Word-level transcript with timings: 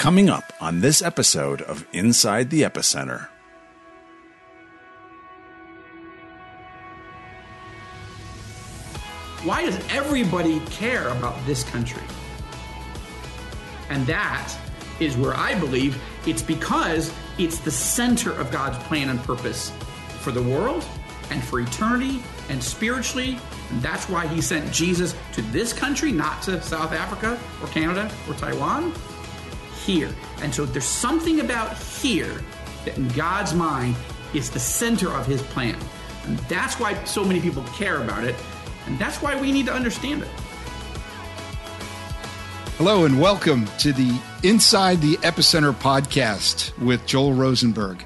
Coming 0.00 0.30
up 0.30 0.54
on 0.62 0.80
this 0.80 1.02
episode 1.02 1.60
of 1.60 1.86
Inside 1.92 2.48
the 2.48 2.62
Epicenter. 2.62 3.28
Why 9.44 9.66
does 9.66 9.78
everybody 9.90 10.60
care 10.70 11.06
about 11.08 11.36
this 11.44 11.64
country? 11.64 12.02
And 13.90 14.06
that 14.06 14.56
is 15.00 15.18
where 15.18 15.34
I 15.34 15.54
believe 15.60 16.02
it's 16.26 16.40
because 16.40 17.12
it's 17.36 17.58
the 17.58 17.70
center 17.70 18.32
of 18.32 18.50
God's 18.50 18.78
plan 18.84 19.10
and 19.10 19.22
purpose 19.22 19.70
for 20.20 20.30
the 20.30 20.42
world 20.42 20.82
and 21.28 21.44
for 21.44 21.60
eternity 21.60 22.22
and 22.48 22.64
spiritually. 22.64 23.38
And 23.68 23.82
that's 23.82 24.08
why 24.08 24.26
he 24.28 24.40
sent 24.40 24.72
Jesus 24.72 25.14
to 25.34 25.42
this 25.42 25.74
country, 25.74 26.10
not 26.10 26.40
to 26.44 26.62
South 26.62 26.92
Africa 26.92 27.38
or 27.60 27.68
Canada 27.68 28.10
or 28.26 28.32
Taiwan. 28.32 28.94
Here. 29.90 30.14
And 30.40 30.54
so 30.54 30.64
there's 30.64 30.84
something 30.84 31.40
about 31.40 31.76
here 31.76 32.40
that 32.84 32.96
in 32.96 33.08
God's 33.08 33.52
mind 33.52 33.96
is 34.32 34.48
the 34.48 34.60
center 34.60 35.10
of 35.10 35.26
his 35.26 35.42
plan. 35.42 35.76
And 36.26 36.38
that's 36.48 36.78
why 36.78 37.02
so 37.02 37.24
many 37.24 37.40
people 37.40 37.64
care 37.74 38.00
about 38.00 38.22
it. 38.22 38.36
And 38.86 38.96
that's 39.00 39.20
why 39.20 39.40
we 39.40 39.50
need 39.50 39.66
to 39.66 39.72
understand 39.72 40.22
it. 40.22 40.28
Hello, 42.78 43.04
and 43.04 43.20
welcome 43.20 43.66
to 43.80 43.92
the 43.92 44.16
Inside 44.44 45.00
the 45.00 45.16
Epicenter 45.22 45.72
podcast 45.74 46.78
with 46.78 47.04
Joel 47.04 47.32
Rosenberg. 47.32 48.04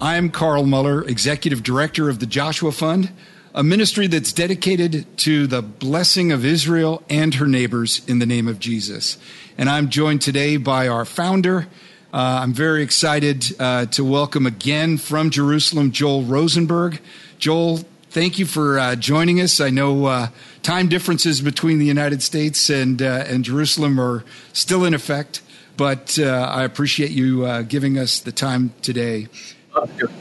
I'm 0.00 0.30
Carl 0.30 0.64
Moeller, 0.64 1.06
Executive 1.06 1.62
Director 1.62 2.08
of 2.08 2.20
the 2.20 2.26
Joshua 2.26 2.72
Fund, 2.72 3.12
a 3.54 3.62
ministry 3.62 4.06
that's 4.06 4.32
dedicated 4.32 5.06
to 5.18 5.46
the 5.46 5.60
blessing 5.60 6.32
of 6.32 6.44
Israel 6.44 7.02
and 7.10 7.34
her 7.34 7.46
neighbors 7.46 8.00
in 8.06 8.18
the 8.18 8.24
name 8.24 8.48
of 8.48 8.58
Jesus. 8.58 9.18
And 9.58 9.68
I'm 9.68 9.90
joined 9.90 10.22
today 10.22 10.56
by 10.56 10.88
our 10.88 11.04
founder. 11.04 11.66
Uh, 12.14 12.40
I'm 12.42 12.54
very 12.54 12.82
excited 12.82 13.44
uh, 13.60 13.86
to 13.86 14.04
welcome 14.04 14.46
again 14.46 14.96
from 14.96 15.28
Jerusalem 15.28 15.92
Joel 15.92 16.22
Rosenberg. 16.22 17.00
Joel, 17.38 17.80
thank 18.08 18.38
you 18.38 18.46
for 18.46 18.78
uh, 18.78 18.96
joining 18.96 19.38
us. 19.38 19.60
I 19.60 19.68
know 19.68 20.06
uh, 20.06 20.28
time 20.62 20.88
differences 20.88 21.42
between 21.42 21.78
the 21.78 21.86
United 21.86 22.22
States 22.22 22.70
and 22.70 23.02
uh, 23.02 23.24
and 23.26 23.44
Jerusalem 23.44 24.00
are 24.00 24.24
still 24.54 24.84
in 24.84 24.94
effect, 24.94 25.42
but 25.76 26.18
uh, 26.18 26.24
I 26.24 26.64
appreciate 26.64 27.10
you 27.10 27.62
giving 27.64 27.98
us 27.98 28.18
the 28.18 28.32
time 28.32 28.72
today. 28.80 29.28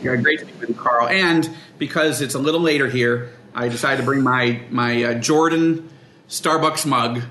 Yeah, 0.01 0.15
great 0.17 0.39
to 0.39 0.45
be 0.45 0.53
with 0.53 0.69
you, 0.69 0.75
Carl. 0.75 1.07
And 1.07 1.49
because 1.77 2.21
it's 2.21 2.35
a 2.35 2.39
little 2.39 2.61
later 2.61 2.87
here, 2.87 3.31
I 3.53 3.67
decided 3.67 3.97
to 3.97 4.03
bring 4.03 4.21
my 4.23 4.61
my 4.69 5.03
uh, 5.03 5.13
Jordan 5.15 5.89
Starbucks 6.29 6.85
mug. 6.85 7.21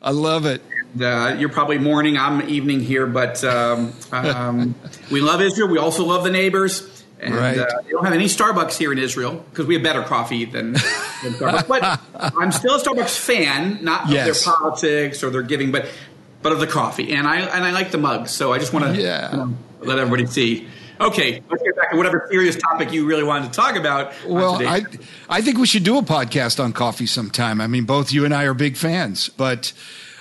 I 0.00 0.10
love 0.12 0.46
it. 0.46 0.62
And, 1.00 1.40
you're 1.40 1.50
probably 1.50 1.78
morning. 1.78 2.16
I'm 2.16 2.48
evening 2.48 2.80
here, 2.80 3.06
but 3.06 3.44
um, 3.44 3.92
um, 4.12 4.74
we 5.10 5.20
love 5.20 5.40
Israel. 5.42 5.68
We 5.68 5.78
also 5.78 6.04
love 6.04 6.24
the 6.24 6.30
neighbors. 6.30 7.04
And 7.20 7.34
Right. 7.34 7.58
uh, 7.58 7.66
they 7.84 7.90
don't 7.90 8.04
have 8.04 8.14
any 8.14 8.26
Starbucks 8.26 8.78
here 8.78 8.92
in 8.92 8.98
Israel 8.98 9.44
because 9.50 9.66
we 9.66 9.74
have 9.74 9.82
better 9.82 10.02
coffee 10.02 10.44
than, 10.44 10.72
than 10.74 11.32
Starbucks. 11.34 11.66
But 11.68 12.00
I'm 12.36 12.52
still 12.52 12.76
a 12.76 12.80
Starbucks 12.80 13.18
fan, 13.18 13.80
not 13.82 14.04
of 14.04 14.10
their 14.10 14.34
politics 14.34 15.22
or 15.24 15.30
their 15.30 15.42
giving, 15.42 15.72
but 15.72 15.90
but 16.42 16.52
of 16.52 16.60
the 16.60 16.66
coffee. 16.68 17.12
And 17.12 17.26
I 17.26 17.40
and 17.40 17.64
I 17.64 17.72
like 17.72 17.90
the 17.90 17.98
mug, 17.98 18.28
so 18.28 18.52
I 18.52 18.58
just 18.58 18.72
want 18.72 18.84
to 18.94 19.02
Yeah. 19.02 19.48
let 19.80 19.98
everybody 19.98 20.26
see. 20.26 20.68
Okay, 21.00 21.42
let's 21.50 21.62
get 21.62 21.76
back 21.76 21.90
to 21.90 21.96
whatever 21.96 22.26
serious 22.30 22.56
topic 22.56 22.92
you 22.92 23.06
really 23.06 23.22
wanted 23.22 23.52
to 23.52 23.56
talk 23.56 23.76
about. 23.76 24.12
Well, 24.26 24.66
I 24.66 24.84
I 25.28 25.40
think 25.40 25.58
we 25.58 25.66
should 25.66 25.84
do 25.84 25.98
a 25.98 26.02
podcast 26.02 26.62
on 26.62 26.72
coffee 26.72 27.06
sometime. 27.06 27.60
I 27.60 27.66
mean, 27.66 27.84
both 27.84 28.12
you 28.12 28.24
and 28.24 28.34
I 28.34 28.44
are 28.44 28.54
big 28.54 28.76
fans, 28.76 29.28
but 29.28 29.72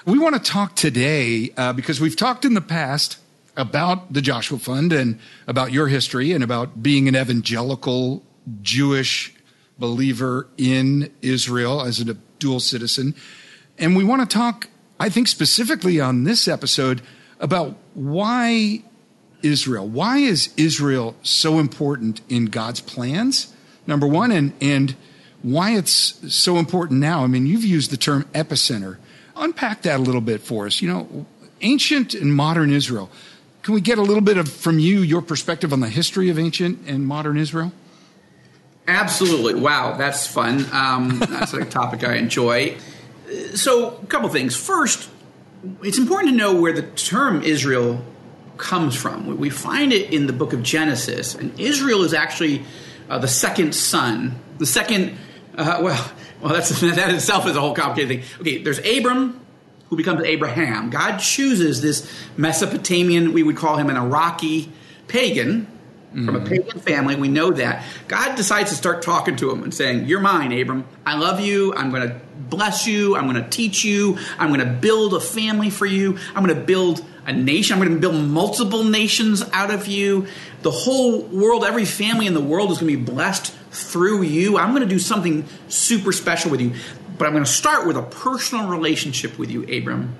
we 0.05 0.19
want 0.19 0.35
to 0.35 0.51
talk 0.51 0.75
today 0.75 1.51
uh, 1.57 1.73
because 1.73 1.99
we've 1.99 2.15
talked 2.15 2.45
in 2.45 2.53
the 2.53 2.61
past 2.61 3.17
about 3.57 4.13
the 4.13 4.21
Joshua 4.21 4.59
Fund 4.59 4.93
and 4.93 5.19
about 5.47 5.71
your 5.71 5.87
history 5.87 6.31
and 6.31 6.43
about 6.43 6.81
being 6.81 7.07
an 7.07 7.15
evangelical 7.15 8.23
Jewish 8.61 9.33
believer 9.79 10.47
in 10.57 11.11
Israel 11.21 11.81
as 11.81 11.99
a 11.99 12.13
dual 12.39 12.59
citizen. 12.59 13.15
And 13.77 13.95
we 13.95 14.03
want 14.03 14.27
to 14.27 14.37
talk, 14.37 14.69
I 14.99 15.09
think, 15.09 15.27
specifically 15.27 15.99
on 15.99 16.23
this 16.23 16.47
episode 16.47 17.01
about 17.39 17.75
why 17.93 18.83
Israel. 19.41 19.87
Why 19.87 20.17
is 20.17 20.53
Israel 20.57 21.15
so 21.21 21.59
important 21.59 22.21
in 22.29 22.45
God's 22.45 22.81
plans? 22.81 23.53
Number 23.85 24.07
one, 24.07 24.31
and 24.31 24.53
and 24.61 24.95
why 25.41 25.75
it's 25.75 26.33
so 26.33 26.57
important 26.57 26.99
now. 26.99 27.23
I 27.23 27.27
mean, 27.27 27.45
you've 27.45 27.63
used 27.63 27.91
the 27.91 27.97
term 27.97 28.23
epicenter. 28.33 28.97
Unpack 29.35 29.83
that 29.83 29.99
a 29.99 30.03
little 30.03 30.21
bit 30.21 30.41
for 30.41 30.65
us. 30.65 30.81
You 30.81 30.89
know, 30.89 31.25
ancient 31.61 32.13
and 32.13 32.33
modern 32.35 32.71
Israel. 32.71 33.09
Can 33.61 33.73
we 33.73 33.81
get 33.81 33.97
a 33.97 34.01
little 34.01 34.21
bit 34.21 34.37
of 34.37 34.49
from 34.49 34.79
you 34.79 35.01
your 35.01 35.21
perspective 35.21 35.73
on 35.73 35.81
the 35.81 35.89
history 35.89 36.29
of 36.29 36.39
ancient 36.39 36.87
and 36.87 37.05
modern 37.05 37.37
Israel? 37.37 37.71
Absolutely. 38.87 39.55
Wow, 39.55 39.97
that's 39.97 40.25
fun. 40.25 40.65
Um, 40.71 41.19
that's 41.19 41.53
a 41.53 41.65
topic 41.65 42.03
I 42.05 42.15
enjoy. 42.15 42.77
So, 43.55 43.97
a 43.97 44.05
couple 44.05 44.29
things. 44.29 44.55
First, 44.55 45.09
it's 45.83 45.97
important 45.97 46.31
to 46.31 46.37
know 46.37 46.61
where 46.61 46.71
the 46.71 46.83
term 46.83 47.43
Israel 47.43 48.01
comes 48.57 48.95
from. 48.95 49.37
We- 49.37 49.49
find 49.49 49.93
it 49.93 50.13
in 50.13 50.27
the 50.27 50.33
book 50.33 50.53
of 50.53 50.61
Genesis, 50.61 51.35
and 51.35 51.57
Israel 51.59 52.03
is 52.03 52.13
actually 52.13 52.63
uh, 53.09 53.19
the 53.19 53.27
second 53.27 53.73
son. 53.73 54.35
The 54.57 54.65
second, 54.65 55.17
uh, 55.57 55.79
well, 55.81 56.11
well, 56.41 56.53
that's 56.53 56.69
that 56.81 57.13
itself 57.13 57.47
is 57.47 57.55
a 57.55 57.61
whole 57.61 57.73
complicated 57.73 58.23
thing. 58.23 58.41
Okay, 58.41 58.63
there's 58.63 58.79
Abram, 58.79 59.39
who 59.89 59.95
becomes 59.95 60.23
Abraham. 60.23 60.89
God 60.89 61.17
chooses 61.17 61.81
this 61.81 62.11
Mesopotamian, 62.35 63.33
we 63.33 63.43
would 63.43 63.57
call 63.57 63.77
him 63.77 63.89
an 63.89 63.97
Iraqi 63.97 64.71
pagan 65.07 65.67
from 66.25 66.35
a 66.35 66.39
pagan 66.43 66.79
family. 66.79 67.15
We 67.15 67.27
know 67.27 67.51
that. 67.51 67.83
God 68.07 68.35
decides 68.35 68.71
to 68.71 68.75
start 68.75 69.01
talking 69.03 69.35
to 69.37 69.51
him 69.51 69.63
and 69.63 69.73
saying, 69.73 70.05
You're 70.05 70.19
mine, 70.19 70.51
Abram. 70.51 70.85
I 71.05 71.17
love 71.17 71.39
you. 71.39 71.73
I'm 71.75 71.91
going 71.91 72.07
to 72.07 72.19
bless 72.49 72.87
you. 72.87 73.15
I'm 73.15 73.29
going 73.29 73.41
to 73.43 73.49
teach 73.49 73.83
you. 73.83 74.17
I'm 74.39 74.47
going 74.47 74.61
to 74.61 74.73
build 74.73 75.13
a 75.13 75.19
family 75.19 75.69
for 75.69 75.85
you. 75.85 76.17
I'm 76.35 76.43
going 76.43 76.57
to 76.57 76.65
build 76.65 77.05
a 77.27 77.33
nation. 77.33 77.73
I'm 77.77 77.83
going 77.83 77.93
to 77.93 77.99
build 77.99 78.15
multiple 78.15 78.83
nations 78.83 79.43
out 79.53 79.69
of 79.69 79.85
you. 79.85 80.25
The 80.63 80.71
whole 80.71 81.21
world, 81.21 81.63
every 81.63 81.85
family 81.85 82.25
in 82.25 82.33
the 82.33 82.41
world 82.41 82.71
is 82.71 82.79
going 82.79 82.91
to 82.91 82.97
be 82.97 83.11
blessed 83.11 83.53
through 83.69 84.23
you. 84.23 84.57
I'm 84.57 84.71
going 84.71 84.81
to 84.81 84.89
do 84.89 84.97
something 84.97 85.45
super 85.67 86.11
special 86.11 86.49
with 86.49 86.61
you. 86.61 86.73
But 87.19 87.27
I'm 87.27 87.33
going 87.33 87.45
to 87.45 87.51
start 87.51 87.85
with 87.85 87.97
a 87.97 88.03
personal 88.03 88.67
relationship 88.67 89.37
with 89.37 89.51
you, 89.51 89.63
Abram 89.63 90.17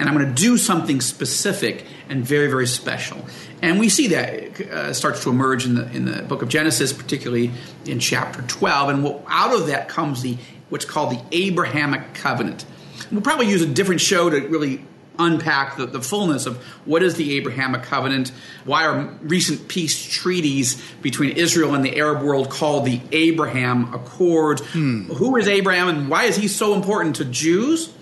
and 0.00 0.08
I'm 0.08 0.16
going 0.16 0.34
to 0.34 0.42
do 0.42 0.56
something 0.56 1.02
specific 1.02 1.84
and 2.08 2.24
very, 2.24 2.48
very 2.48 2.66
special. 2.66 3.22
And 3.60 3.78
we 3.78 3.90
see 3.90 4.08
that 4.08 4.60
uh, 4.60 4.94
starts 4.94 5.22
to 5.24 5.30
emerge 5.30 5.66
in 5.66 5.74
the 5.74 5.90
in 5.92 6.06
the 6.06 6.22
book 6.22 6.40
of 6.40 6.48
Genesis, 6.48 6.92
particularly 6.92 7.50
in 7.84 8.00
chapter 8.00 8.40
12. 8.40 8.88
And 8.88 9.04
what, 9.04 9.22
out 9.28 9.54
of 9.54 9.66
that 9.66 9.88
comes 9.90 10.22
the 10.22 10.38
what's 10.70 10.86
called 10.86 11.10
the 11.10 11.22
Abrahamic 11.32 12.14
covenant. 12.14 12.64
We'll 13.12 13.20
probably 13.20 13.48
use 13.48 13.60
a 13.60 13.66
different 13.66 14.00
show 14.00 14.30
to 14.30 14.40
really 14.48 14.84
unpack 15.20 15.76
the, 15.76 15.86
the 15.86 16.00
fullness 16.00 16.46
of 16.46 16.56
what 16.84 17.02
is 17.02 17.14
the 17.14 17.36
Abrahamic 17.36 17.82
covenant, 17.82 18.32
why 18.64 18.86
are 18.86 19.02
recent 19.22 19.68
peace 19.68 20.02
treaties 20.02 20.82
between 21.02 21.36
Israel 21.36 21.74
and 21.74 21.84
the 21.84 21.96
Arab 21.98 22.22
world 22.22 22.50
called 22.50 22.86
the 22.86 23.00
Abraham 23.12 23.92
Accord, 23.94 24.60
who 24.60 25.36
is 25.36 25.48
Abraham 25.48 25.88
and 25.88 26.08
why 26.08 26.24
is 26.24 26.36
he 26.36 26.48
so 26.48 26.74
important 26.74 27.16
to 27.16 27.24
Jews, 27.24 27.92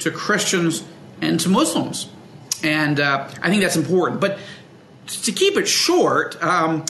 to 0.00 0.10
Christians, 0.10 0.84
and 1.20 1.38
to 1.40 1.48
Muslims. 1.48 2.08
And 2.62 2.98
uh, 2.98 3.28
I 3.42 3.50
think 3.50 3.62
that's 3.62 3.76
important. 3.76 4.20
But 4.20 4.38
to 5.06 5.32
keep 5.32 5.56
it 5.56 5.68
short, 5.68 6.42
um, 6.42 6.84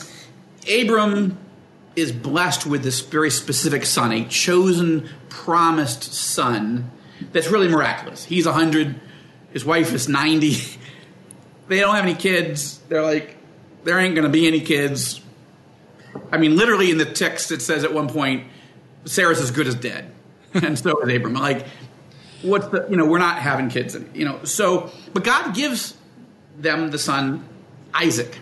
Abram 0.72 1.38
is 1.96 2.12
blessed 2.12 2.66
with 2.66 2.82
this 2.82 3.00
very 3.00 3.30
specific 3.30 3.84
son, 3.84 4.12
a 4.12 4.24
chosen, 4.24 5.08
promised 5.28 6.12
son 6.14 6.90
that's 7.32 7.48
really 7.48 7.68
miraculous. 7.68 8.24
He's 8.24 8.46
100, 8.46 9.00
his 9.54 9.64
wife 9.64 9.94
is 9.94 10.08
90. 10.08 10.56
They 11.66 11.80
don't 11.80 11.94
have 11.94 12.04
any 12.04 12.14
kids. 12.14 12.78
They're 12.90 13.00
like, 13.00 13.38
there 13.84 13.98
ain't 13.98 14.14
going 14.14 14.26
to 14.26 14.30
be 14.30 14.46
any 14.46 14.60
kids. 14.60 15.22
I 16.30 16.36
mean, 16.36 16.56
literally 16.56 16.90
in 16.90 16.98
the 16.98 17.06
text, 17.06 17.50
it 17.52 17.62
says 17.62 17.84
at 17.84 17.94
one 17.94 18.08
point, 18.10 18.46
Sarah's 19.06 19.40
as 19.40 19.50
good 19.50 19.66
as 19.66 19.74
dead. 19.74 20.12
and 20.54 20.78
so 20.78 21.00
is 21.00 21.16
Abram. 21.16 21.32
Like, 21.32 21.66
what's 22.44 22.68
the 22.68 22.86
you 22.90 22.96
know 22.96 23.06
we're 23.06 23.18
not 23.18 23.38
having 23.38 23.68
kids 23.68 23.94
and 23.94 24.14
you 24.14 24.24
know 24.24 24.44
so 24.44 24.90
but 25.12 25.24
god 25.24 25.54
gives 25.54 25.96
them 26.58 26.90
the 26.90 26.98
son 26.98 27.42
isaac 27.94 28.38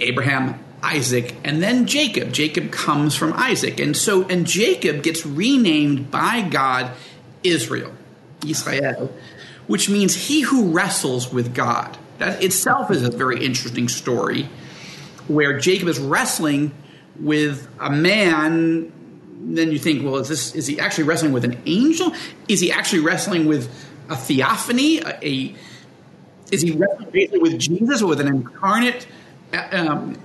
abraham 0.00 0.62
isaac 0.82 1.34
and 1.44 1.62
then 1.62 1.86
jacob 1.86 2.30
jacob 2.30 2.70
comes 2.70 3.14
from 3.14 3.32
isaac 3.32 3.80
and 3.80 3.96
so 3.96 4.26
and 4.28 4.46
jacob 4.46 5.02
gets 5.02 5.24
renamed 5.24 6.10
by 6.10 6.42
god 6.42 6.92
israel 7.42 7.92
israel 8.46 9.12
which 9.68 9.88
means 9.88 10.14
he 10.14 10.40
who 10.40 10.72
wrestles 10.72 11.32
with 11.32 11.54
god 11.54 11.96
that 12.18 12.42
itself 12.42 12.90
is 12.90 13.02
a 13.02 13.10
very 13.10 13.44
interesting 13.44 13.88
story 13.88 14.48
where 15.28 15.58
jacob 15.58 15.86
is 15.88 16.00
wrestling 16.00 16.74
with 17.20 17.68
a 17.80 17.90
man 17.90 18.92
then 19.40 19.72
you 19.72 19.78
think, 19.78 20.04
well, 20.04 20.16
is 20.16 20.28
this 20.28 20.54
is 20.54 20.66
he 20.66 20.80
actually 20.80 21.04
wrestling 21.04 21.32
with 21.32 21.44
an 21.44 21.60
angel? 21.66 22.12
Is 22.48 22.60
he 22.60 22.72
actually 22.72 23.00
wrestling 23.00 23.46
with 23.46 23.68
a 24.08 24.16
theophany, 24.16 24.98
a, 24.98 25.18
a 25.24 25.54
Is 26.50 26.62
he 26.62 26.72
wrestling 26.72 27.10
basically 27.10 27.38
with 27.38 27.58
Jesus 27.58 28.02
or 28.02 28.08
with 28.08 28.20
an 28.20 28.28
incarnate 28.28 29.06
uh, 29.52 29.68
um, 29.72 30.18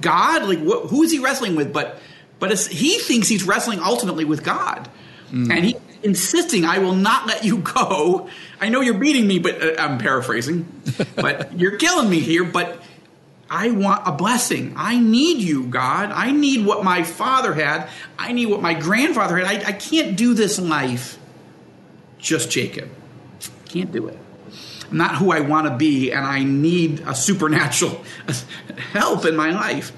God? 0.00 0.44
Like, 0.44 0.60
wh- 0.60 0.88
who 0.88 1.02
is 1.02 1.12
he 1.12 1.18
wrestling 1.18 1.56
with? 1.56 1.72
But 1.72 1.98
but 2.38 2.58
he 2.66 2.98
thinks 2.98 3.28
he's 3.28 3.44
wrestling 3.44 3.80
ultimately 3.80 4.24
with 4.24 4.44
God, 4.44 4.88
mm. 5.30 5.50
and 5.50 5.64
he's 5.64 5.74
insisting, 6.04 6.64
"I 6.64 6.78
will 6.78 6.94
not 6.94 7.26
let 7.26 7.44
you 7.44 7.58
go. 7.58 8.28
I 8.60 8.68
know 8.68 8.80
you're 8.80 8.94
beating 8.98 9.26
me, 9.26 9.38
but 9.38 9.62
uh, 9.62 9.74
I'm 9.78 9.98
paraphrasing, 9.98 10.66
but 11.16 11.52
you're 11.58 11.76
killing 11.76 12.08
me 12.08 12.20
here. 12.20 12.44
But 12.44 12.82
I 13.50 13.70
want 13.70 14.02
a 14.06 14.12
blessing. 14.12 14.74
I 14.76 14.98
need 14.98 15.38
you, 15.38 15.66
God. 15.66 16.10
I 16.12 16.32
need 16.32 16.66
what 16.66 16.84
my 16.84 17.02
father 17.02 17.54
had. 17.54 17.88
I 18.18 18.32
need 18.32 18.46
what 18.46 18.62
my 18.62 18.74
grandfather 18.74 19.36
had. 19.36 19.46
I, 19.46 19.68
I 19.68 19.72
can't 19.72 20.16
do 20.16 20.34
this 20.34 20.58
life 20.58 21.18
just 22.18 22.50
Jacob. 22.50 22.88
Can't 23.68 23.92
do 23.92 24.08
it. 24.08 24.18
I'm 24.90 24.96
not 24.96 25.16
who 25.16 25.30
I 25.30 25.40
want 25.40 25.66
to 25.66 25.76
be, 25.76 26.10
and 26.10 26.24
I 26.24 26.42
need 26.42 27.00
a 27.00 27.14
supernatural 27.14 28.02
help 28.92 29.24
in 29.24 29.36
my 29.36 29.50
life. 29.50 29.92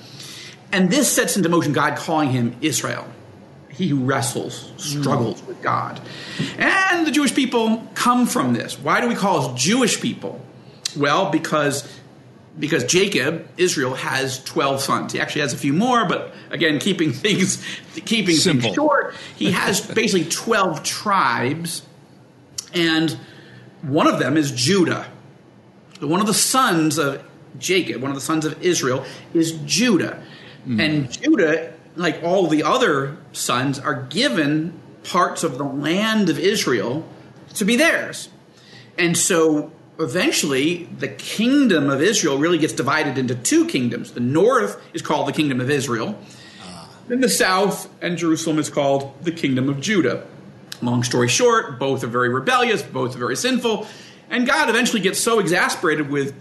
And 0.73 0.91
this 0.91 1.11
sets 1.11 1.37
into 1.37 1.49
motion 1.49 1.73
God 1.73 1.97
calling 1.97 2.31
him 2.31 2.57
Israel. 2.61 3.07
He 3.77 3.89
who 3.89 4.05
wrestles, 4.05 4.73
struggles 4.77 5.43
with 5.43 5.61
God. 5.63 6.01
And 6.59 7.07
the 7.07 7.11
Jewish 7.11 7.35
people 7.35 7.87
come 7.95 8.27
from 8.27 8.55
this. 8.55 8.79
Why 8.79 9.01
do 9.01 9.09
we 9.09 9.15
call 9.15 9.47
us 9.47 9.63
Jewish 9.63 10.01
people? 10.01 10.41
Well, 10.97 11.31
because 11.31 11.87
because 12.59 12.85
Jacob, 12.85 13.47
Israel, 13.59 13.95
has 13.95 14.43
12 14.45 14.81
sons. 14.81 15.13
He 15.13 15.21
actually 15.21 15.43
has 15.43 15.53
a 15.53 15.59
few 15.59 15.75
more, 15.75 16.07
but 16.09 16.35
again, 16.51 16.79
keeping 16.79 17.13
things 17.13 17.63
keeping 18.07 18.37
Simple. 18.37 18.63
things 18.63 18.75
short, 18.75 19.15
he 19.37 19.51
has 19.51 19.81
basically 19.81 20.29
12 20.29 20.83
tribes, 20.83 21.83
and 22.73 23.19
one 23.83 24.07
of 24.07 24.19
them 24.19 24.37
is 24.37 24.53
Judah. 24.53 25.07
One 26.01 26.21
of 26.21 26.27
the 26.27 26.35
sons 26.35 26.99
of 26.99 27.23
Jacob, 27.59 28.03
one 28.03 28.11
of 28.11 28.17
the 28.17 28.23
sons 28.23 28.45
of 28.45 28.63
Israel, 28.63 29.05
is 29.33 29.53
Judah. 29.65 30.23
Mm. 30.67 30.83
And 30.85 31.13
Judah, 31.13 31.73
like 31.97 32.23
all 32.23 32.47
the 32.47 32.63
other 32.63 33.17
sons, 33.33 33.79
are 33.79 34.03
given 34.03 34.79
parts 35.03 35.43
of 35.43 35.59
the 35.59 35.65
land 35.65 36.29
of 36.29 36.39
Israel 36.39 37.07
to 37.55 37.65
be 37.65 37.77
theirs. 37.77 38.29
And 38.99 39.17
so 39.17 39.73
eventually 39.99 40.85
the 40.85 41.09
kingdom 41.09 41.91
of 41.91 42.03
Israel 42.03 42.39
really 42.39 42.59
gets 42.59 42.73
divided 42.73 43.19
into 43.19 43.35
two 43.35 43.67
kingdoms. 43.67 44.13
The 44.13 44.21
north 44.21 44.81
is 44.93 45.03
called 45.03 45.29
the 45.29 45.33
kingdom 45.33 45.61
of 45.61 45.71
Israel, 45.71 46.19
ah. 46.63 46.89
and 47.09 47.23
the 47.23 47.29
south 47.29 47.89
and 48.03 48.19
Jerusalem 48.19 48.59
is 48.59 48.69
called 48.69 49.15
the 49.23 49.33
kingdom 49.33 49.69
of 49.69 49.81
Judah. 49.81 50.27
Long 50.83 51.03
story 51.03 51.29
short, 51.29 51.79
both 51.79 52.05
are 52.05 52.09
very 52.09 52.29
rebellious, 52.29 52.83
both 52.83 53.15
are 53.17 53.19
very 53.19 53.37
sinful, 53.37 53.87
and 54.29 54.47
God 54.47 54.69
eventually 54.69 55.01
gets 55.01 55.19
so 55.19 55.39
exasperated 55.39 56.11
with 56.11 56.35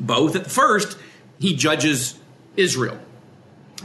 both 0.00 0.36
at 0.36 0.46
first, 0.46 0.98
he 1.38 1.54
judges 1.54 2.18
Israel. 2.56 2.98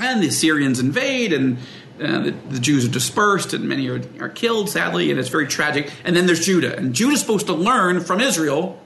And 0.01 0.21
the 0.21 0.27
Assyrians 0.27 0.79
invade, 0.79 1.31
and 1.31 1.57
uh, 2.01 2.19
the, 2.21 2.31
the, 2.49 2.59
Jews 2.59 2.85
are 2.85 2.91
dispersed, 2.91 3.53
and 3.53 3.69
many 3.69 3.87
are, 3.87 4.01
are 4.19 4.29
killed, 4.29 4.69
sadly, 4.69 5.11
and 5.11 5.19
it's 5.19 5.29
very 5.29 5.47
tragic. 5.47 5.91
And 6.03 6.15
then 6.15 6.25
there's 6.25 6.45
Judah. 6.45 6.75
And 6.75 6.93
Judah's 6.93 7.21
supposed 7.21 7.45
to 7.47 7.53
learn 7.53 7.99
from 8.01 8.19
Israel 8.19 8.81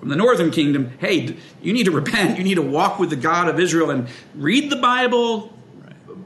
from 0.00 0.08
the 0.08 0.16
northern 0.16 0.50
kingdom 0.50 0.90
hey 0.98 1.36
you 1.60 1.72
need 1.74 1.84
to 1.84 1.90
repent 1.90 2.38
you 2.38 2.42
need 2.42 2.54
to 2.54 2.62
walk 2.62 2.98
with 2.98 3.10
the 3.10 3.16
god 3.16 3.48
of 3.48 3.60
israel 3.60 3.90
and 3.90 4.08
read 4.34 4.70
the 4.70 4.76
bible 4.76 5.52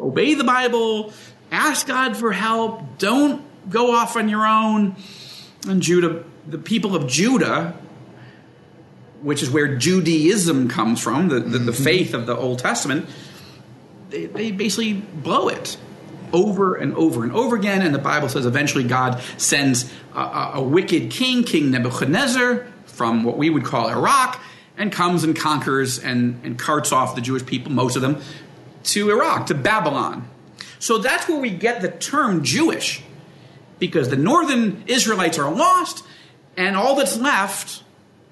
obey 0.01 0.35
the 0.35 0.45
bible 0.45 1.13
ask 1.51 1.89
god 1.89 2.17
for 2.17 2.33
help 2.33 2.99
don't 2.99 3.43
go 3.69 3.93
off 3.93 4.17
on 4.17 4.29
your 4.29 4.47
own 4.47 4.95
and 5.69 5.83
judah 5.83 6.25
the 6.47 6.57
people 6.57 6.95
of 6.95 7.09
judah 7.09 7.77
which 9.23 9.43
is 9.43 9.51
where 9.51 9.77
judaism 9.77 10.69
comes 10.69 11.01
from 11.01 11.29
the, 11.29 11.41
the, 11.41 11.59
the 11.59 11.73
mm-hmm. 11.73 11.85
faith 11.85 12.15
of 12.15 12.27
the 12.27 12.37
old 12.37 12.61
testament 12.61 13.09
they, 14.15 14.27
they 14.27 14.51
basically 14.53 14.93
blow 14.93 15.49
it 15.49 15.77
over 16.33 16.77
and 16.77 16.95
over 16.95 17.25
and 17.25 17.33
over 17.33 17.57
again. 17.57 17.83
And 17.83 17.95
the 17.95 17.99
Bible 17.99 18.29
says 18.29 18.47
eventually 18.47 18.85
God 18.85 19.21
sends 19.37 19.93
a, 20.15 20.21
a, 20.21 20.51
a, 20.55 20.63
wicked 20.63 21.11
king, 21.11 21.43
King 21.43 21.73
Nebuchadnezzar, 21.73 22.67
from 22.87 23.25
what 23.25 23.37
we 23.37 23.51
would 23.51 23.65
call 23.65 23.89
Iraq 23.89 24.41
and 24.77 24.93
comes 24.93 25.25
and 25.25 25.37
conquers 25.37 25.99
and, 25.99 26.41
and 26.45 26.59
carts 26.59 26.93
off 26.93 27.15
the 27.17 27.21
Jewish 27.21 27.45
people, 27.45 27.73
most 27.73 27.97
of 27.97 28.03
them, 28.03 28.21
to 28.85 29.11
Iraq, 29.11 29.47
to 29.47 29.55
Babylon. 29.55 30.29
So 30.79 30.99
that's 30.99 31.29
where 31.29 31.39
we 31.39 31.51
get 31.51 31.81
the 31.81 31.91
term 31.91 32.45
Jewish, 32.45 33.03
because 33.79 34.11
the 34.11 34.17
northern 34.17 34.85
Israelites 34.87 35.39
are 35.39 35.53
lost, 35.53 36.05
and 36.57 36.77
all 36.77 36.97
that's 36.97 37.17
left 37.17 37.83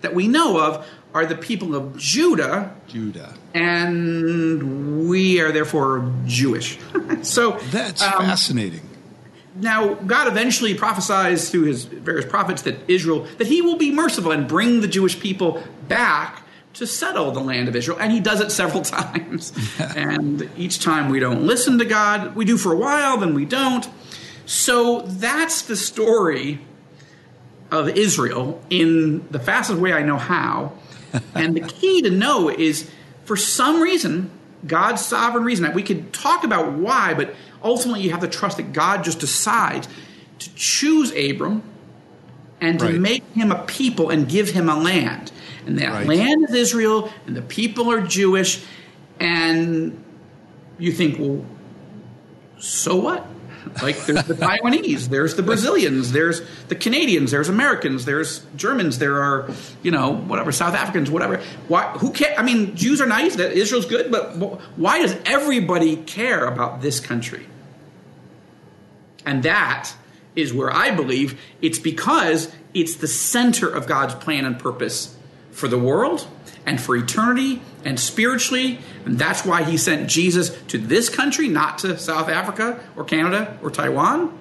that 0.03 0.15
we 0.15 0.29
know 0.29 0.61
of 0.61 0.87
are 1.15 1.27
the 1.27 1.37
people 1.37 1.75
of 1.75 1.97
Judah. 1.97 2.75
Judah. 2.89 3.35
And 3.55 5.09
we 5.09 5.41
are 5.41 5.53
therefore 5.53 6.11
Jewish. 6.27 6.79
so 7.23 7.53
that's 7.71 8.03
um, 8.03 8.13
fascinating. 8.13 8.81
Now, 9.55 9.95
God 9.95 10.29
eventually 10.29 10.75
prophesies 10.75 11.51
through 11.51 11.65
his 11.65 11.85
various 11.85 12.25
prophets 12.25 12.63
that 12.63 12.79
Israel, 12.89 13.27
that 13.37 13.47
he 13.47 13.61
will 13.61 13.77
be 13.77 13.93
merciful 13.93 14.33
and 14.33 14.49
bring 14.49 14.81
the 14.81 14.89
Jewish 14.89 15.21
people 15.21 15.63
back 15.89 16.43
to 16.75 16.87
settle 16.87 17.33
the 17.33 17.41
land 17.41 17.69
of 17.69 17.77
Israel. 17.77 17.99
And 18.01 18.13
he 18.13 18.21
does 18.21 18.41
it 18.41 18.51
several 18.61 18.83
times. 18.83 19.53
and 19.97 20.49
each 20.57 20.81
time 20.81 21.11
we 21.11 21.21
don't 21.21 21.47
listen 21.47 21.79
to 21.79 21.85
God. 21.85 22.35
We 22.35 22.45
do 22.45 22.57
for 22.57 22.73
a 22.73 22.77
while, 22.77 23.19
then 23.19 23.35
we 23.35 23.45
don't. 23.45 23.89
So 24.47 25.03
that's 25.03 25.63
the 25.63 25.77
story 25.77 26.61
of 27.71 27.89
Israel 27.91 28.63
in 28.69 29.27
the 29.31 29.39
fastest 29.39 29.79
way 29.79 29.93
I 29.93 30.03
know 30.03 30.19
how. 30.19 30.73
and 31.35 31.55
the 31.55 31.61
key 31.61 32.03
to 32.03 32.11
know 32.11 32.49
is 32.49 32.91
for 33.25 33.37
some 33.37 33.81
reason, 33.81 34.31
God's 34.67 35.05
sovereign 35.05 35.45
reason, 35.45 35.73
we 35.75 35.83
could 35.83 36.13
talk 36.13 36.45
about 36.45 36.73
why, 36.73 37.15
but 37.15 37.35
ultimately 37.63 38.03
you 38.03 38.11
have 38.11 38.21
to 38.21 38.29
trust 38.29 38.57
that 38.57 38.73
God 38.73 39.05
just 39.05 39.19
decides 39.19 39.89
to 40.39 40.55
choose 40.55 41.13
Abram 41.13 41.63
and 42.61 42.79
to 42.79 42.87
right. 42.87 42.95
make 42.95 43.25
him 43.33 43.51
a 43.51 43.65
people 43.65 44.11
and 44.11 44.29
give 44.29 44.51
him 44.51 44.69
a 44.69 44.77
land. 44.77 45.33
And 45.67 45.79
that 45.79 45.93
right. 45.93 46.07
land 46.07 46.49
is 46.49 46.55
Israel, 46.55 47.13
and 47.27 47.37
the 47.37 47.43
people 47.43 47.91
are 47.91 48.01
Jewish. 48.01 48.65
And 49.21 50.03
you 50.79 50.93
think, 50.93 51.19
well, 51.19 51.45
so 52.59 52.97
what? 52.97 53.27
Like 53.83 54.07
there's 54.07 54.25
the 54.25 54.35
Taiwanese, 54.35 55.09
there's 55.09 55.35
the 55.35 55.43
Brazilians, 55.43 56.13
there's 56.13 56.43
the 56.69 56.75
Canadians, 56.75 57.31
there's 57.31 57.49
Americans, 57.49 58.05
there's 58.05 58.45
Germans, 58.57 58.99
there 58.99 59.23
are 59.23 59.51
you 59.83 59.91
know 59.91 60.15
whatever 60.15 60.53
South 60.53 60.75
Africans, 60.75 61.11
whatever. 61.11 61.41
Why? 61.69 61.93
Who 61.99 62.13
care? 62.13 62.35
I 62.39 62.43
mean, 62.43 62.77
Jews 62.77 63.01
are 63.01 63.07
nice. 63.07 63.37
That 63.37 63.53
Israel's 63.53 63.87
good, 63.87 64.11
but 64.11 64.37
why 64.77 65.01
does 65.01 65.17
everybody 65.25 65.97
care 65.97 66.45
about 66.45 66.83
this 66.83 67.01
country? 67.01 67.47
And 69.25 69.43
that 69.45 69.93
is 70.35 70.53
where 70.53 70.73
I 70.73 70.91
believe 70.91 71.41
it's 71.61 71.79
because 71.79 72.53
it's 72.75 72.97
the 72.97 73.09
center 73.09 73.69
of 73.69 73.87
God's 73.87 74.15
plan 74.15 74.45
and 74.45 74.59
purpose 74.59 75.17
for 75.53 75.69
the 75.69 75.79
world 75.79 76.27
and 76.67 76.81
for 76.81 76.97
eternity 76.97 77.63
and 77.85 77.99
spiritually. 77.99 78.79
And 79.05 79.19
that's 79.19 79.45
why 79.45 79.63
he 79.63 79.77
sent 79.77 80.09
Jesus 80.09 80.51
to 80.69 80.79
this 80.79 81.09
country, 81.09 81.49
not 81.49 81.79
to 81.79 81.99
South 81.99 82.29
Africa 82.29 82.81
or 82.97 83.05
Canada 83.05 83.59
or 83.63 83.71
Taiwan. 83.71 84.39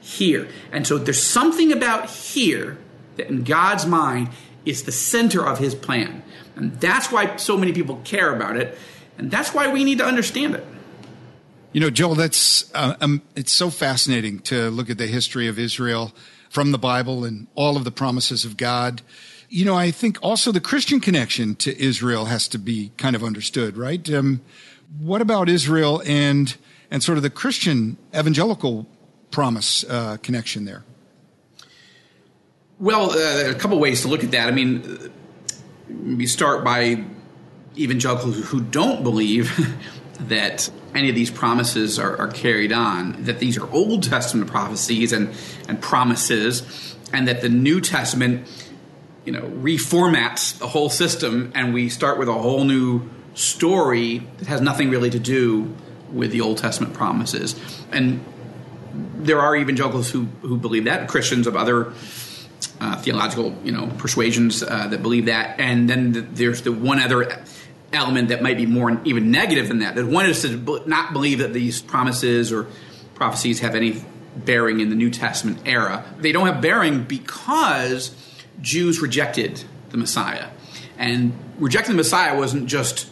Here. 0.00 0.48
And 0.72 0.86
so 0.86 0.96
there's 0.96 1.22
something 1.22 1.70
about 1.70 2.08
here 2.08 2.78
that 3.16 3.28
in 3.28 3.44
God's 3.44 3.84
mind 3.84 4.30
is 4.64 4.84
the 4.84 4.92
center 4.92 5.46
of 5.46 5.58
his 5.58 5.74
plan. 5.74 6.22
And 6.56 6.80
that's 6.80 7.12
why 7.12 7.36
so 7.36 7.56
many 7.56 7.72
people 7.72 8.00
care 8.04 8.34
about 8.34 8.56
it. 8.56 8.78
And 9.18 9.30
that's 9.30 9.52
why 9.52 9.70
we 9.70 9.84
need 9.84 9.98
to 9.98 10.04
understand 10.04 10.54
it. 10.54 10.64
You 11.72 11.80
know, 11.82 11.90
Joel, 11.90 12.14
that's 12.14 12.72
uh, 12.74 12.96
um, 13.00 13.22
it's 13.36 13.52
so 13.52 13.68
fascinating 13.68 14.38
to 14.40 14.70
look 14.70 14.88
at 14.88 14.96
the 14.96 15.06
history 15.06 15.48
of 15.48 15.58
Israel 15.58 16.12
from 16.48 16.72
the 16.72 16.78
Bible 16.78 17.24
and 17.24 17.46
all 17.54 17.76
of 17.76 17.84
the 17.84 17.90
promises 17.90 18.44
of 18.44 18.56
God. 18.56 19.02
You 19.48 19.64
know, 19.64 19.76
I 19.76 19.90
think 19.90 20.18
also 20.22 20.52
the 20.52 20.60
Christian 20.60 21.00
connection 21.00 21.54
to 21.56 21.78
Israel 21.82 22.26
has 22.26 22.48
to 22.48 22.58
be 22.58 22.92
kind 22.98 23.16
of 23.16 23.24
understood, 23.24 23.76
right? 23.76 24.08
Um, 24.12 24.42
what 24.98 25.20
about 25.20 25.48
Israel 25.48 26.02
and 26.06 26.56
and 26.90 27.02
sort 27.02 27.18
of 27.18 27.22
the 27.22 27.30
Christian 27.30 27.96
evangelical 28.14 28.86
promise 29.30 29.84
uh, 29.84 30.16
connection 30.22 30.64
there? 30.64 30.84
Well, 32.78 33.10
uh, 33.10 33.50
a 33.50 33.54
couple 33.54 33.78
ways 33.78 34.02
to 34.02 34.08
look 34.08 34.22
at 34.22 34.30
that. 34.30 34.48
I 34.48 34.52
mean, 34.52 35.10
we 35.88 36.26
start 36.26 36.64
by 36.64 37.04
evangelicals 37.76 38.48
who 38.48 38.60
don't 38.60 39.02
believe 39.02 39.50
that 40.20 40.70
any 40.94 41.08
of 41.08 41.14
these 41.14 41.30
promises 41.30 41.98
are, 41.98 42.16
are, 42.16 42.28
carried 42.28 42.72
on, 42.72 43.24
that 43.24 43.38
these 43.38 43.58
are 43.58 43.70
Old 43.70 44.02
Testament 44.02 44.50
prophecies 44.50 45.12
and, 45.12 45.34
and 45.68 45.80
promises, 45.80 46.96
and 47.12 47.28
that 47.28 47.40
the 47.40 47.48
New 47.48 47.80
Testament, 47.80 48.48
you 49.28 49.32
know, 49.32 49.42
reformats 49.42 50.58
the 50.58 50.66
whole 50.66 50.88
system, 50.88 51.52
and 51.54 51.74
we 51.74 51.90
start 51.90 52.18
with 52.18 52.30
a 52.30 52.32
whole 52.32 52.64
new 52.64 53.02
story 53.34 54.26
that 54.38 54.48
has 54.48 54.62
nothing 54.62 54.88
really 54.88 55.10
to 55.10 55.18
do 55.18 55.74
with 56.10 56.30
the 56.30 56.40
Old 56.40 56.56
Testament 56.56 56.94
promises. 56.94 57.54
And 57.92 58.24
there 59.16 59.38
are 59.38 59.54
evangelicals 59.54 60.10
who, 60.10 60.28
who 60.40 60.56
believe 60.56 60.84
that, 60.84 61.08
Christians 61.08 61.46
of 61.46 61.56
other 61.56 61.92
uh, 62.80 62.96
theological, 63.02 63.54
you 63.62 63.70
know, 63.70 63.88
persuasions 63.98 64.62
uh, 64.62 64.88
that 64.88 65.02
believe 65.02 65.26
that, 65.26 65.60
and 65.60 65.90
then 65.90 66.12
the, 66.12 66.20
there's 66.22 66.62
the 66.62 66.72
one 66.72 66.98
other 66.98 67.44
element 67.92 68.28
that 68.28 68.42
might 68.42 68.56
be 68.56 68.64
more 68.64 68.98
even 69.04 69.30
negative 69.30 69.68
than 69.68 69.80
that. 69.80 69.94
That 69.94 70.06
one 70.06 70.24
is 70.24 70.40
to 70.40 70.82
not 70.86 71.12
believe 71.12 71.40
that 71.40 71.52
these 71.52 71.82
promises 71.82 72.50
or 72.50 72.66
prophecies 73.14 73.60
have 73.60 73.74
any 73.74 74.02
bearing 74.34 74.80
in 74.80 74.88
the 74.88 74.96
New 74.96 75.10
Testament 75.10 75.58
era. 75.66 76.06
They 76.16 76.32
don't 76.32 76.46
have 76.46 76.62
bearing 76.62 77.04
because 77.04 78.10
Jews 78.60 79.00
rejected 79.00 79.62
the 79.90 79.96
Messiah, 79.96 80.48
and 80.96 81.32
rejecting 81.58 81.92
the 81.92 81.98
Messiah 81.98 82.36
wasn't 82.36 82.66
just 82.66 83.08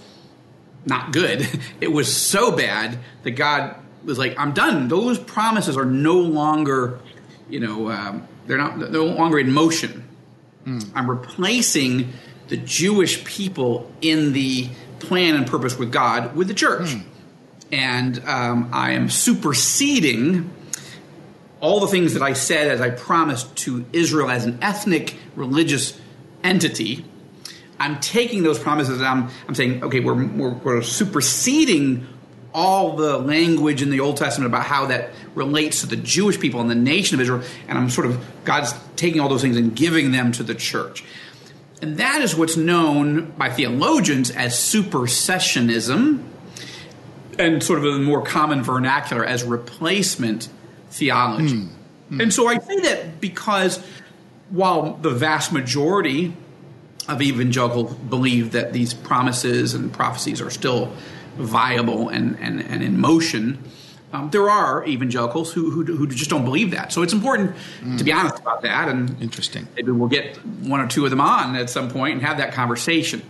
not 0.85 1.13
good; 1.13 1.49
it 1.81 1.93
was 1.93 2.15
so 2.15 2.51
bad 2.51 2.99
that 3.23 3.33
God 3.33 3.77
was 4.05 4.19
like, 4.19 4.39
"I'm 4.39 4.53
done. 4.53 4.89
Those 4.89 5.19
promises 5.19 5.77
are 5.77 5.87
no 5.87 6.19
longer, 6.19 7.01
you 7.49 7.61
know." 7.61 7.91
Um, 7.91 8.27
they're 8.47 8.59
not 8.59 8.79
they're 8.79 8.91
no 8.91 9.07
longer 9.07 9.39
in 9.39 9.53
motion. 9.53 10.05
Mm. 10.65 10.91
I'm 10.95 11.11
replacing 11.11 12.13
the 12.49 12.57
Jewish 12.57 13.25
people 13.25 13.91
in 14.01 14.33
the 14.33 14.69
plan 14.99 15.35
and 15.35 15.47
purpose 15.47 15.79
with 15.79 15.93
God 15.93 16.37
with 16.37 16.49
the 16.49 16.55
church. 16.55 16.91
Mm. 16.91 17.03
And 17.73 18.25
um, 18.27 18.71
I 18.73 18.93
am 18.93 19.11
superseding 19.11 20.51
all 21.61 21.81
the 21.81 21.87
things 21.87 22.15
that 22.15 22.23
I 22.23 22.35
said 22.35 22.69
as 22.69 22.81
I 22.81 22.91
promised 22.91 23.57
to 23.59 23.85
Israel 23.93 24.31
as 24.31 24.45
an 24.45 24.59
ethnic 24.63 25.17
religious 25.35 25.99
entity. 26.45 27.05
I'm 27.79 28.01
taking 28.01 28.43
those 28.43 28.59
promises 28.59 28.99
and 28.99 29.07
I'm, 29.07 29.31
I'm 29.49 29.55
saying, 29.55 29.85
okay, 29.85 30.01
we're, 30.01 30.27
we're, 30.27 30.55
we're 30.55 30.83
superseding 30.83 32.07
all 32.55 32.97
the 32.97 33.19
language 33.19 33.83
in 33.83 33.91
the 33.91 34.01
Old 34.01 34.17
Testament 34.17 34.51
about 34.51 34.65
how 34.65 34.87
that 34.87 35.11
relates 35.35 35.83
to 35.83 35.87
the 35.87 35.97
Jewish 35.97 36.41
people 36.41 36.61
and 36.61 36.71
the 36.71 36.75
nation 36.75 37.15
of 37.15 37.21
Israel. 37.21 37.43
And 37.69 37.77
I'm 37.77 37.91
sort 37.91 38.07
of, 38.07 38.25
God's 38.45 38.73
taking 38.97 39.21
all 39.21 39.29
those 39.29 39.43
things 39.43 39.59
and 39.59 39.77
giving 39.77 40.11
them 40.13 40.33
to 40.33 40.43
the 40.43 40.55
church. 40.55 41.05
And 41.83 41.99
that 41.99 42.23
is 42.23 42.35
what's 42.35 42.57
known 42.57 43.33
by 43.33 43.51
theologians 43.51 44.31
as 44.31 44.55
supersessionism 44.55 46.25
and 47.39 47.63
sort 47.63 47.79
of 47.79 47.85
a 47.85 47.99
more 47.99 48.23
common 48.23 48.63
vernacular 48.63 49.23
as 49.23 49.45
replacement 49.45 50.49
theology. 50.97 51.57
Mm. 51.57 51.69
Mm. 52.11 52.23
And 52.23 52.33
so 52.33 52.49
I 52.49 52.59
say 52.59 52.81
that 52.81 53.21
because 53.21 53.85
while 54.51 54.95
the 54.95 55.11
vast 55.11 55.53
majority 55.53 56.33
of 57.09 57.23
evangelicals 57.23 57.95
believe 57.95 58.53
that 58.53 58.73
these 58.73 58.93
promises 58.93 59.75
and 59.75 59.93
prophecies 59.93 60.41
are 60.41 60.51
still 60.51 60.93
viable 61.37 62.09
and, 62.09 62.39
and, 62.41 62.61
and 62.61 62.83
in 62.83 62.99
motion. 62.99 63.63
Um, 64.13 64.31
there 64.31 64.49
are 64.49 64.85
evangelicals 64.87 65.53
who, 65.53 65.71
who, 65.71 65.85
who, 65.85 66.07
just 66.07 66.31
don't 66.31 66.45
believe 66.45 66.71
that. 66.71 66.93
So 66.93 67.03
it's 67.03 67.13
important 67.13 67.55
mm. 67.81 67.99
to 67.99 68.05
be 68.05 68.13
honest 68.13 68.39
about 68.39 68.63
that. 68.63 68.89
And 68.89 69.21
interesting. 69.23 69.69
Maybe 69.77 69.91
we'll 69.91 70.09
get 70.09 70.37
one 70.45 70.81
or 70.81 70.89
two 70.89 71.05
of 71.05 71.11
them 71.11 71.21
on 71.21 71.55
at 71.57 71.69
some 71.69 71.91
point 71.91 72.15
and 72.15 72.23
have 72.23 72.39
that 72.39 72.55
conversation. 72.55 73.23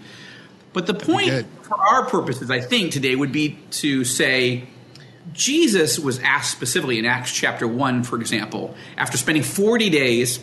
But 0.72 0.86
the 0.86 0.94
point 0.94 1.46
for 1.62 1.80
our 1.80 2.04
purposes, 2.04 2.50
I 2.50 2.60
think, 2.60 2.92
today 2.92 3.16
would 3.16 3.32
be 3.32 3.58
to 3.72 4.04
say 4.04 4.68
Jesus 5.32 5.98
was 5.98 6.18
asked 6.20 6.52
specifically 6.52 6.98
in 6.98 7.04
Acts 7.04 7.32
chapter 7.32 7.66
1, 7.66 8.04
for 8.04 8.16
example, 8.16 8.74
after 8.96 9.16
spending 9.16 9.42
40 9.42 9.90
days 9.90 10.38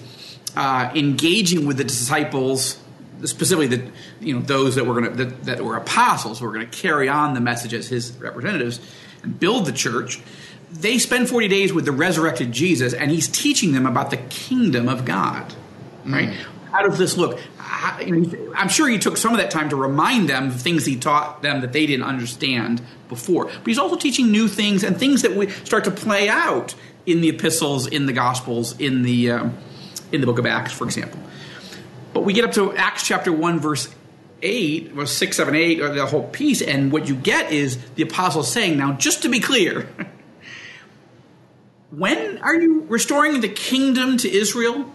uh, 0.55 0.91
engaging 0.93 1.65
with 1.65 1.77
the 1.77 1.83
disciples 1.83 2.79
specifically 3.25 3.67
the 3.67 3.91
you 4.19 4.33
know 4.33 4.41
those 4.41 4.75
that 4.75 4.85
were 4.85 4.99
going 4.99 5.15
to 5.15 5.23
that, 5.23 5.43
that 5.45 5.63
were 5.63 5.77
apostles 5.77 6.39
who 6.39 6.45
were 6.45 6.51
going 6.51 6.69
to 6.69 6.77
carry 6.77 7.07
on 7.07 7.33
the 7.33 7.39
message 7.39 7.73
as 7.73 7.87
his 7.87 8.11
representatives 8.17 8.81
and 9.23 9.39
build 9.39 9.65
the 9.65 9.71
church. 9.71 10.21
They 10.69 10.97
spend 10.97 11.29
40 11.29 11.47
days 11.47 11.71
with 11.71 11.85
the 11.85 11.91
resurrected 11.93 12.51
jesus 12.51 12.93
and 12.93 13.11
he's 13.11 13.27
teaching 13.27 13.71
them 13.71 13.85
about 13.85 14.09
the 14.09 14.17
kingdom 14.17 14.89
of 14.89 15.05
god 15.05 15.53
right? 16.05 16.29
Mm. 16.29 16.35
how 16.71 16.87
does 16.87 16.97
this 16.97 17.17
look? 17.17 17.39
I'm 17.59 18.69
sure 18.69 18.87
he 18.87 18.97
took 18.97 19.17
some 19.17 19.33
of 19.33 19.39
that 19.39 19.51
time 19.51 19.69
to 19.69 19.75
remind 19.75 20.29
them 20.29 20.47
of 20.47 20.61
things 20.61 20.85
he 20.85 20.95
taught 20.95 21.41
them 21.41 21.61
that 21.61 21.73
they 21.73 21.85
didn't 21.85 22.05
understand 22.05 22.81
before 23.13 23.45
but 23.45 23.67
he's 23.67 23.79
also 23.79 23.95
teaching 23.95 24.31
new 24.31 24.47
things 24.47 24.83
and 24.83 24.97
things 24.97 25.21
that 25.21 25.35
we 25.35 25.49
start 25.49 25.83
to 25.83 25.91
play 25.91 26.29
out 26.29 26.75
in 27.05 27.21
the 27.21 27.29
epistles 27.29 27.87
in 27.87 28.05
the 28.05 28.13
gospels 28.13 28.79
in 28.79 29.03
the 29.03 29.31
um, 29.31 29.57
in 30.11 30.21
the 30.21 30.27
book 30.27 30.39
of 30.39 30.45
acts 30.45 30.71
for 30.71 30.85
example 30.85 31.19
but 32.13 32.21
we 32.21 32.33
get 32.33 32.45
up 32.45 32.51
to 32.53 32.73
Acts 32.75 33.05
chapter 33.05 33.33
1, 33.33 33.59
verse 33.59 33.93
8, 34.41 34.93
or 34.95 35.05
6, 35.05 35.37
7, 35.37 35.55
8, 35.55 35.81
or 35.81 35.89
the 35.93 36.05
whole 36.05 36.27
piece, 36.27 36.61
and 36.61 36.91
what 36.91 37.07
you 37.07 37.15
get 37.15 37.51
is 37.51 37.77
the 37.95 38.03
apostle 38.03 38.43
saying, 38.43 38.77
now, 38.77 38.93
just 38.93 39.23
to 39.23 39.29
be 39.29 39.39
clear, 39.39 39.87
when 41.89 42.37
are 42.39 42.55
you 42.55 42.85
restoring 42.87 43.41
the 43.41 43.49
kingdom 43.49 44.17
to 44.17 44.29
Israel? 44.31 44.91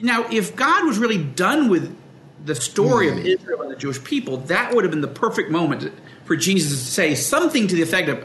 Now, 0.00 0.26
if 0.30 0.56
God 0.56 0.86
was 0.86 0.98
really 0.98 1.22
done 1.22 1.68
with 1.68 1.96
the 2.44 2.54
story 2.54 3.08
of 3.08 3.18
hmm. 3.18 3.26
Israel 3.26 3.62
and 3.62 3.70
the 3.70 3.76
Jewish 3.76 4.02
people, 4.02 4.38
that 4.38 4.74
would 4.74 4.84
have 4.84 4.90
been 4.90 5.02
the 5.02 5.08
perfect 5.08 5.50
moment 5.50 5.92
for 6.30 6.36
Jesus 6.36 6.70
to 6.70 6.92
say 6.92 7.16
something 7.16 7.66
to 7.66 7.74
the 7.74 7.82
effect 7.82 8.08
of, 8.08 8.24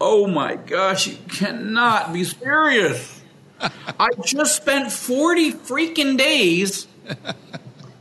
Oh 0.00 0.28
my 0.28 0.54
gosh, 0.54 1.08
you 1.08 1.16
cannot 1.28 2.12
be 2.12 2.22
serious. 2.22 3.20
I 3.60 4.10
just 4.24 4.54
spent 4.54 4.92
40 4.92 5.50
freaking 5.54 6.16
days 6.16 6.86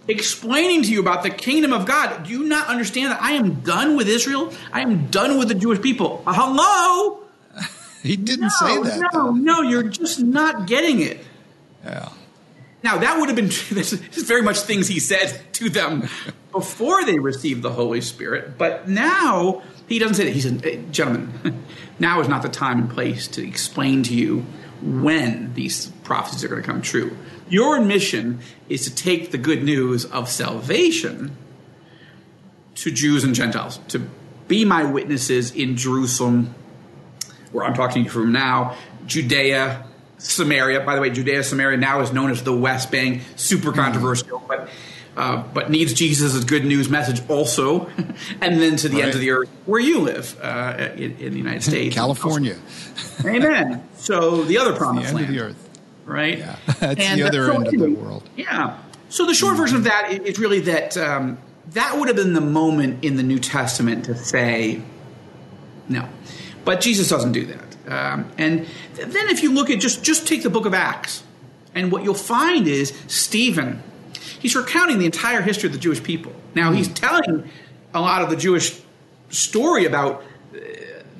explaining 0.07 0.83
to 0.83 0.91
you 0.91 0.99
about 0.99 1.23
the 1.23 1.31
kingdom 1.31 1.73
of 1.73 1.87
God. 1.87 2.25
Do 2.25 2.31
you 2.31 2.43
not 2.43 2.67
understand 2.67 3.11
that 3.11 3.23
I 3.23 3.31
am 3.31 3.61
done 3.61 3.97
with 3.97 4.07
Israel? 4.07 4.53
I 4.71 4.81
am 4.81 5.07
done 5.07 5.39
with 5.39 5.47
the 5.47 5.55
Jewish 5.55 5.81
people. 5.81 6.21
Uh, 6.27 6.33
hello? 6.35 7.23
He 8.03 8.17
didn't 8.17 8.41
no, 8.41 8.49
say 8.49 8.83
that. 8.83 8.99
No, 8.99 9.09
though. 9.13 9.31
no, 9.31 9.61
you're 9.61 9.81
just 9.81 10.19
not 10.19 10.67
getting 10.67 10.99
it. 10.99 11.25
Yeah. 11.83 12.09
Now, 12.83 12.97
that 12.97 13.17
would 13.17 13.29
have 13.29 13.35
been 13.35 13.47
this 13.71 13.93
is 13.93 14.23
very 14.23 14.41
much 14.41 14.59
things 14.59 14.87
he 14.87 14.99
said 14.99 15.41
to 15.53 15.69
them 15.69 16.09
before 16.51 17.03
they 17.05 17.17
received 17.17 17.61
the 17.61 17.71
Holy 17.71 18.01
Spirit. 18.01 18.57
But 18.57 18.87
now 18.87 19.63
he 19.87 19.99
doesn't 19.99 20.15
say 20.15 20.25
that. 20.25 20.33
He 20.33 20.41
said, 20.41 20.63
hey, 20.63 20.83
gentlemen, 20.91 21.63
now 21.99 22.19
is 22.19 22.27
not 22.27 22.41
the 22.41 22.49
time 22.49 22.79
and 22.79 22.89
place 22.89 23.27
to 23.29 23.47
explain 23.47 24.03
to 24.03 24.13
you 24.13 24.45
when 24.81 25.53
these 25.53 25.87
prophecies 26.03 26.43
are 26.43 26.49
going 26.49 26.61
to 26.61 26.67
come 26.67 26.81
true. 26.81 27.15
Your 27.49 27.81
mission 27.81 28.39
is 28.67 28.83
to 28.83 28.93
take 28.93 29.31
the 29.31 29.37
good 29.37 29.63
news 29.63 30.05
of 30.05 30.29
salvation 30.29 31.37
to 32.75 32.91
Jews 32.91 33.23
and 33.23 33.33
Gentiles, 33.33 33.79
to 33.89 33.99
be 34.47 34.65
my 34.65 34.83
witnesses 34.83 35.53
in 35.53 35.77
Jerusalem, 35.77 36.53
where 37.51 37.65
I'm 37.65 37.73
talking 37.73 38.03
to 38.03 38.07
you 38.07 38.09
from 38.09 38.31
now, 38.31 38.75
Judea, 39.05 39.85
Samaria. 40.23 40.81
By 40.81 40.95
the 40.95 41.01
way, 41.01 41.09
Judea, 41.09 41.43
Samaria 41.43 41.77
now 41.77 42.01
is 42.01 42.11
known 42.11 42.31
as 42.31 42.43
the 42.43 42.55
West 42.55 42.91
Bank. 42.91 43.23
Super 43.35 43.71
controversial, 43.71 44.43
but 44.47 44.69
uh, 45.15 45.43
but 45.53 45.69
needs 45.69 45.93
Jesus' 45.93 46.43
good 46.43 46.65
news 46.65 46.89
message 46.89 47.21
also, 47.29 47.87
and 48.41 48.59
then 48.59 48.75
to 48.77 48.89
the 48.89 48.95
right. 48.95 49.05
end 49.05 49.13
of 49.13 49.21
the 49.21 49.29
earth 49.31 49.49
where 49.65 49.79
you 49.79 49.99
live 49.99 50.39
uh, 50.41 50.89
in, 50.95 51.17
in, 51.17 51.33
the 51.33 51.37
United 51.37 51.61
States, 51.69 51.93
California. 51.93 52.57
Amen. 53.25 53.87
So 53.97 54.43
the 54.43 54.57
other 54.57 54.75
promised 54.75 55.09
the 55.09 55.15
land, 55.15 55.29
of 55.29 55.35
the 55.35 55.41
earth, 55.41 55.79
right? 56.05 56.39
Yeah, 56.39 56.55
that's 56.79 56.99
and 56.99 57.19
the 57.19 57.27
other 57.27 57.51
end 57.53 57.67
of 57.67 57.73
the 57.73 57.91
world. 57.91 58.27
Yeah. 58.35 58.79
So 59.09 59.27
the 59.27 59.35
short 59.35 59.55
version 59.55 59.77
of 59.77 59.83
that 59.83 60.11
is 60.11 60.39
really 60.39 60.61
that 60.61 60.97
um, 60.97 61.37
that 61.69 61.97
would 61.97 62.07
have 62.07 62.17
been 62.17 62.33
the 62.33 62.41
moment 62.41 63.03
in 63.03 63.15
the 63.15 63.23
New 63.23 63.39
Testament 63.39 64.05
to 64.05 64.15
say 64.15 64.81
no, 65.87 66.09
but 66.65 66.81
Jesus 66.81 67.09
doesn't 67.09 67.33
do 67.33 67.45
that. 67.45 67.72
Um, 67.87 68.31
and 68.37 68.65
then 68.95 69.29
if 69.29 69.43
you 69.43 69.53
look 69.53 69.69
at 69.69 69.79
just 69.79 70.03
just 70.03 70.27
take 70.27 70.43
the 70.43 70.49
book 70.49 70.65
of 70.65 70.73
Acts, 70.73 71.23
and 71.75 71.91
what 71.91 72.03
you'll 72.03 72.13
find 72.13 72.67
is 72.67 72.93
Stephen 73.07 73.83
he's 74.43 74.55
recounting 74.55 74.99
the 74.99 75.05
entire 75.05 75.41
history 75.41 75.67
of 75.67 75.73
the 75.73 75.79
Jewish 75.79 76.03
people. 76.03 76.33
Now 76.53 76.71
he's 76.71 76.87
hmm. 76.87 76.93
telling 76.93 77.49
a 77.93 78.01
lot 78.01 78.21
of 78.21 78.29
the 78.29 78.35
Jewish 78.35 78.79
story 79.29 79.85
about 79.85 80.23
uh, 80.53 80.59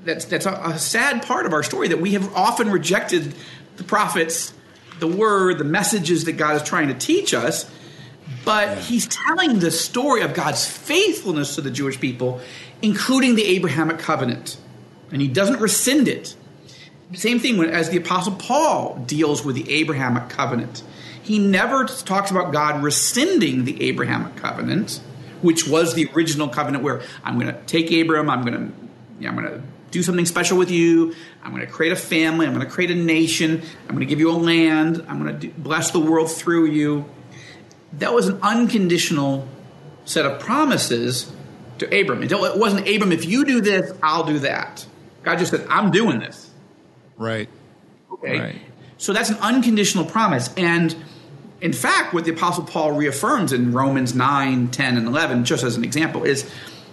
that's 0.03 0.25
that's 0.25 0.45
a, 0.45 0.51
a, 0.51 0.77
sad 0.77 1.23
part 1.23 1.45
of 1.45 1.53
our 1.53 1.63
story 1.63 1.87
that 1.87 1.99
we 1.99 2.11
have 2.11 2.33
often 2.35 2.69
rejected 2.69 3.33
the 3.77 3.83
prophets, 3.83 4.53
the 4.99 5.07
word, 5.07 5.57
the 5.57 5.63
messages 5.63 6.25
that 6.25 6.33
God 6.33 6.55
is 6.55 6.63
trying 6.63 6.89
to 6.89 6.93
teach 6.93 7.33
us. 7.33 7.69
But 8.45 8.67
yeah. 8.67 8.75
he's 8.81 9.07
telling 9.07 9.59
the 9.59 9.71
story 9.71 10.21
of 10.21 10.33
God's 10.33 10.65
faithfulness 10.65 11.55
to 11.55 11.61
the 11.61 11.71
Jewish 11.71 11.99
people, 11.99 12.41
including 12.81 13.35
the 13.35 13.45
Abrahamic 13.45 13.99
covenant, 13.99 14.57
and 15.11 15.21
he 15.21 15.27
doesn't 15.27 15.59
rescind 15.59 16.07
it. 16.07 16.35
Same 17.13 17.39
thing 17.39 17.57
when, 17.57 17.69
as 17.69 17.89
the 17.89 17.97
Apostle 17.97 18.33
Paul 18.35 19.03
deals 19.05 19.43
with 19.45 19.55
the 19.55 19.69
Abrahamic 19.69 20.29
covenant 20.29 20.83
he 21.23 21.39
never 21.39 21.85
talks 21.85 22.31
about 22.31 22.51
God 22.51 22.83
rescinding 22.83 23.63
the 23.63 23.81
Abrahamic 23.83 24.35
covenant, 24.35 24.99
which 25.41 25.65
was 25.65 25.93
the 25.93 26.09
original 26.13 26.49
covenant 26.49 26.83
where 26.83 27.01
I'm 27.23 27.39
going 27.39 27.51
to 27.51 27.59
take 27.63 27.91
Abram, 27.91 28.29
I'm 28.29 28.43
going 28.43 28.53
to, 28.53 29.21
know, 29.21 29.29
I'm 29.29 29.35
going 29.35 29.47
to 29.47 29.63
do 29.91 30.03
something 30.03 30.25
special 30.25 30.57
with 30.57 30.69
you. 30.69 31.15
I'm 31.41 31.51
going 31.51 31.65
to 31.65 31.71
create 31.71 31.93
a 31.93 31.95
family. 31.95 32.45
I'm 32.45 32.53
going 32.53 32.65
to 32.65 32.71
create 32.71 32.91
a 32.91 32.95
nation. 32.95 33.61
I'm 33.83 33.95
going 33.95 34.01
to 34.01 34.05
give 34.05 34.19
you 34.19 34.31
a 34.31 34.35
land. 34.35 35.03
I'm 35.07 35.23
going 35.23 35.39
to 35.39 35.47
bless 35.49 35.91
the 35.91 35.99
world 35.99 36.29
through 36.29 36.65
you. 36.65 37.05
That 37.93 38.13
was 38.13 38.27
an 38.27 38.39
unconditional 38.41 39.47
set 40.03 40.25
of 40.25 40.41
promises 40.41 41.31
to 41.77 41.85
Abram. 41.85 42.21
It 42.21 42.33
wasn't 42.33 42.89
Abram, 42.89 43.13
if 43.13 43.23
you 43.23 43.45
do 43.45 43.61
this, 43.61 43.93
I'll 44.03 44.25
do 44.25 44.39
that. 44.39 44.85
God 45.21 45.39
just 45.39 45.51
said, 45.51 45.65
I'm 45.69 45.89
doing 45.91 46.19
this. 46.19 46.49
Right. 47.17 47.49
Okay. 48.11 48.39
Right. 48.39 48.61
So 48.97 49.13
that's 49.13 49.29
an 49.29 49.37
unconditional 49.37 50.05
promise. 50.05 50.53
And 50.55 50.95
In 51.63 51.71
fact, 51.71 52.13
what 52.13 52.25
the 52.25 52.31
Apostle 52.31 52.65
Paul 52.65 52.91
reaffirms 52.91 53.53
in 53.53 53.71
Romans 53.71 54.13
9, 54.13 54.67
10, 54.67 54.97
and 54.97 55.07
11, 55.07 55.45
just 55.45 55.63
as 55.63 55.77
an 55.77 55.85
example, 55.85 56.25
is 56.25 56.51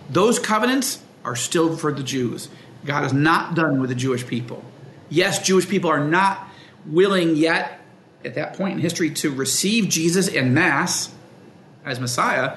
those 0.08 0.38
covenants 0.38 1.02
are 1.24 1.34
still 1.34 1.76
for 1.76 1.92
the 1.92 2.04
Jews. 2.04 2.48
God 2.84 3.04
is 3.04 3.12
not 3.12 3.56
done 3.56 3.80
with 3.80 3.90
the 3.90 3.96
Jewish 3.96 4.24
people. 4.24 4.64
Yes, 5.08 5.44
Jewish 5.44 5.68
people 5.68 5.90
are 5.90 6.04
not 6.04 6.48
willing 6.86 7.34
yet 7.34 7.80
at 8.24 8.36
that 8.36 8.54
point 8.54 8.74
in 8.74 8.78
history 8.78 9.10
to 9.10 9.34
receive 9.34 9.88
Jesus 9.88 10.28
in 10.28 10.54
Mass 10.54 11.12
as 11.84 11.98
Messiah. 11.98 12.56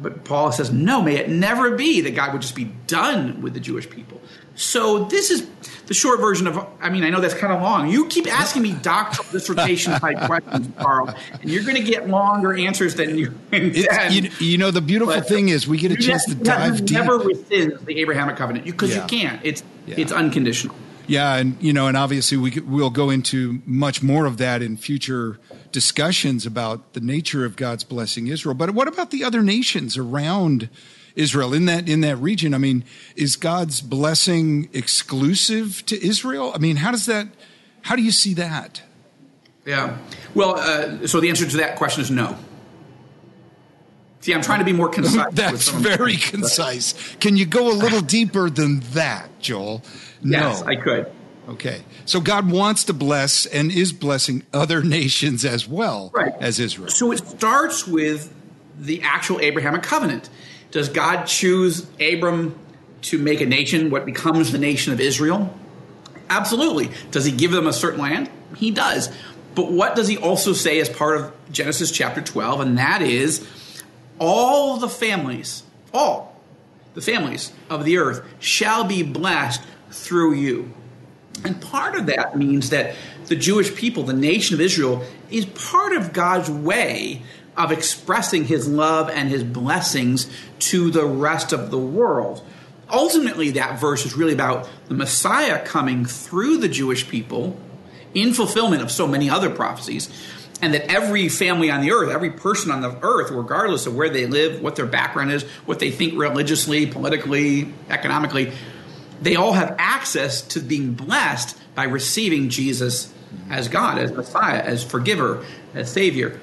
But 0.00 0.24
Paul 0.24 0.52
says, 0.52 0.70
no, 0.70 1.02
may 1.02 1.16
it 1.16 1.28
never 1.28 1.76
be 1.76 2.02
that 2.02 2.14
God 2.14 2.32
would 2.34 2.42
just 2.42 2.54
be 2.54 2.70
done 2.86 3.42
with 3.42 3.52
the 3.52 3.60
Jewish 3.60 3.90
people. 3.90 4.20
So 4.54 5.06
this 5.06 5.32
is 5.32 5.44
the 5.92 5.98
short 5.98 6.20
version 6.20 6.46
of. 6.46 6.66
I 6.80 6.88
mean, 6.88 7.04
I 7.04 7.10
know 7.10 7.20
that's 7.20 7.34
kind 7.34 7.52
of 7.52 7.60
long. 7.60 7.86
You 7.86 8.06
keep 8.06 8.26
asking 8.26 8.62
me 8.62 8.72
doctoral 8.72 9.28
dissertation 9.30 9.92
type 10.00 10.18
questions, 10.26 10.68
Carl, 10.78 11.14
and 11.40 11.50
you're 11.50 11.64
going 11.64 11.76
to 11.76 11.82
get 11.82 12.08
longer 12.08 12.54
answers 12.54 12.94
than 12.94 13.18
you. 13.18 13.38
You, 13.52 14.30
you, 14.40 14.58
know, 14.58 14.70
the 14.70 14.80
beautiful 14.80 15.14
but 15.14 15.28
thing 15.28 15.48
is 15.48 15.68
we 15.68 15.78
get 15.78 15.92
a 15.92 15.96
chance 15.96 16.24
to 16.24 16.34
dive 16.34 16.84
deep. 16.84 16.98
Never 16.98 17.18
rescind 17.18 17.78
the 17.86 17.98
Abrahamic 18.00 18.36
covenant 18.36 18.64
because 18.64 18.90
yeah. 18.90 19.02
you 19.02 19.08
can't. 19.08 19.40
It's 19.44 19.62
yeah. 19.86 19.94
it's 19.98 20.12
unconditional. 20.12 20.74
Yeah, 21.06 21.36
and 21.36 21.56
you 21.62 21.72
know, 21.72 21.86
and 21.86 21.96
obviously 21.96 22.38
we 22.38 22.58
we'll 22.60 22.90
go 22.90 23.10
into 23.10 23.60
much 23.66 24.02
more 24.02 24.24
of 24.24 24.38
that 24.38 24.62
in 24.62 24.76
future 24.76 25.38
discussions 25.72 26.46
about 26.46 26.94
the 26.94 27.00
nature 27.00 27.44
of 27.44 27.56
God's 27.56 27.84
blessing 27.84 28.28
Israel. 28.28 28.54
But 28.54 28.70
what 28.70 28.88
about 28.88 29.10
the 29.10 29.24
other 29.24 29.42
nations 29.42 29.96
around 29.96 30.68
Israel 31.16 31.52
in 31.52 31.66
that 31.66 31.88
in 31.88 32.00
that 32.02 32.16
region? 32.16 32.54
I 32.54 32.58
mean, 32.58 32.84
is 33.16 33.36
God's 33.36 33.80
blessing 33.80 34.68
exclusive 34.72 35.84
to 35.86 36.06
Israel? 36.06 36.52
I 36.54 36.58
mean, 36.58 36.76
how 36.76 36.90
does 36.90 37.06
that? 37.06 37.28
How 37.82 37.96
do 37.96 38.02
you 38.02 38.12
see 38.12 38.34
that? 38.34 38.82
Yeah. 39.64 39.98
Well, 40.34 40.58
uh, 40.58 41.06
so 41.06 41.20
the 41.20 41.28
answer 41.28 41.48
to 41.48 41.56
that 41.58 41.76
question 41.76 42.02
is 42.02 42.10
no. 42.10 42.36
See, 44.20 44.32
I'm 44.32 44.42
trying 44.42 44.60
to 44.60 44.64
be 44.64 44.72
more 44.72 44.88
concise. 44.90 45.32
That's 45.34 45.68
very 45.68 46.16
concise. 46.16 47.16
Can 47.16 47.36
you 47.36 47.46
go 47.46 47.70
a 47.70 47.74
little 47.74 48.00
deeper 48.00 48.48
than 48.50 48.80
that, 48.92 49.40
Joel? 49.40 49.82
No. 50.22 50.38
Yes, 50.38 50.62
I 50.62 50.76
could. 50.76 51.12
Okay. 51.48 51.82
So 52.06 52.20
God 52.20 52.50
wants 52.50 52.84
to 52.84 52.92
bless 52.92 53.46
and 53.46 53.72
is 53.72 53.92
blessing 53.92 54.44
other 54.52 54.82
nations 54.98 55.44
as 55.44 55.68
well 55.68 56.10
right. 56.14 56.32
as 56.40 56.60
Israel. 56.60 56.88
So 56.88 57.12
it 57.12 57.18
starts 57.18 57.86
with 57.86 58.32
the 58.78 59.02
actual 59.02 59.40
Abrahamic 59.40 59.82
covenant. 59.82 60.30
Does 60.72 60.88
God 60.88 61.26
choose 61.26 61.86
Abram 62.00 62.58
to 63.02 63.18
make 63.18 63.40
a 63.40 63.46
nation, 63.46 63.90
what 63.90 64.04
becomes 64.04 64.52
the 64.52 64.58
nation 64.58 64.92
of 64.92 65.00
Israel? 65.00 65.54
Absolutely. 66.28 66.90
Does 67.10 67.24
he 67.24 67.32
give 67.32 67.50
them 67.50 67.66
a 67.66 67.72
certain 67.72 68.00
land? 68.00 68.30
He 68.56 68.70
does. 68.70 69.10
But 69.54 69.70
what 69.70 69.94
does 69.94 70.08
he 70.08 70.16
also 70.16 70.52
say 70.52 70.80
as 70.80 70.88
part 70.88 71.20
of 71.20 71.32
Genesis 71.52 71.90
chapter 71.90 72.22
12? 72.22 72.60
And 72.60 72.78
that 72.78 73.02
is 73.02 73.46
all 74.18 74.78
the 74.78 74.88
families, 74.88 75.62
all 75.92 76.40
the 76.94 77.02
families 77.02 77.52
of 77.68 77.84
the 77.84 77.98
earth 77.98 78.24
shall 78.38 78.84
be 78.84 79.02
blessed 79.02 79.62
through 79.90 80.34
you. 80.34 80.72
And 81.44 81.60
part 81.60 81.96
of 81.96 82.06
that 82.06 82.36
means 82.36 82.70
that 82.70 82.94
the 83.26 83.36
Jewish 83.36 83.74
people, 83.74 84.04
the 84.04 84.12
nation 84.12 84.54
of 84.54 84.60
Israel, 84.60 85.04
is 85.30 85.44
part 85.46 85.92
of 85.92 86.12
God's 86.12 86.50
way 86.50 87.22
of 87.56 87.70
expressing 87.70 88.44
his 88.44 88.68
love 88.68 89.10
and 89.10 89.28
his 89.28 89.44
blessings 89.44 90.30
to 90.58 90.90
the 90.90 91.04
rest 91.04 91.52
of 91.52 91.70
the 91.70 91.78
world. 91.78 92.42
Ultimately, 92.90 93.50
that 93.52 93.80
verse 93.80 94.04
is 94.04 94.14
really 94.14 94.32
about 94.32 94.68
the 94.88 94.94
Messiah 94.94 95.64
coming 95.64 96.04
through 96.04 96.58
the 96.58 96.68
Jewish 96.68 97.08
people 97.08 97.58
in 98.14 98.34
fulfillment 98.34 98.82
of 98.82 98.90
so 98.90 99.06
many 99.06 99.30
other 99.30 99.48
prophecies, 99.48 100.10
and 100.60 100.74
that 100.74 100.90
every 100.90 101.28
family 101.28 101.70
on 101.70 101.80
the 101.80 101.92
earth, 101.92 102.10
every 102.10 102.30
person 102.30 102.70
on 102.70 102.82
the 102.82 102.98
earth, 103.02 103.30
regardless 103.30 103.86
of 103.86 103.96
where 103.96 104.10
they 104.10 104.26
live, 104.26 104.60
what 104.60 104.76
their 104.76 104.86
background 104.86 105.32
is, 105.32 105.42
what 105.64 105.78
they 105.78 105.90
think 105.90 106.18
religiously, 106.18 106.86
politically, 106.86 107.72
economically, 107.88 108.52
they 109.20 109.36
all 109.36 109.52
have 109.52 109.74
access 109.78 110.42
to 110.42 110.60
being 110.60 110.92
blessed 110.94 111.58
by 111.74 111.84
receiving 111.84 112.48
Jesus 112.50 113.12
as 113.48 113.68
God, 113.68 113.98
as 113.98 114.12
Messiah, 114.12 114.60
as 114.60 114.84
forgiver, 114.84 115.44
as 115.74 115.90
Savior. 115.90 116.38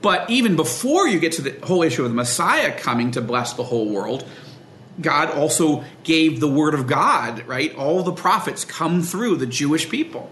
But 0.00 0.30
even 0.30 0.56
before 0.56 1.08
you 1.08 1.18
get 1.18 1.32
to 1.32 1.42
the 1.42 1.66
whole 1.66 1.82
issue 1.82 2.04
of 2.04 2.10
the 2.10 2.14
Messiah 2.14 2.76
coming 2.78 3.10
to 3.12 3.20
bless 3.20 3.54
the 3.54 3.64
whole 3.64 3.88
world, 3.88 4.24
God 5.00 5.30
also 5.30 5.84
gave 6.04 6.40
the 6.40 6.48
word 6.48 6.74
of 6.74 6.86
God, 6.86 7.46
right? 7.46 7.74
All 7.74 8.02
the 8.02 8.12
prophets 8.12 8.64
come 8.64 9.02
through 9.02 9.36
the 9.36 9.46
Jewish 9.46 9.88
people. 9.88 10.30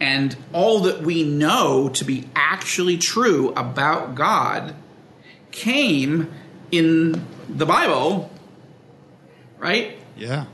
And 0.00 0.36
all 0.52 0.80
that 0.80 1.02
we 1.02 1.22
know 1.22 1.88
to 1.90 2.04
be 2.04 2.28
actually 2.34 2.98
true 2.98 3.50
about 3.50 4.14
God 4.14 4.74
came 5.52 6.32
in 6.70 7.24
the 7.48 7.66
Bible, 7.66 8.30
right? 9.58 9.98
Yeah 10.16 10.46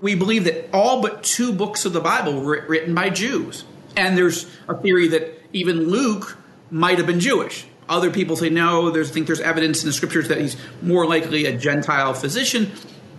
we 0.00 0.14
believe 0.14 0.44
that 0.44 0.68
all 0.72 1.02
but 1.02 1.22
two 1.22 1.52
books 1.52 1.84
of 1.84 1.92
the 1.92 2.00
Bible 2.00 2.40
were 2.40 2.64
written 2.66 2.94
by 2.94 3.10
Jews. 3.10 3.64
And 3.96 4.16
there's 4.16 4.46
a 4.68 4.74
theory 4.74 5.08
that 5.08 5.40
even 5.52 5.88
Luke 5.88 6.38
might 6.70 6.98
have 6.98 7.06
been 7.06 7.20
Jewish. 7.20 7.66
Other 7.90 8.10
people 8.10 8.36
say 8.36 8.48
no, 8.48 8.90
there's 8.90 9.10
think 9.10 9.26
there's 9.26 9.40
evidence 9.40 9.82
in 9.82 9.88
the 9.88 9.92
scriptures 9.92 10.28
that 10.28 10.38
he's 10.38 10.56
more 10.80 11.06
likely 11.06 11.46
a 11.46 11.56
Gentile 11.56 12.14
physician. 12.14 12.70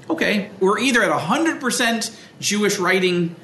Okay, 0.10 0.50
we're 0.62 0.80
either 0.80 1.04
at 1.04 1.12
100% 1.12 2.20
Jewish 2.40 2.80
writing 2.80 3.36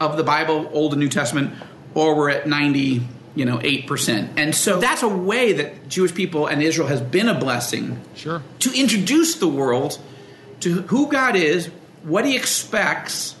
of 0.00 0.16
the 0.16 0.22
Bible, 0.22 0.70
Old 0.72 0.92
and 0.92 1.00
New 1.00 1.08
Testament, 1.08 1.52
or 1.94 2.14
we're 2.14 2.30
at 2.30 2.46
90, 2.46 3.02
you 3.34 3.44
know, 3.44 3.58
8%. 3.58 4.28
And 4.36 4.54
so 4.54 4.78
that's 4.78 5.02
a 5.02 5.08
way 5.08 5.52
that 5.54 5.88
Jewish 5.88 6.14
people 6.14 6.46
and 6.46 6.62
Israel 6.62 6.86
has 6.86 7.00
been 7.00 7.28
a 7.28 7.38
blessing. 7.38 8.00
Sure. 8.14 8.40
To 8.60 8.72
introduce 8.72 9.34
the 9.34 9.48
world 9.48 9.98
to 10.60 10.82
who 10.82 11.10
God 11.10 11.34
is, 11.34 11.66
what 12.04 12.24
he 12.24 12.36
expects, 12.36 13.34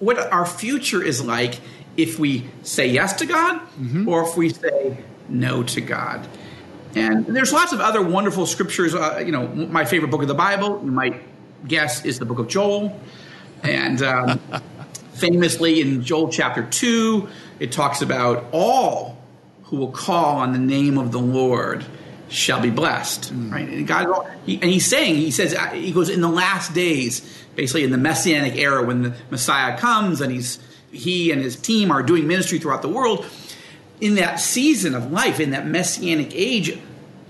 what 0.00 0.18
our 0.18 0.44
future 0.44 1.02
is 1.02 1.24
like 1.24 1.60
if 1.96 2.18
we 2.18 2.48
say 2.62 2.88
yes 2.88 3.12
to 3.14 3.26
God 3.26 3.60
mm-hmm. 3.60 4.08
or 4.08 4.24
if 4.28 4.36
we 4.36 4.50
say 4.50 4.98
no 5.28 5.62
to 5.62 5.80
God. 5.80 6.26
And 6.96 7.26
there's 7.26 7.52
lots 7.52 7.72
of 7.72 7.80
other 7.80 8.02
wonderful 8.02 8.46
scriptures. 8.46 8.94
Uh, 8.94 9.22
you 9.24 9.32
know, 9.32 9.48
my 9.48 9.84
favorite 9.84 10.10
book 10.10 10.22
of 10.22 10.28
the 10.28 10.34
Bible, 10.34 10.80
you 10.84 10.90
might 10.90 11.22
guess, 11.66 12.04
is 12.04 12.18
the 12.18 12.24
book 12.24 12.38
of 12.38 12.48
Joel. 12.48 12.98
And 13.62 14.02
um, 14.02 14.40
famously 15.14 15.80
in 15.80 16.02
Joel 16.02 16.28
chapter 16.28 16.62
2, 16.62 17.28
it 17.60 17.72
talks 17.72 18.02
about 18.02 18.44
all 18.52 19.18
who 19.64 19.76
will 19.76 19.90
call 19.90 20.36
on 20.36 20.52
the 20.52 20.58
name 20.58 20.98
of 20.98 21.12
the 21.12 21.18
Lord 21.18 21.84
shall 22.28 22.60
be 22.60 22.70
blessed. 22.70 23.32
Mm. 23.32 23.52
Right? 23.52 23.68
And 23.68 23.86
God, 23.86 24.30
he, 24.44 24.54
and 24.54 24.64
he's 24.64 24.86
saying, 24.86 25.16
he 25.16 25.30
says, 25.30 25.54
uh, 25.54 25.68
he 25.68 25.92
goes, 25.92 26.08
in 26.08 26.20
the 26.20 26.28
last 26.28 26.74
days, 26.74 27.44
basically 27.54 27.84
in 27.84 27.90
the 27.90 27.98
messianic 27.98 28.56
era 28.56 28.84
when 28.84 29.02
the 29.02 29.14
Messiah 29.30 29.78
comes 29.78 30.20
and 30.20 30.32
he's 30.32 30.58
he 30.90 31.32
and 31.32 31.42
his 31.42 31.56
team 31.56 31.90
are 31.90 32.02
doing 32.02 32.26
ministry 32.28 32.58
throughout 32.58 32.82
the 32.82 32.88
world. 32.88 33.26
In 34.00 34.16
that 34.16 34.40
season 34.40 34.94
of 34.94 35.12
life, 35.12 35.40
in 35.40 35.50
that 35.50 35.66
messianic 35.66 36.34
age, 36.34 36.78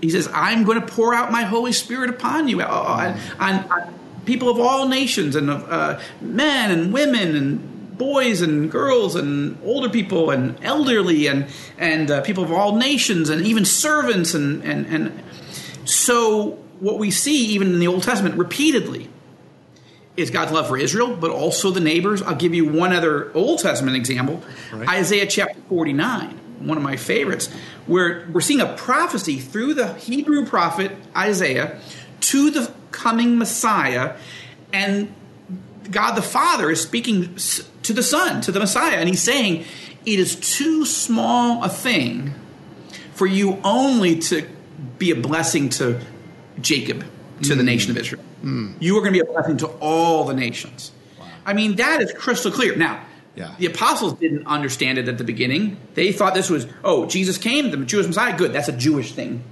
he 0.01 0.09
says, 0.09 0.29
I'm 0.33 0.63
going 0.63 0.79
to 0.79 0.85
pour 0.85 1.13
out 1.13 1.31
my 1.31 1.43
Holy 1.43 1.71
Spirit 1.71 2.09
upon 2.09 2.47
you, 2.47 2.61
on, 2.61 3.17
on, 3.39 3.71
on 3.71 3.93
people 4.25 4.49
of 4.49 4.59
all 4.59 4.87
nations, 4.87 5.35
and 5.35 5.49
of 5.49 5.71
uh, 5.71 5.99
men 6.21 6.71
and 6.71 6.91
women 6.91 7.35
and 7.35 7.97
boys 7.97 8.41
and 8.41 8.69
girls 8.69 9.15
and 9.15 9.57
older 9.63 9.89
people 9.89 10.29
and 10.29 10.57
elderly 10.63 11.27
and 11.27 11.47
and 11.77 12.11
uh, 12.11 12.21
people 12.21 12.43
of 12.43 12.51
all 12.51 12.75
nations 12.75 13.29
and 13.29 13.45
even 13.45 13.63
servants 13.63 14.33
and 14.33 14.63
and 14.63 14.85
and 14.87 15.23
so 15.85 16.51
what 16.79 16.99
we 16.99 17.09
see 17.09 17.47
even 17.47 17.73
in 17.73 17.79
the 17.79 17.87
Old 17.87 18.03
Testament 18.03 18.35
repeatedly 18.35 19.09
is 20.17 20.29
God's 20.29 20.51
love 20.51 20.67
for 20.67 20.77
Israel, 20.77 21.15
but 21.15 21.29
also 21.29 21.71
the 21.71 21.79
neighbors. 21.79 22.21
I'll 22.21 22.35
give 22.35 22.53
you 22.53 22.67
one 22.69 22.93
other 22.93 23.33
Old 23.33 23.59
Testament 23.59 23.97
example 23.97 24.41
right. 24.71 24.87
Isaiah 24.89 25.25
chapter 25.25 25.59
49, 25.69 26.39
one 26.65 26.77
of 26.77 26.83
my 26.83 26.95
favorites, 26.95 27.49
where 27.85 28.27
we're 28.31 28.41
seeing 28.41 28.61
a 28.61 28.73
prophecy 28.75 29.39
through 29.39 29.73
the 29.73 29.93
Hebrew 29.93 30.45
prophet 30.45 30.91
Isaiah 31.15 31.79
to 32.21 32.49
the 32.51 32.71
coming 32.91 33.37
Messiah, 33.37 34.17
and 34.73 35.13
God 35.91 36.15
the 36.15 36.21
Father 36.21 36.71
is 36.71 36.81
speaking 36.81 37.35
to 37.83 37.93
the 37.93 38.03
Son, 38.03 38.41
to 38.41 38.51
the 38.51 38.59
Messiah, 38.59 38.97
and 38.97 39.07
he's 39.07 39.21
saying, 39.21 39.65
It 40.05 40.19
is 40.19 40.35
too 40.35 40.85
small 40.85 41.63
a 41.63 41.69
thing 41.69 42.33
for 43.13 43.25
you 43.25 43.59
only 43.63 44.19
to 44.19 44.47
be 44.97 45.11
a 45.11 45.15
blessing 45.15 45.69
to 45.69 46.01
Jacob, 46.59 47.05
to 47.43 47.53
mm. 47.53 47.57
the 47.57 47.63
nation 47.63 47.91
of 47.91 47.97
Israel. 47.97 48.23
Mm. 48.43 48.75
You 48.79 48.97
are 48.97 49.01
going 49.01 49.13
to 49.13 49.23
be 49.23 49.27
a 49.27 49.31
blessing 49.31 49.57
to 49.57 49.67
all 49.79 50.25
the 50.25 50.33
nations. 50.33 50.91
Wow. 51.19 51.27
I 51.45 51.53
mean, 51.53 51.75
that 51.77 52.01
is 52.01 52.11
crystal 52.13 52.51
clear. 52.51 52.75
Now, 52.75 53.03
yeah. 53.35 53.55
the 53.57 53.65
apostles 53.67 54.13
didn't 54.13 54.47
understand 54.47 54.97
it 54.97 55.07
at 55.07 55.17
the 55.17 55.23
beginning. 55.23 55.77
They 55.93 56.11
thought 56.11 56.33
this 56.33 56.49
was, 56.49 56.67
oh, 56.83 57.05
Jesus 57.05 57.37
came, 57.37 57.71
the 57.71 57.77
Jewish 57.77 58.07
Messiah. 58.07 58.37
Good, 58.37 58.53
that's 58.53 58.67
a 58.67 58.73
Jewish 58.77 59.13
thing. 59.13 59.43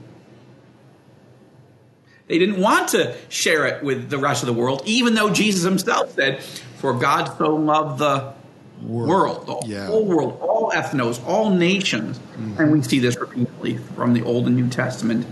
They 2.27 2.39
didn't 2.39 2.59
want 2.61 2.89
to 2.89 3.15
share 3.29 3.65
it 3.67 3.83
with 3.83 4.09
the 4.09 4.17
rest 4.17 4.43
of 4.43 4.47
the 4.47 4.53
world, 4.53 4.81
even 4.85 5.13
though 5.13 5.29
Jesus 5.29 5.63
himself 5.63 6.13
said, 6.13 6.41
For 6.77 6.93
God 6.93 7.37
so 7.37 7.55
loved 7.55 7.99
the 7.99 8.33
world, 8.81 9.45
the 9.45 9.67
Yeah. 9.69 9.87
whole 9.87 10.05
world, 10.05 10.39
all 10.41 10.71
ethnos, 10.71 11.25
all 11.27 11.49
nations, 11.49 12.17
mm-hmm. 12.19 12.61
and 12.61 12.71
we 12.71 12.81
see 12.81 12.99
this 12.99 13.17
repeatedly 13.17 13.77
from 13.95 14.13
the 14.13 14.23
Old 14.23 14.47
and 14.47 14.55
New 14.55 14.69
Testament. 14.69 15.25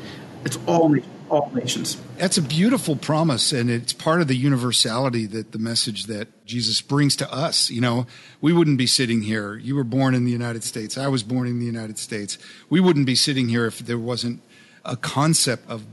It's 0.43 0.57
all 0.67 0.89
na- 0.89 1.01
all 1.31 1.49
nations. 1.53 1.97
That's 2.17 2.37
a 2.37 2.41
beautiful 2.41 2.97
promise, 2.97 3.53
and 3.53 3.69
it's 3.69 3.93
part 3.93 4.19
of 4.21 4.27
the 4.27 4.35
universality 4.35 5.25
that 5.27 5.53
the 5.53 5.59
message 5.59 6.05
that 6.05 6.45
Jesus 6.45 6.81
brings 6.81 7.15
to 7.15 7.33
us. 7.33 7.69
You 7.69 7.79
know, 7.79 8.05
we 8.41 8.51
wouldn't 8.51 8.77
be 8.77 8.85
sitting 8.85 9.21
here. 9.21 9.55
You 9.55 9.75
were 9.75 9.85
born 9.85 10.13
in 10.13 10.25
the 10.25 10.31
United 10.31 10.63
States. 10.63 10.97
I 10.97 11.07
was 11.07 11.23
born 11.23 11.47
in 11.47 11.59
the 11.59 11.65
United 11.65 11.97
States. 11.97 12.37
We 12.69 12.81
wouldn't 12.81 13.05
be 13.05 13.15
sitting 13.15 13.47
here 13.47 13.65
if 13.65 13.79
there 13.79 13.97
wasn't 13.97 14.41
a 14.83 14.97
concept 14.97 15.69
of 15.69 15.85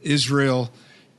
Israel 0.00 0.70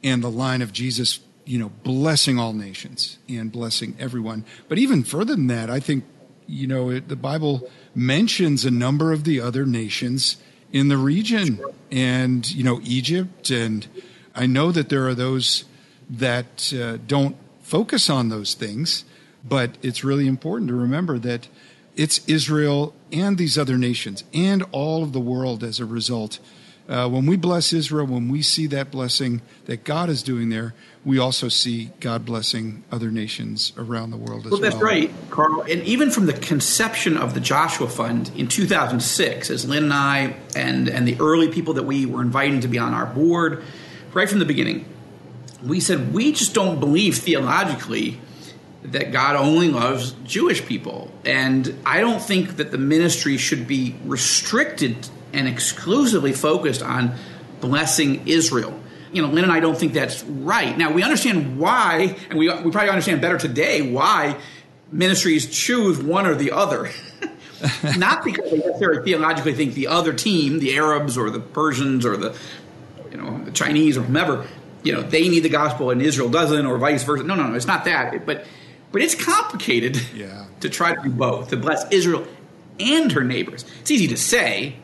and 0.03 0.23
the 0.23 0.31
line 0.31 0.61
of 0.61 0.71
Jesus, 0.71 1.19
you 1.43 1.59
know, 1.59 1.69
blessing 1.83 2.39
all 2.39 2.53
nations 2.53 3.17
and 3.27 3.51
blessing 3.51 3.95
everyone. 3.99 4.45
But 4.69 4.77
even 4.77 5.03
further 5.03 5.35
than 5.35 5.47
that, 5.47 5.69
I 5.69 5.81
think, 5.81 6.05
you 6.47 6.65
know, 6.65 6.91
it, 6.91 7.09
the 7.09 7.15
Bible 7.17 7.69
mentions 7.93 8.63
a 8.63 8.71
number 8.71 9.11
of 9.11 9.25
the 9.25 9.41
other 9.41 9.65
nations 9.65 10.37
in 10.71 10.87
the 10.87 10.97
region 10.97 11.59
and, 11.91 12.49
you 12.51 12.63
know, 12.63 12.79
Egypt. 12.83 13.49
And 13.49 13.87
I 14.33 14.45
know 14.45 14.71
that 14.71 14.89
there 14.89 15.07
are 15.07 15.15
those 15.15 15.65
that 16.09 16.73
uh, 16.73 16.97
don't 17.07 17.35
focus 17.61 18.09
on 18.09 18.29
those 18.29 18.53
things, 18.53 19.05
but 19.43 19.77
it's 19.81 20.03
really 20.03 20.27
important 20.27 20.69
to 20.69 20.75
remember 20.75 21.17
that 21.19 21.47
it's 21.95 22.27
Israel 22.27 22.93
and 23.11 23.37
these 23.37 23.57
other 23.57 23.77
nations 23.77 24.23
and 24.33 24.63
all 24.71 25.03
of 25.03 25.13
the 25.13 25.19
world 25.19 25.63
as 25.63 25.79
a 25.79 25.85
result. 25.85 26.39
Uh, 26.87 27.09
when 27.09 27.25
we 27.25 27.35
bless 27.35 27.73
Israel, 27.73 28.05
when 28.05 28.29
we 28.29 28.43
see 28.43 28.67
that 28.67 28.91
blessing 28.91 29.41
that 29.65 29.83
God 29.83 30.07
is 30.07 30.21
doing 30.21 30.49
there, 30.49 30.75
we 31.03 31.17
also 31.17 31.49
see 31.49 31.91
God 31.99 32.25
blessing 32.25 32.83
other 32.91 33.09
nations 33.09 33.73
around 33.75 34.11
the 34.11 34.17
world 34.17 34.45
as 34.45 34.51
well. 34.51 34.61
Well, 34.61 34.69
that's 34.69 34.81
right, 34.81 35.11
Carl. 35.31 35.61
And 35.61 35.81
even 35.83 36.11
from 36.11 36.27
the 36.27 36.33
conception 36.33 37.17
of 37.17 37.33
the 37.33 37.39
Joshua 37.39 37.89
Fund 37.89 38.31
in 38.35 38.47
2006, 38.47 39.49
as 39.49 39.67
Lynn 39.67 39.85
and 39.85 39.93
I 39.93 40.35
and, 40.55 40.87
and 40.87 41.07
the 41.07 41.17
early 41.19 41.51
people 41.51 41.73
that 41.75 41.83
we 41.83 42.05
were 42.05 42.21
inviting 42.21 42.61
to 42.61 42.67
be 42.67 42.77
on 42.77 42.93
our 42.93 43.07
board, 43.07 43.63
right 44.13 44.29
from 44.29 44.39
the 44.39 44.45
beginning, 44.45 44.85
we 45.63 45.79
said 45.79 46.13
we 46.13 46.33
just 46.33 46.53
don't 46.53 46.79
believe 46.79 47.17
theologically 47.17 48.19
that 48.83 49.11
God 49.11 49.35
only 49.35 49.69
loves 49.69 50.11
Jewish 50.23 50.63
people. 50.63 51.11
And 51.25 51.75
I 51.83 52.01
don't 52.01 52.21
think 52.21 52.57
that 52.57 52.69
the 52.69 52.77
ministry 52.77 53.37
should 53.37 53.67
be 53.67 53.95
restricted 54.05 55.07
and 55.35 55.47
exclusively 55.47 56.33
focused 56.33 56.81
on 56.81 57.15
blessing 57.61 58.27
Israel. 58.27 58.79
You 59.11 59.21
know, 59.21 59.29
Lynn 59.29 59.43
and 59.43 59.53
I 59.53 59.59
don't 59.59 59.77
think 59.77 59.93
that's 59.93 60.23
right. 60.23 60.77
Now, 60.77 60.91
we 60.91 61.03
understand 61.03 61.57
why, 61.59 62.17
and 62.29 62.37
we, 62.39 62.47
we 62.49 62.71
probably 62.71 62.89
understand 62.89 63.21
better 63.21 63.37
today 63.37 63.81
why 63.91 64.37
ministries 64.91 65.47
choose 65.49 65.97
one 66.01 66.25
or 66.25 66.35
the 66.35 66.51
other. 66.51 66.89
Not 67.97 68.23
because 68.25 68.51
they 68.51 68.57
necessarily 68.57 69.03
theologically 69.03 69.53
think 69.53 69.73
the 69.73 69.87
other 69.87 70.13
team, 70.13 70.59
the 70.59 70.75
Arabs 70.77 71.17
or 71.17 71.29
the 71.29 71.39
Persians 71.39 72.05
or 72.05 72.17
the 72.17 72.35
you 73.11 73.17
know 73.17 73.41
the 73.45 73.51
Chinese 73.51 73.97
or 73.97 74.01
whomever, 74.01 74.45
you 74.83 74.91
know, 74.93 75.01
they 75.01 75.29
need 75.29 75.39
the 75.41 75.49
gospel 75.49 75.89
and 75.89 76.01
Israel 76.01 76.29
doesn't, 76.29 76.65
or 76.65 76.77
vice 76.77 77.03
versa. 77.03 77.23
No, 77.23 77.35
no, 77.35 77.47
no, 77.47 77.55
it's 77.55 77.65
not 77.67 77.85
that. 77.85 78.25
But 78.25 78.45
but 78.91 79.01
it's 79.01 79.15
complicated 79.15 79.99
Yeah. 80.13 80.45
to 80.59 80.69
try 80.69 80.93
to 80.93 81.01
do 81.01 81.09
both, 81.09 81.49
to 81.49 81.57
bless 81.57 81.89
Israel 81.91 82.27
and 82.79 83.11
her 83.13 83.23
neighbors. 83.23 83.63
It's 83.81 83.91
easy 83.91 84.07
to 84.09 84.17
say, 84.17 84.75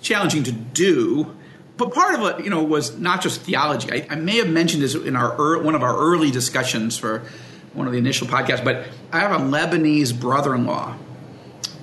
challenging 0.00 0.44
to 0.44 0.52
do. 0.52 1.34
But 1.76 1.94
part 1.94 2.18
of 2.18 2.38
it, 2.38 2.44
you 2.44 2.50
know, 2.50 2.62
was 2.62 2.98
not 2.98 3.22
just 3.22 3.42
theology. 3.42 3.92
I, 3.92 4.06
I 4.10 4.14
may 4.16 4.38
have 4.38 4.48
mentioned 4.48 4.82
this 4.82 4.94
in 4.94 5.14
our 5.14 5.32
ear 5.40 5.62
one 5.62 5.74
of 5.74 5.82
our 5.82 5.96
early 5.96 6.30
discussions 6.30 6.98
for 6.98 7.22
one 7.72 7.86
of 7.86 7.92
the 7.92 7.98
initial 7.98 8.26
podcasts. 8.26 8.64
But 8.64 8.88
I 9.12 9.20
have 9.20 9.32
a 9.32 9.44
Lebanese 9.44 10.18
brother-in-law 10.18 10.96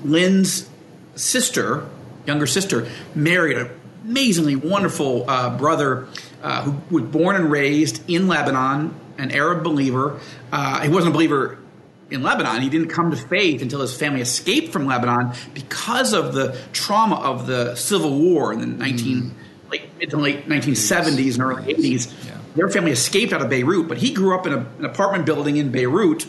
Lynn's 0.06 0.70
sister, 1.16 1.90
younger 2.26 2.48
sister, 2.48 2.88
married 3.16 3.58
an 3.58 3.70
amazingly 4.04 4.56
wonderful 4.56 5.30
uh, 5.30 5.58
brother 5.58 6.08
uh, 6.44 6.62
who 6.64 6.96
was 6.96 7.04
born 7.06 7.36
and 7.36 7.52
raised 7.52 8.08
in 8.10 8.28
Lebanon, 8.28 8.94
an 9.18 9.32
Arab 9.32 9.64
believer. 9.64 10.20
Uh, 10.52 10.82
he 10.82 10.90
wasn't 10.90 11.12
a 11.12 11.14
believer 11.14 11.58
in 12.12 12.22
Lebanon. 12.24 12.62
He 12.62 12.70
didn't 12.70 12.90
come 12.90 13.12
to 13.12 13.18
faith 13.18 13.62
until 13.62 13.82
his 13.82 13.96
family 13.98 14.22
escaped 14.22 14.72
from 14.72 14.86
Lebanon 14.86 15.34
because 15.54 16.14
of 16.14 16.34
the 16.34 16.58
trauma 16.74 17.16
of 17.16 17.48
the 17.48 17.76
civil 17.76 18.18
war 18.20 18.54
in 18.54 18.60
the 18.60 18.66
19, 18.68 19.34
late, 19.72 19.84
mid 20.00 20.10
to 20.12 20.18
late 20.18 20.48
1970s 20.48 21.34
and 21.34 21.42
early 21.44 21.74
80s. 21.74 22.14
Yeah. 22.28 22.38
Their 22.56 22.70
family 22.70 22.92
escaped 22.92 23.34
out 23.34 23.42
of 23.42 23.50
Beirut, 23.50 23.88
but 23.88 23.98
he 23.98 24.14
grew 24.14 24.36
up 24.38 24.46
in 24.48 24.54
a, 24.54 24.60
an 24.80 24.86
apartment 24.86 25.26
building 25.26 25.58
in 25.58 25.72
Beirut 25.72 26.28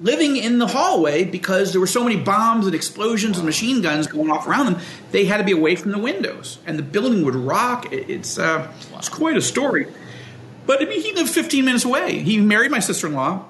living 0.00 0.36
in 0.36 0.58
the 0.58 0.66
hallway 0.66 1.22
because 1.24 1.70
there 1.70 1.80
were 1.80 1.86
so 1.86 2.02
many 2.02 2.16
bombs 2.16 2.66
and 2.66 2.74
explosions 2.74 3.36
and 3.36 3.46
machine 3.46 3.80
guns 3.80 4.08
going 4.08 4.28
off 4.28 4.46
around 4.48 4.66
them. 4.66 4.80
They 5.12 5.24
had 5.24 5.36
to 5.36 5.44
be 5.44 5.52
away 5.52 5.76
from 5.76 5.92
the 5.92 5.98
windows, 5.98 6.58
and 6.66 6.76
the 6.76 6.82
building 6.82 7.24
would 7.24 7.36
rock. 7.36 7.92
It- 7.92 8.10
It's 8.10 8.36
uh, 8.38 8.72
it's 8.96 9.08
quite 9.08 9.36
a 9.36 9.40
story. 9.42 9.86
But 10.66 10.82
I 10.82 10.86
mean, 10.86 11.00
he 11.00 11.12
lived 11.12 11.30
15 11.30 11.64
minutes 11.64 11.84
away. 11.84 12.18
He 12.18 12.40
married 12.40 12.70
my 12.72 12.80
sister-in-law. 12.80 13.44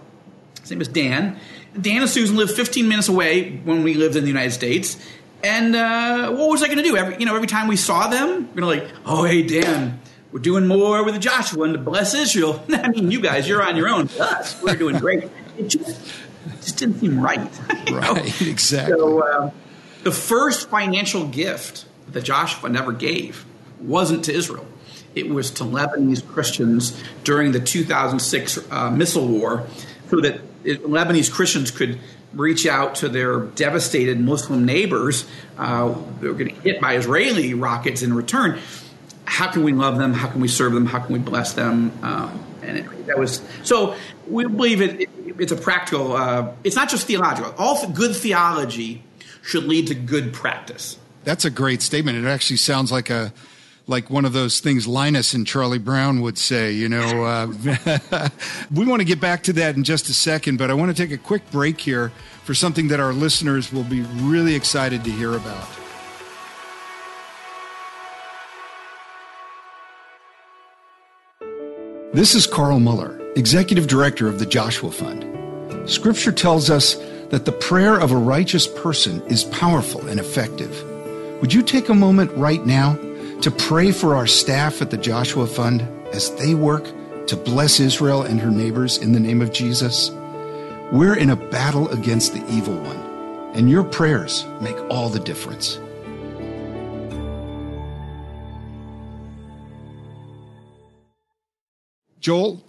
His 0.65 0.71
name 0.71 0.81
is 0.81 0.89
Dan. 0.89 1.39
Dan 1.79 2.01
and 2.01 2.11
Susan 2.11 2.37
lived 2.37 2.53
15 2.53 2.89
minutes 2.89 3.09
away 3.09 3.57
when 3.65 3.83
we 3.83 3.93
lived 3.93 4.17
in 4.17 4.23
the 4.23 4.29
United 4.29 4.53
States. 4.53 4.97
And 5.43 5.77
uh, 5.77 6.33
what 6.33 6.49
was 6.49 6.63
I 6.63 6.69
going 6.69 6.79
to 6.79 6.83
do? 6.83 6.97
Every 6.97 7.19
you 7.19 7.27
know, 7.27 7.37
every 7.37 7.47
time 7.47 7.69
we 7.69 7.77
saw 7.77 8.09
them, 8.09 8.49
we're 8.55 8.63
going 8.63 8.79
to 8.79 8.85
like, 8.87 8.95
oh 9.05 9.25
hey 9.25 9.43
Dan, 9.43 10.01
we're 10.33 10.41
doing 10.41 10.67
more 10.67 11.05
with 11.05 11.13
the 11.13 11.21
Joshua 11.21 11.65
and 11.65 11.75
to 11.75 11.79
bless 11.79 12.15
Israel. 12.15 12.65
I 12.71 12.89
mean, 12.89 13.11
you 13.11 13.21
guys, 13.21 13.47
you're 13.47 13.63
on 13.63 13.77
your 13.77 13.91
own. 13.91 14.09
Us, 14.19 14.61
we're 14.63 14.75
doing 14.75 14.99
great. 14.99 15.25
It 15.59 15.69
just, 15.69 16.01
it 16.47 16.63
just 16.63 16.79
didn't 16.79 17.01
seem 17.01 17.21
right. 17.21 17.47
you 17.87 17.93
know? 17.93 18.15
Right, 18.15 18.43
exactly. 18.43 18.97
So 18.97 19.21
uh, 19.21 19.51
the 20.03 20.13
first 20.13 20.71
financial 20.71 21.29
gift 21.29 21.85
that 22.09 22.25
Joshua 22.25 22.71
never 22.71 22.93
gave 22.93 23.45
wasn't 23.81 24.25
to 24.25 24.33
Israel. 24.33 24.67
It 25.15 25.29
was 25.29 25.51
to 25.53 25.65
Lebanese 25.65 26.27
Christians 26.27 27.01
during 27.23 27.53
the 27.53 27.61
2006 27.61 28.71
uh, 28.71 28.91
missile 28.91 29.29
war, 29.29 29.67
so 30.11 30.21
that 30.21 30.41
it, 30.65 30.85
Lebanese 30.85 31.31
Christians 31.31 31.71
could 31.71 31.99
reach 32.33 32.67
out 32.67 32.97
to 32.97 33.09
their 33.09 33.41
devastated 33.41 34.19
Muslim 34.21 34.65
neighbors 34.65 35.27
uh, 35.57 35.95
that 36.21 36.29
were 36.29 36.35
getting 36.35 36.57
hit 36.57 36.81
by 36.81 36.97
Israeli 36.97 37.55
rockets 37.55 38.03
in 38.03 38.13
return. 38.13 38.59
How 39.25 39.51
can 39.51 39.65
we 39.65 39.73
love 39.73 39.99
them? 39.99 40.13
How 40.13 40.29
can 40.29 40.41
we 40.41 40.49
serve 40.49 40.73
them? 40.73 40.87
How 40.87 41.01
can 41.01 41.13
we 41.13 41.19
bless 41.19 41.53
them? 41.55 41.93
Um, 42.03 42.45
and 42.63 42.79
it, 42.79 43.07
that 43.07 43.19
was 43.19 43.43
so. 43.63 43.97
We 44.29 44.45
believe 44.45 44.81
it, 44.81 45.01
it 45.03 45.11
it's 45.39 45.53
a 45.53 45.57
practical. 45.57 46.15
Uh, 46.15 46.53
it's 46.65 46.77
not 46.77 46.89
just 46.89 47.07
theological. 47.07 47.55
All 47.59 47.87
good 47.89 48.15
theology 48.15 49.03
should 49.43 49.65
lead 49.65 49.89
to 49.89 49.95
good 49.95 50.33
practice. 50.33 50.99
That's 51.25 51.45
a 51.45 51.51
great 51.51 51.83
statement. 51.83 52.19
It 52.19 52.27
actually 52.27 52.57
sounds 52.57 52.93
like 52.93 53.11
a 53.11 53.33
like 53.87 54.09
one 54.09 54.25
of 54.25 54.33
those 54.33 54.61
things 54.61 54.87
Linus 54.87 55.35
and 55.35 55.47
Charlie 55.47 55.79
Brown 55.79 56.21
would 56.21 56.39
say. 56.39 56.73
You 56.73 56.89
know, 56.89 57.25
uh, 57.25 58.29
we 58.75 58.87
want 58.87 59.01
to 59.01 59.05
get 59.05 59.21
back 59.21 59.43
to 59.45 59.53
that 59.55 59.77
in 59.77 59.85
just 59.85 60.09
a 60.09 60.15
second, 60.15 60.57
but 60.57 60.71
I 60.71 60.75
want 60.75 60.95
to 60.95 61.03
take 61.03 61.13
a 61.13 61.23
quick 61.23 61.51
break 61.51 61.81
here 61.81 62.13
for 62.45 62.55
something 62.55 62.89
that 62.89 63.01
our 63.01 63.13
listeners 63.13 63.73
will 63.73 63.85
be 63.85 64.03
really 64.03 64.55
excited 64.55 65.05
to 65.05 65.11
hear 65.11 65.35
about. 65.35 65.69
This 72.13 72.37
is 72.37 72.47
Carl 72.47 72.79
Moeller, 72.79 73.21
Executive 73.35 73.89
Director 73.89 74.29
of 74.29 74.39
the 74.39 74.47
Joshua 74.47 74.93
Fund. 74.93 75.27
Scripture 75.91 76.31
tells 76.31 76.71
us 76.71 76.95
that 77.31 77.45
the 77.45 77.53
prayer 77.53 77.99
of 77.99 78.13
a 78.13 78.17
righteous 78.17 78.69
person 78.69 79.21
is 79.23 79.45
powerful 79.45 80.07
and 80.07 80.21
effective. 80.21 80.81
Would 81.41 81.53
you 81.53 81.63
take 81.63 81.89
a 81.89 81.95
moment 81.95 82.31
right 82.37 82.65
now 82.65 82.97
to 83.43 83.51
pray 83.51 83.93
for 83.93 84.15
our 84.15 84.27
staff 84.27 84.81
at 84.83 84.91
the 84.91 84.97
Joshua 84.97 85.47
Fund 85.47 85.83
as 86.13 86.35
they 86.37 86.55
work 86.55 86.85
to 87.27 87.37
bless 87.37 87.81
Israel 87.81 88.23
and 88.23 88.41
her 88.41 88.51
neighbors 88.51 88.99
in 88.99 89.13
the 89.13 89.21
name 89.21 89.41
of 89.41 89.53
Jesus? 89.53 90.11
We're 90.93 91.17
in 91.17 91.31
a 91.31 91.37
battle 91.37 91.89
against 91.91 92.35
the 92.35 92.45
evil 92.53 92.77
one, 92.77 92.97
and 93.55 93.69
your 93.69 93.85
prayers 93.85 94.45
make 94.61 94.79
all 94.91 95.09
the 95.09 95.21
difference. 95.21 95.79
Joel, 102.21 102.65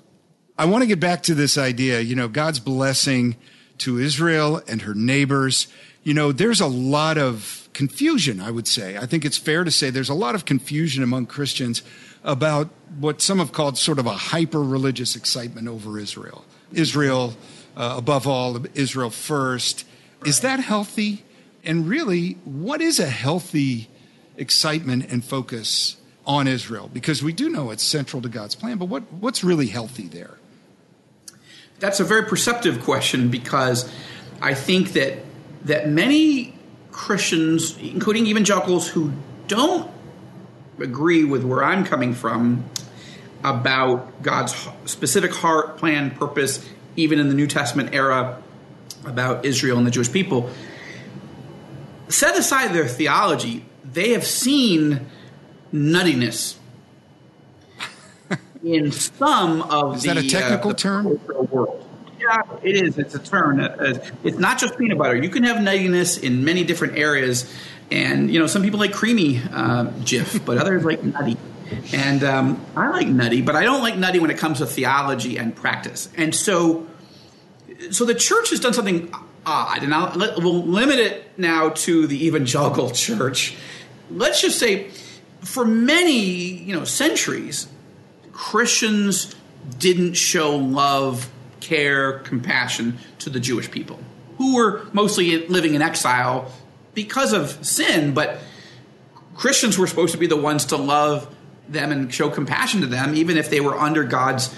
I 0.57 0.65
want 0.65 0.81
to 0.81 0.87
get 0.87 0.99
back 0.99 1.23
to 1.23 1.33
this 1.33 1.57
idea, 1.57 2.01
you 2.01 2.15
know, 2.15 2.27
God's 2.27 2.59
blessing 2.59 3.37
to 3.79 3.99
Israel 3.99 4.61
and 4.67 4.81
her 4.81 4.93
neighbors. 4.93 5.67
You 6.03 6.13
know, 6.13 6.31
there's 6.31 6.61
a 6.61 6.67
lot 6.67 7.17
of 7.17 7.64
confusion, 7.75 8.39
I 8.39 8.49
would 8.49 8.67
say. 8.67 8.97
I 8.97 9.05
think 9.05 9.23
it's 9.23 9.37
fair 9.37 9.63
to 9.63 9.69
say 9.69 9.91
there's 9.91 10.09
a 10.09 10.15
lot 10.15 10.33
of 10.33 10.45
confusion 10.45 11.03
among 11.03 11.27
Christians 11.27 11.83
about 12.23 12.69
what 12.97 13.21
some 13.21 13.37
have 13.37 13.51
called 13.51 13.77
sort 13.77 13.99
of 13.99 14.07
a 14.07 14.13
hyper 14.13 14.63
religious 14.63 15.15
excitement 15.15 15.67
over 15.67 15.99
Israel. 15.99 16.45
Israel, 16.71 17.35
uh, 17.77 17.93
above 17.97 18.25
all, 18.25 18.65
Israel 18.73 19.11
first. 19.11 19.85
Is 20.25 20.39
that 20.39 20.59
healthy? 20.59 21.23
And 21.63 21.87
really, 21.87 22.33
what 22.45 22.81
is 22.81 22.99
a 22.99 23.07
healthy 23.07 23.89
excitement 24.37 25.11
and 25.11 25.23
focus 25.23 25.97
on 26.25 26.47
Israel? 26.47 26.89
Because 26.91 27.21
we 27.21 27.33
do 27.33 27.49
know 27.49 27.69
it's 27.71 27.83
central 27.83 28.21
to 28.21 28.29
God's 28.29 28.55
plan, 28.55 28.77
but 28.77 28.85
what, 28.85 29.03
what's 29.11 29.43
really 29.43 29.67
healthy 29.67 30.07
there? 30.07 30.37
That's 31.79 31.99
a 31.99 32.05
very 32.05 32.25
perceptive 32.25 32.83
question 32.83 33.29
because 33.29 33.91
I 34.41 34.53
think 34.53 34.93
that 34.93 35.19
that 35.65 35.89
many 35.89 36.55
Christians, 36.95 37.77
including 37.77 38.25
evangelicals 38.25 38.87
who 38.87 39.11
don't 39.47 39.91
agree 40.79 41.25
with 41.25 41.43
where 41.43 41.61
I'm 41.61 41.83
coming 41.83 42.13
from 42.13 42.63
about 43.43 44.23
God's 44.23 44.55
specific 44.85 45.33
heart, 45.33 45.77
plan, 45.77 46.11
purpose, 46.11 46.67
even 46.95 47.19
in 47.19 47.27
the 47.27 47.33
New 47.33 47.47
Testament 47.47 47.93
era 47.93 48.41
about 49.05 49.43
Israel 49.43 49.77
and 49.77 49.85
the 49.85 49.91
Jewish 49.91 50.09
people, 50.09 50.49
set 52.07 52.37
aside 52.37 52.73
their 52.73 52.87
theology, 52.87 53.65
they 53.83 54.11
have 54.11 54.25
seen 54.25 55.05
nuttiness 55.73 56.55
in 58.63 58.93
some 58.93 59.63
of 59.63 59.97
is 59.97 60.03
the, 60.03 60.13
that 60.13 60.17
a 60.23 60.29
technical 60.29 60.71
uh, 60.71 60.75
term 60.75 61.19
world. 61.51 61.84
Yeah, 62.25 62.41
it 62.63 62.75
is. 62.75 62.97
It's 62.97 63.13
a 63.13 63.19
term. 63.19 63.59
Uh, 63.59 63.93
it's 64.23 64.37
not 64.37 64.57
just 64.57 64.77
peanut 64.77 64.97
butter. 64.97 65.15
You 65.15 65.29
can 65.29 65.43
have 65.43 65.57
nuttiness 65.57 66.21
in 66.21 66.43
many 66.43 66.63
different 66.63 66.97
areas, 66.97 67.53
and 67.91 68.31
you 68.31 68.39
know 68.39 68.47
some 68.47 68.63
people 68.63 68.79
like 68.79 68.93
creamy 68.93 69.41
uh, 69.51 69.91
but 70.45 70.57
others 70.57 70.83
like 70.83 71.03
nutty. 71.03 71.37
And 71.93 72.23
um, 72.23 72.65
I 72.75 72.89
like 72.89 73.07
nutty, 73.07 73.41
but 73.41 73.55
I 73.55 73.63
don't 73.63 73.81
like 73.81 73.97
nutty 73.97 74.19
when 74.19 74.31
it 74.31 74.37
comes 74.37 74.59
to 74.59 74.65
theology 74.65 75.37
and 75.37 75.55
practice. 75.55 76.09
And 76.15 76.33
so, 76.33 76.87
so 77.91 78.05
the 78.05 78.13
church 78.13 78.51
has 78.51 78.59
done 78.59 78.73
something 78.73 79.13
odd, 79.45 79.83
and 79.83 79.93
I'll, 79.93 80.15
we'll 80.37 80.63
limit 80.63 80.99
it 80.99 81.37
now 81.37 81.69
to 81.69 82.07
the 82.07 82.25
evangelical 82.25 82.89
church. 82.91 83.55
Let's 84.09 84.41
just 84.41 84.57
say, 84.57 84.89
for 85.41 85.65
many 85.65 86.21
you 86.21 86.75
know 86.75 86.85
centuries, 86.85 87.67
Christians 88.31 89.35
didn't 89.77 90.13
show 90.13 90.55
love 90.55 91.29
care, 91.65 92.19
compassion 92.19 92.97
to 93.19 93.29
the 93.29 93.39
Jewish 93.39 93.69
people, 93.69 93.99
who 94.37 94.55
were 94.55 94.85
mostly 94.93 95.47
living 95.47 95.73
in 95.73 95.81
exile 95.81 96.51
because 96.93 97.33
of 97.33 97.65
sin, 97.65 98.13
but 98.13 98.39
Christians 99.35 99.77
were 99.77 99.87
supposed 99.87 100.13
to 100.13 100.17
be 100.17 100.27
the 100.27 100.37
ones 100.37 100.65
to 100.65 100.77
love 100.77 101.33
them 101.67 101.91
and 101.91 102.13
show 102.13 102.29
compassion 102.29 102.81
to 102.81 102.87
them, 102.87 103.15
even 103.15 103.37
if 103.37 103.49
they 103.49 103.59
were 103.59 103.77
under 103.77 104.03
God's 104.03 104.53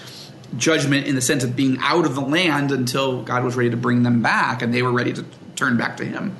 judgment 0.55 1.07
in 1.07 1.15
the 1.15 1.21
sense 1.21 1.43
of 1.43 1.55
being 1.55 1.77
out 1.81 2.05
of 2.05 2.15
the 2.15 2.21
land 2.21 2.71
until 2.71 3.23
God 3.23 3.43
was 3.43 3.55
ready 3.55 3.69
to 3.71 3.77
bring 3.77 4.03
them 4.03 4.21
back 4.21 4.61
and 4.61 4.73
they 4.73 4.81
were 4.81 4.91
ready 4.91 5.13
to 5.13 5.25
turn 5.55 5.77
back 5.77 5.97
to 5.97 6.05
Him. 6.05 6.35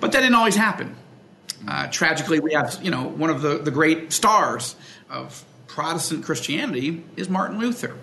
But 0.00 0.12
that 0.12 0.20
didn't 0.20 0.34
always 0.34 0.56
happen. 0.56 0.96
Uh, 1.66 1.88
tragically, 1.88 2.40
we 2.40 2.54
have 2.54 2.78
you 2.82 2.90
know 2.90 3.04
one 3.04 3.30
of 3.30 3.42
the, 3.42 3.58
the 3.58 3.70
great 3.70 4.12
stars 4.12 4.74
of 5.10 5.44
Protestant 5.66 6.24
Christianity 6.24 7.04
is 7.16 7.28
Martin 7.28 7.58
Luther. 7.58 7.96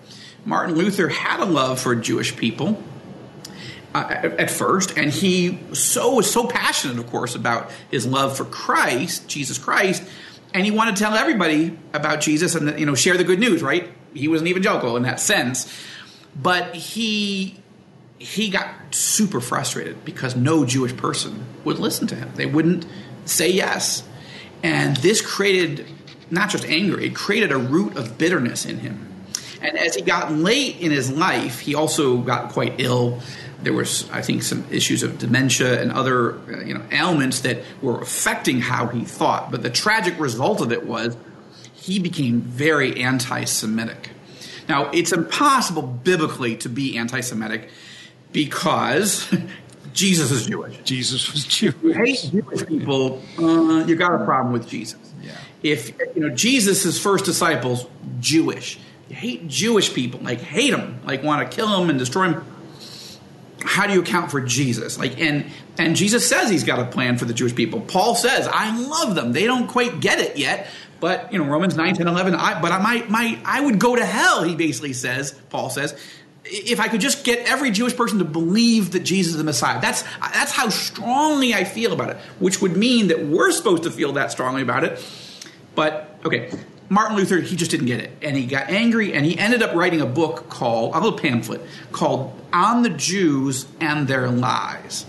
Martin 0.46 0.76
Luther 0.76 1.10
had 1.10 1.40
a 1.40 1.46
love 1.46 1.80
for 1.80 1.96
Jewish 1.96 2.36
people 2.36 2.82
uh, 3.94 4.32
at 4.38 4.52
first, 4.52 4.98
and 4.98 5.10
he 5.10 5.60
so 5.74 6.16
was 6.16 6.32
so 6.32 6.48
passionate, 6.48 7.00
of 7.00 7.08
course, 7.08 7.36
about 7.36 7.72
his 7.90 8.06
love 8.06 8.38
for 8.38 8.46
Christ, 8.46 9.28
Jesus 9.28 9.58
Christ, 9.58 10.04
and 10.54 10.66
he 10.66 10.72
wanted 10.72 10.96
to 10.96 11.04
tell 11.04 11.16
everybody 11.16 11.78
about 11.94 12.22
Jesus 12.22 12.56
and 12.56 12.80
you 12.80 12.86
know 12.86 12.96
share 12.96 13.18
the 13.18 13.24
good 13.24 13.40
news. 13.40 13.62
Right? 13.64 13.90
He 14.14 14.28
was 14.28 14.42
an 14.42 14.48
evangelical 14.48 14.96
in 14.96 15.04
that 15.04 15.20
sense, 15.20 15.72
but 16.36 16.76
he 16.76 17.60
he 18.20 18.50
got 18.50 18.70
super 18.92 19.42
frustrated 19.42 20.04
because 20.06 20.36
no 20.36 20.66
Jewish 20.66 20.96
person 20.96 21.46
would 21.64 21.80
listen 21.80 22.08
to 22.08 22.16
him. 22.16 22.32
They 22.36 22.46
wouldn't 22.46 22.86
say 23.26 23.50
yes, 23.50 24.04
and 24.62 24.98
this 24.98 25.22
created 25.22 25.86
not 26.30 26.50
just 26.50 26.66
anger; 26.66 27.00
it 27.00 27.16
created 27.16 27.52
a 27.52 27.58
root 27.58 27.98
of 27.98 28.18
bitterness 28.20 28.66
in 28.66 28.80
him 28.80 29.09
and 29.62 29.78
as 29.78 29.96
he 29.96 30.02
got 30.02 30.32
late 30.32 30.80
in 30.80 30.92
his 30.92 31.12
life, 31.12 31.60
he 31.60 31.76
also 31.76 32.18
got 32.18 32.52
quite 32.52 32.76
ill. 32.78 33.20
There 33.62 33.74
was, 33.74 34.10
I 34.12 34.22
think, 34.22 34.44
some 34.44 34.66
issues 34.72 35.04
of 35.04 35.20
dementia 35.20 35.82
and 35.82 35.92
other, 35.92 36.36
uh, 36.40 36.64
you 36.64 36.74
know, 36.74 36.84
ailments 36.92 37.42
that 37.42 37.64
were 37.82 38.00
affecting 38.02 38.62
how 38.62 38.88
he 38.88 39.04
thought. 39.04 39.52
But 39.52 39.64
the 39.64 39.70
tragic 39.70 40.18
result 40.20 40.62
of 40.62 40.72
it 40.72 40.86
was 40.86 41.18
he 41.74 42.00
became 42.00 42.42
very 42.42 43.02
anti-Semitic. 43.02 44.12
Now, 44.70 44.90
it's 44.92 45.12
impossible 45.12 45.82
biblically 45.82 46.56
to 46.58 46.70
be 46.70 46.98
anti-Semitic 46.98 47.70
because 48.32 49.34
Jesus 49.94 50.32
is 50.32 50.46
Jewish. 50.46 50.78
Jesus 50.84 51.32
was 51.34 51.46
Jewish. 51.46 51.76
You 51.82 51.94
hate 51.94 52.30
Jewish 52.32 52.66
people, 52.66 53.22
uh, 53.38 53.86
you 53.86 53.96
got 53.96 54.22
a 54.22 54.24
problem 54.24 54.54
with 54.54 54.70
Jesus. 54.70 55.00
Yeah. 55.22 55.32
If 55.64 55.92
you 56.16 56.22
know 56.22 56.30
Jesus' 56.30 57.00
first 57.00 57.26
disciples 57.26 57.86
Jewish, 58.20 58.80
hate 59.10 59.48
Jewish 59.48 59.94
people, 59.94 60.20
like 60.22 60.42
hate 60.42 60.72
them, 60.72 61.00
like 61.04 61.24
want 61.24 61.50
to 61.50 61.56
kill 61.56 61.68
them 61.80 61.90
and 61.90 62.00
destroy 62.00 62.32
them. 62.32 62.46
How 63.62 63.88
do 63.88 63.94
you 63.94 64.02
account 64.02 64.32
for 64.32 64.42
Jesus? 64.42 64.98
Like, 64.98 65.20
and 65.20 65.46
and 65.78 65.96
Jesus 65.96 66.28
says 66.28 66.50
he's 66.50 66.64
got 66.64 66.80
a 66.80 66.86
plan 66.86 67.18
for 67.18 67.26
the 67.26 67.34
Jewish 67.34 67.56
people. 67.56 67.82
Paul 67.82 68.16
says, 68.16 68.48
"I 68.52 68.78
love 68.80 69.16
them. 69.16 69.34
They 69.34 69.46
don't 69.46 69.68
quite 69.68 70.00
get 70.00 70.20
it 70.20 70.38
yet, 70.38 70.68
but 71.00 71.32
you 71.34 71.40
know, 71.40 71.46
Romans 71.46 71.76
9, 71.76 71.96
10, 71.96 72.08
11. 72.08 72.36
I, 72.36 72.62
but 72.62 72.72
I 72.72 72.80
might, 72.80 73.10
my, 73.10 73.38
I 73.44 73.60
would 73.60 73.80
go 73.80 73.96
to 73.96 74.06
hell." 74.06 74.44
He 74.44 74.56
basically 74.56 74.94
says, 74.94 75.34
Paul 75.50 75.70
says, 75.70 76.00
if 76.46 76.80
I 76.80 76.88
could 76.88 77.02
just 77.02 77.24
get 77.24 77.48
every 77.48 77.72
Jewish 77.72 77.96
person 77.96 78.20
to 78.20 78.26
believe 78.26 78.92
that 78.92 79.02
Jesus 79.02 79.34
is 79.34 79.38
the 79.38 79.44
Messiah. 79.44 79.80
That's 79.82 80.04
that's 80.20 80.52
how 80.52 80.70
strongly 80.70 81.54
I 81.54 81.64
feel 81.64 81.94
about 81.94 82.12
it. 82.12 82.18
Which 82.40 82.62
would 82.62 82.76
mean 82.76 83.08
that 83.08 83.26
we're 83.26 83.52
supposed 83.52 83.84
to 83.84 83.92
feel 83.92 84.14
that 84.14 84.32
strongly 84.32 84.62
about 84.62 84.84
it. 84.84 85.04
But 85.76 86.20
okay, 86.26 86.52
Martin 86.90 87.16
Luther, 87.16 87.40
he 87.40 87.56
just 87.56 87.70
didn't 87.70 87.86
get 87.86 88.00
it. 88.00 88.12
And 88.22 88.36
he 88.36 88.46
got 88.46 88.70
angry 88.70 89.14
and 89.14 89.26
he 89.26 89.38
ended 89.38 89.62
up 89.62 89.76
writing 89.76 90.02
a 90.02 90.08
book 90.08 90.50
called, 90.50 90.96
a 90.96 91.00
little 91.00 91.18
pamphlet 91.18 91.62
called 91.92 92.40
On 92.52 92.82
the 92.82 92.90
Jews 92.90 93.68
and 93.80 94.08
Their 94.08 94.30
Lies. 94.30 95.06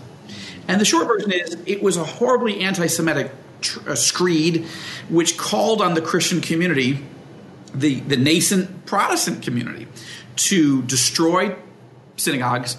And 0.69 0.81
the 0.81 0.85
short 0.85 1.07
version 1.07 1.33
is 1.33 1.57
it 1.67 1.83
was 1.83 1.97
a 1.97 2.05
horribly 2.05 2.61
anti 2.61 2.87
Semitic 2.87 3.33
tr- 3.63 3.91
uh, 3.91 3.95
screed 3.95 4.67
which 5.09 5.37
called 5.39 5.81
on 5.81 5.95
the 5.95 6.03
Christian 6.03 6.41
community, 6.41 7.05
the, 7.75 8.01
the 8.01 8.17
nascent 8.17 8.85
Protestant 8.85 9.43
community, 9.43 9.89
to 10.37 10.83
destroy 10.83 11.57
synagogues, 12.17 12.77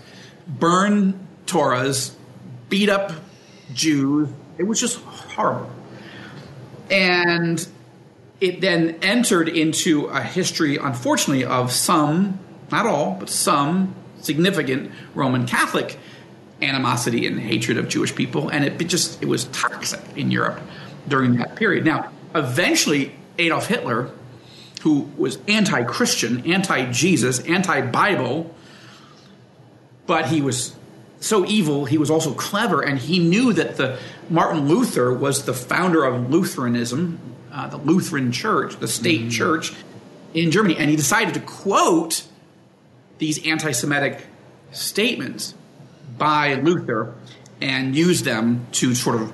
burn 0.48 1.28
Torahs, 1.48 2.14
beat 2.70 2.90
up 2.90 3.12
Jews. 3.74 4.30
It 4.58 4.64
was 4.64 4.80
just 4.80 4.98
horrible. 5.00 5.70
And 6.90 7.68
it 8.41 8.60
then 8.60 8.97
entered 9.04 9.47
into 9.47 10.08
a 10.08 10.21
history, 10.21 10.77
unfortunately, 10.77 11.45
of 11.45 11.71
some, 11.71 12.39
not 12.71 12.88
all, 12.88 13.15
but 13.19 13.30
some 13.30 13.95
significant 14.19 14.91
Roman 15.13 15.45
Catholic 15.45 15.97
animosity 16.62 17.25
and 17.25 17.39
hatred 17.39 17.77
of 17.77 17.88
Jewish 17.88 18.13
people, 18.15 18.49
and 18.49 18.65
it 18.65 18.77
just 18.88 19.21
it 19.21 19.27
was 19.27 19.45
toxic 19.45 20.01
in 20.15 20.32
Europe 20.32 20.60
during 21.08 21.38
that 21.38 21.56
period. 21.56 21.86
Now, 21.86 22.12
eventually, 22.36 23.15
Adolf 23.38 23.67
Hitler, 23.67 24.12
who 24.82 25.10
was 25.17 25.38
anti-Christian, 25.47 26.51
anti-Jesus, 26.51 27.39
anti-Bible, 27.41 28.54
but 30.08 30.27
he 30.27 30.41
was 30.41 30.75
so 31.19 31.45
evil, 31.45 31.86
he 31.86 31.99
was 31.99 32.10
also 32.10 32.34
clever, 32.34 32.82
and 32.82 32.97
he 32.97 33.19
knew 33.19 33.54
that 33.54 33.77
the 33.77 33.99
Martin 34.30 34.67
Luther 34.67 35.13
was 35.13 35.45
the 35.45 35.54
founder 35.54 36.04
of 36.04 36.32
Lutheranism, 36.32 37.19
uh, 37.52 37.68
the 37.68 37.78
Lutheran 37.78 38.32
Church, 38.32 38.78
the 38.78 38.88
state 38.88 39.22
mm-hmm. 39.22 39.30
church 39.30 39.74
in 40.34 40.52
Germany, 40.52 40.78
and 40.78 40.90
he 40.90 40.96
decided 40.96 41.34
to 41.34 41.40
quote 41.40 42.24
these 43.18 43.46
anti-Semitic 43.46 44.26
statements 44.72 45.54
by 46.18 46.56
Luther 46.56 47.14
and 47.62 47.96
use 47.96 48.24
them 48.24 48.66
to 48.74 48.96
sort 48.96 49.22
of 49.22 49.34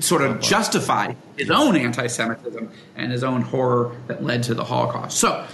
sort 0.00 0.22
of 0.22 0.40
justify 0.40 1.12
his 1.36 1.50
own 1.50 1.76
anti-Semitism 1.76 2.70
and 2.96 3.12
his 3.12 3.24
own 3.24 3.42
horror 3.42 3.96
that 4.06 4.22
led 4.22 4.44
to 4.44 4.54
the 4.54 4.64
Holocaust. 4.64 5.18
So, 5.18 5.46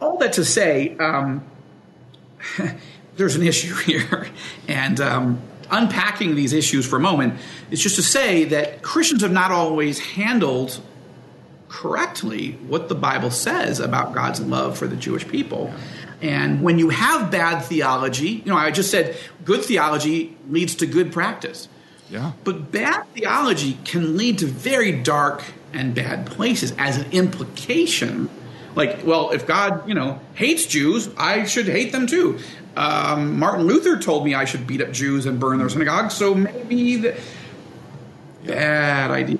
all 0.00 0.18
that 0.18 0.34
to 0.34 0.44
say, 0.44 0.96
um, 0.98 1.44
there's 3.16 3.36
an 3.36 3.42
issue 3.42 3.74
here, 3.84 4.28
and 4.66 5.00
um, 5.00 5.40
unpacking 5.70 6.34
these 6.34 6.52
issues 6.52 6.86
for 6.86 6.96
a 6.96 7.00
moment 7.00 7.34
is 7.70 7.82
just 7.82 7.96
to 7.96 8.02
say 8.02 8.44
that 8.44 8.82
Christians 8.82 9.22
have 9.22 9.32
not 9.32 9.50
always 9.50 9.98
handled 9.98 10.80
correctly 11.68 12.52
what 12.66 12.88
the 12.88 12.94
Bible 12.94 13.30
says 13.30 13.80
about 13.80 14.14
God's 14.14 14.40
love 14.40 14.78
for 14.78 14.86
the 14.86 14.96
Jewish 14.96 15.26
people. 15.26 15.72
And 16.20 16.62
when 16.62 16.78
you 16.78 16.88
have 16.88 17.30
bad 17.30 17.60
theology, 17.60 18.28
you 18.28 18.46
know, 18.46 18.56
I 18.56 18.70
just 18.70 18.90
said 18.90 19.16
good 19.44 19.64
theology 19.64 20.36
leads 20.48 20.74
to 20.76 20.86
good 20.86 21.12
practice. 21.12 21.68
Yeah. 22.10 22.32
But 22.44 22.72
bad 22.72 23.04
theology 23.14 23.78
can 23.84 24.16
lead 24.16 24.38
to 24.38 24.46
very 24.46 24.92
dark 24.92 25.44
and 25.72 25.94
bad 25.94 26.26
places 26.26 26.72
as 26.78 26.96
an 26.96 27.10
implication. 27.12 28.30
Like, 28.74 29.04
well, 29.04 29.30
if 29.30 29.46
God, 29.46 29.86
you 29.86 29.94
know, 29.94 30.20
hates 30.34 30.66
Jews, 30.66 31.10
I 31.16 31.44
should 31.44 31.66
hate 31.66 31.92
them 31.92 32.06
too. 32.06 32.38
Um, 32.76 33.38
Martin 33.38 33.66
Luther 33.66 33.98
told 33.98 34.24
me 34.24 34.34
I 34.34 34.44
should 34.44 34.66
beat 34.66 34.80
up 34.80 34.92
Jews 34.92 35.26
and 35.26 35.38
burn 35.40 35.58
their 35.58 35.68
synagogues, 35.68 36.14
so 36.14 36.34
maybe 36.34 36.96
the 36.96 37.20
bad 38.44 39.10
idea. 39.10 39.37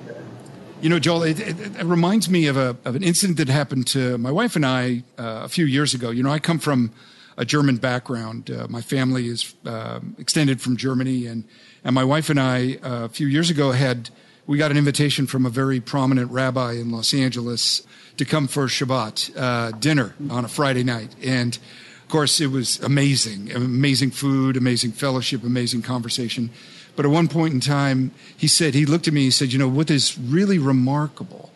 You 0.81 0.87
know, 0.87 0.97
Joel, 0.97 1.23
it, 1.23 1.41
it, 1.41 1.59
it, 1.59 1.83
reminds 1.83 2.29
me 2.29 2.47
of, 2.47 2.55
a, 2.55 2.77
of 2.85 2.95
an 2.95 3.03
incident 3.03 3.37
that 3.39 3.49
happened 3.49 3.85
to 3.87 4.17
my 4.17 4.31
wife 4.31 4.55
and 4.55 4.65
I 4.65 5.03
uh, 5.17 5.41
a 5.43 5.49
few 5.49 5.65
years 5.65 5.93
ago. 5.93 6.09
You 6.09 6.23
know, 6.23 6.31
I 6.31 6.39
come 6.39 6.57
from 6.57 6.91
a 7.37 7.43
German 7.43 7.75
background. 7.75 8.49
Uh, 8.49 8.65
my 8.69 8.81
family 8.81 9.27
is 9.27 9.55
uh, 9.65 9.99
extended 10.17 10.61
from 10.61 10.77
Germany, 10.77 11.25
and 11.25 11.43
and 11.83 11.93
my 11.93 12.05
wife 12.05 12.29
and 12.29 12.39
I 12.39 12.77
uh, 12.81 13.05
a 13.05 13.09
few 13.09 13.27
years 13.27 13.49
ago 13.49 13.73
had 13.73 14.09
we 14.47 14.57
got 14.57 14.71
an 14.71 14.77
invitation 14.77 15.27
from 15.27 15.45
a 15.45 15.49
very 15.49 15.81
prominent 15.81 16.31
rabbi 16.31 16.73
in 16.73 16.91
Los 16.91 17.13
Angeles 17.13 17.85
to 18.15 18.23
come 18.23 18.47
for 18.47 18.67
Shabbat 18.67 19.37
uh, 19.37 19.71
dinner 19.71 20.15
on 20.29 20.45
a 20.45 20.47
Friday 20.47 20.83
night, 20.85 21.13
and 21.21 21.57
of 21.57 22.07
course 22.07 22.39
it 22.39 22.51
was 22.51 22.79
amazing, 22.79 23.51
amazing 23.51 24.11
food, 24.11 24.55
amazing 24.55 24.93
fellowship, 24.93 25.43
amazing 25.43 25.81
conversation. 25.81 26.51
But 26.99 27.05
at 27.05 27.11
one 27.13 27.29
point 27.29 27.53
in 27.53 27.61
time, 27.61 28.11
he 28.35 28.49
said 28.49 28.73
he 28.73 28.85
looked 28.85 29.07
at 29.07 29.13
me. 29.13 29.21
He 29.21 29.31
said, 29.31 29.53
"You 29.53 29.59
know 29.59 29.69
what 29.69 29.89
is 29.89 30.19
really 30.19 30.59
remarkable 30.59 31.49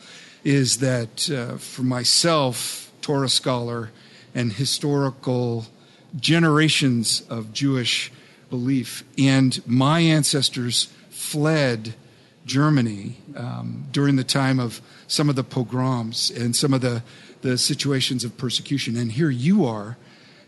is 0.46 0.78
that 0.78 1.30
uh, 1.30 1.58
for 1.58 1.84
myself, 1.84 2.90
Torah 3.02 3.28
scholar." 3.28 3.90
and 4.34 4.54
historical 4.54 5.66
generations 6.16 7.22
of 7.30 7.54
Jewish 7.54 8.12
belief. 8.50 9.04
And 9.18 9.62
my 9.68 10.00
ancestors 10.00 10.86
fled 11.10 11.94
Germany 12.46 13.18
um, 13.36 13.86
during 13.92 14.16
the 14.16 14.24
time 14.24 14.60
of 14.60 14.82
some 15.08 15.30
of 15.30 15.36
the 15.36 15.44
pogroms 15.44 16.32
and 16.32 16.56
some 16.56 16.74
of 16.74 16.82
the, 16.82 17.04
the 17.42 17.58
situations 17.58 18.24
of 18.24 18.38
persecution. 18.38 18.98
And 18.98 19.12
here 19.12 19.30
you 19.30 19.66
are 19.66 19.98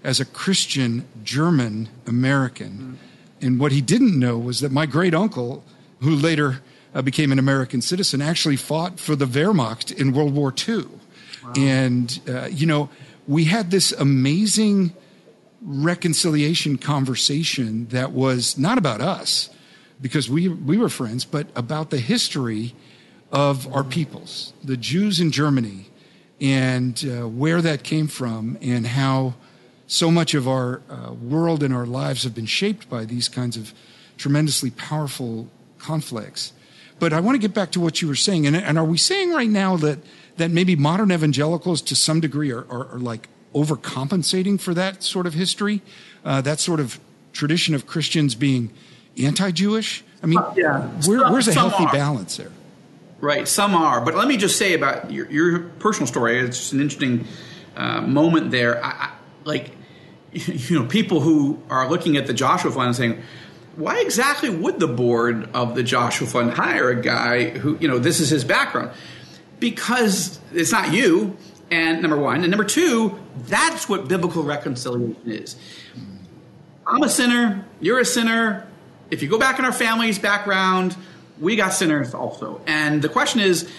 as 0.03 0.19
a 0.19 0.25
Christian 0.25 1.05
German 1.23 1.89
American. 2.05 2.99
And 3.45 3.59
what 3.59 3.71
he 3.71 3.79
didn't 3.79 4.17
know 4.17 4.39
was 4.39 4.61
that 4.61 4.71
my 4.71 4.87
great 4.87 5.13
uncle, 5.13 5.63
who 5.99 6.15
later 6.15 6.63
uh, 6.95 7.03
became 7.03 7.31
an 7.31 7.37
American 7.37 7.79
citizen, 7.79 8.19
actually 8.19 8.55
fought 8.55 8.99
for 8.99 9.15
the 9.15 9.25
Wehrmacht 9.25 9.91
in 9.95 10.13
World 10.13 10.33
War 10.33 10.51
II. 10.67 10.85
Wow. 11.43 11.53
And, 11.55 12.19
uh, 12.27 12.47
you 12.47 12.65
know, 12.65 12.89
we 13.27 13.45
had 13.45 13.69
this 13.69 13.91
amazing 13.91 14.95
reconciliation 15.61 16.79
conversation 16.79 17.87
that 17.89 18.13
was 18.13 18.57
not 18.57 18.79
about 18.79 18.99
us 18.99 19.51
because 20.01 20.27
we 20.27 20.47
we 20.47 20.75
were 20.77 20.89
friends, 20.89 21.23
but 21.23 21.45
about 21.55 21.91
the 21.91 21.99
history 21.99 22.73
of 23.31 23.71
our 23.71 23.83
peoples, 23.83 24.53
the 24.63 24.77
Jews 24.77 25.19
in 25.19 25.29
Germany, 25.31 25.91
and 26.41 27.03
uh, 27.05 27.27
where 27.27 27.61
that 27.61 27.83
came 27.83 28.07
from, 28.07 28.57
and 28.61 28.87
how 28.87 29.35
so 29.87 30.09
much 30.11 30.33
of 30.33 30.47
our 30.47 30.81
uh, 30.89 31.13
world 31.13 31.63
and 31.63 31.73
our 31.73 31.85
lives 31.85 32.23
have 32.23 32.33
been 32.33 32.45
shaped 32.45 32.89
by 32.89 33.05
these 33.05 33.29
kinds 33.29 33.57
of 33.57 33.73
tremendously 34.17 34.71
powerful 34.71 35.47
conflicts. 35.77 36.53
But 36.99 37.13
I 37.13 37.19
want 37.19 37.35
to 37.35 37.39
get 37.39 37.53
back 37.53 37.71
to 37.71 37.79
what 37.79 38.01
you 38.01 38.07
were 38.07 38.15
saying, 38.15 38.47
and, 38.47 38.55
and 38.55 38.77
are 38.77 38.85
we 38.85 38.97
saying 38.97 39.31
right 39.31 39.49
now 39.49 39.77
that 39.77 39.99
that 40.37 40.51
maybe 40.51 40.75
modern 40.75 41.11
evangelicals 41.11 41.81
to 41.81 41.95
some 41.95 42.19
degree 42.19 42.51
are, 42.51 42.65
are, 42.69 42.87
are 42.93 42.99
like 42.99 43.29
overcompensating 43.53 44.59
for 44.59 44.73
that 44.73 45.01
sort 45.01 45.25
of 45.25 45.33
history, 45.33 45.81
uh, 46.25 46.41
that 46.41 46.59
sort 46.59 46.79
of 46.79 46.99
tradition 47.31 47.73
of 47.73 47.87
Christians 47.87 48.35
being 48.35 48.69
anti-Jewish? 49.17 50.03
I 50.21 50.25
mean, 50.25 50.39
yeah. 50.55 50.87
where, 51.05 51.31
where's 51.31 51.47
a 51.47 51.53
healthy 51.53 51.85
balance 51.85 52.37
there? 52.37 52.51
Right, 53.21 53.47
some 53.47 53.75
are. 53.75 54.01
But 54.01 54.15
let 54.15 54.27
me 54.27 54.35
just 54.35 54.57
say 54.57 54.73
about 54.73 55.09
your, 55.09 55.31
your 55.31 55.59
personal 55.79 56.07
story. 56.07 56.39
It's 56.39 56.57
just 56.57 56.73
an 56.73 56.81
interesting 56.81 57.25
uh, 57.77 58.01
moment 58.01 58.51
there. 58.51 58.83
I, 58.83 58.89
I, 58.89 59.11
like, 59.45 59.71
you 60.33 60.79
know, 60.79 60.85
people 60.85 61.21
who 61.21 61.61
are 61.69 61.89
looking 61.89 62.17
at 62.17 62.27
the 62.27 62.33
Joshua 62.33 62.71
Fund 62.71 62.87
and 62.87 62.95
saying, 62.95 63.21
why 63.77 63.99
exactly 63.99 64.49
would 64.49 64.79
the 64.79 64.87
board 64.87 65.49
of 65.53 65.75
the 65.75 65.83
Joshua 65.83 66.27
Fund 66.27 66.51
hire 66.51 66.89
a 66.89 67.01
guy 67.01 67.49
who, 67.49 67.77
you 67.79 67.87
know, 67.87 67.99
this 67.99 68.19
is 68.19 68.29
his 68.29 68.43
background? 68.43 68.91
because 69.59 70.39
it's 70.53 70.71
not 70.71 70.93
you. 70.93 71.37
And 71.71 72.01
number 72.01 72.17
one, 72.17 72.41
and 72.41 72.51
number 72.51 72.63
two, 72.63 73.17
that's 73.47 73.89
what 73.89 74.07
biblical 74.07 74.43
reconciliation 74.43 75.17
is. 75.25 75.55
I'm 76.85 77.01
a 77.01 77.09
sinner. 77.09 77.65
You're 77.81 77.99
a 77.99 78.05
sinner. 78.05 78.67
If 79.09 79.23
you 79.23 79.29
go 79.29 79.39
back 79.39 79.57
in 79.57 79.65
our 79.65 79.71
family's 79.71 80.19
background, 80.19 80.95
we 81.39 81.55
got 81.55 81.73
sinners 81.73 82.13
also. 82.13 82.61
And 82.67 83.01
the 83.01 83.09
question 83.09 83.41
is, 83.41 83.69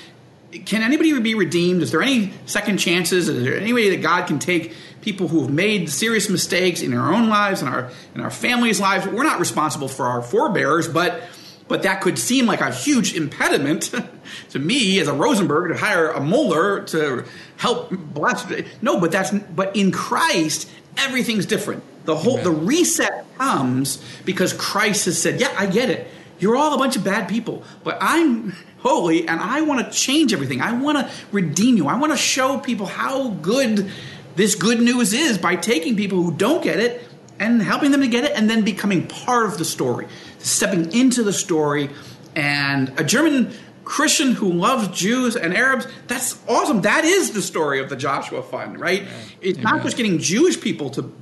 can 0.53 0.83
anybody 0.83 1.19
be 1.21 1.35
redeemed? 1.35 1.83
Is 1.83 1.91
there 1.91 2.03
any 2.03 2.33
second 2.47 2.79
chances? 2.79 3.29
Is 3.29 3.45
there 3.45 3.57
any 3.57 3.73
way 3.73 3.91
that 3.91 4.03
God 4.03 4.27
can 4.27 4.39
take 4.39 4.75
people 5.01 5.29
who 5.29 5.43
have 5.43 5.51
made 5.51 5.91
serious 5.91 6.29
mistakes 6.29 6.83
in 6.83 6.95
our 6.95 7.13
own 7.13 7.29
lives 7.29 7.63
and 7.63 7.69
our 7.69 7.91
in 8.15 8.21
our 8.21 8.31
families' 8.31 8.81
lives? 8.81 9.07
We're 9.07 9.25
not 9.25 9.41
responsible 9.41 9.89
for 9.89 10.07
our 10.07 10.23
forebears, 10.23 10.89
but 10.89 11.23
but 11.69 11.83
that 11.83 12.01
could 12.01 12.19
seem 12.19 12.47
like 12.47 12.61
a 12.61 12.73
huge 12.73 13.15
impediment 13.15 13.93
to 14.51 14.59
me 14.59 15.01
as 15.01 15.09
a 15.09 15.13
Rosenberg 15.13 15.73
to 15.73 15.79
hire 15.79 16.11
a 16.11 16.21
Moeller 16.21 16.85
to 16.85 17.25
help 17.57 17.91
bless. 17.91 18.47
No, 18.81 19.01
but 19.01 19.11
that's 19.11 19.31
but 19.33 19.77
in 19.77 19.91
Christ 19.91 20.71
everything's 20.97 21.47
different. 21.47 21.83
The 22.07 22.17
whole 22.17 22.39
Amen. 22.39 22.45
the 22.45 22.51
reset 22.53 23.27
comes 23.37 24.03
because 24.25 24.53
Christ 24.53 25.07
has 25.07 25.21
said, 25.21 25.41
"Yeah, 25.41 25.53
I 25.59 25.67
get 25.67 25.91
it. 25.91 26.09
You're 26.39 26.57
all 26.57 26.75
a 26.75 26.79
bunch 26.79 26.97
of 26.97 27.05
bad 27.05 27.29
people, 27.29 27.65
but 27.83 27.99
I'm 28.01 28.55
holy 28.87 29.27
and 29.27 29.41
I 29.41 29.63
want 29.63 29.85
to 29.85 29.99
change 29.99 30.33
everything. 30.33 30.61
I 30.61 30.73
want 30.73 30.99
to 30.99 31.11
redeem 31.33 31.77
you. 31.77 31.89
I 31.89 31.99
want 31.99 32.13
to 32.13 32.19
show 32.19 32.59
people 32.59 32.87
how 32.87 33.31
good 33.31 33.91
this 34.37 34.55
good 34.55 34.81
news 34.81 35.13
is 35.13 35.39
by 35.39 35.57
taking 35.57 35.97
people 35.97 36.23
who 36.23 36.33
don't 36.33 36.63
get 36.63 36.79
it 36.79 37.09
and 37.41 37.61
helping 37.61 37.91
them 37.91 38.03
to 38.03 38.09
get 38.09 38.25
it 38.25 38.33
and 38.33 38.49
then 38.49 38.63
becoming 38.63 39.09
part 39.09 39.47
of 39.47 39.59
the 39.59 39.65
story, 39.65 40.07
stepping 40.39 40.93
into 40.93 41.25
the 41.25 41.33
story. 41.33 41.91
And 42.37 42.93
a 42.97 43.03
German 43.03 43.53
Christian 43.85 44.33
who 44.33 44.53
loves 44.53 44.89
Jews 44.89 45.37
and 45.37 45.53
Arabs, 45.57 45.89
that's 46.07 46.39
awesome. 46.49 46.83
That 46.83 47.05
is 47.05 47.33
the 47.33 47.43
story 47.43 47.81
of 47.81 47.89
the 47.89 47.97
Joshua 47.97 48.43
Fund, 48.43 48.79
right? 48.79 49.03
Amen. 49.03 49.25
It's 49.41 49.59
Amen. 49.59 49.75
not 49.75 49.83
just 49.83 49.97
getting 49.97 50.19
Jewish 50.19 50.61
people 50.61 50.91
to 50.91 51.13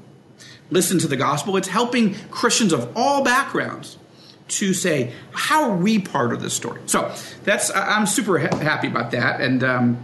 listen 0.71 0.99
to 0.99 1.09
the 1.09 1.17
gospel, 1.17 1.57
it's 1.57 1.69
helping 1.69 2.15
Christians 2.31 2.73
of 2.73 2.93
all 2.95 3.25
backgrounds 3.25 3.97
to 4.47 4.75
say, 4.75 5.13
how 5.33 5.71
are 5.71 5.77
we 5.77 5.99
part 5.99 6.33
of 6.33 6.43
this 6.43 6.55
story? 6.55 6.81
So 6.87 7.15
that's, 7.45 7.75
I'm 7.75 8.07
super 8.07 8.39
ha- 8.39 8.57
happy 8.57 8.89
about 8.89 9.13
that. 9.13 9.41
And, 9.41 9.65
um, 9.65 10.03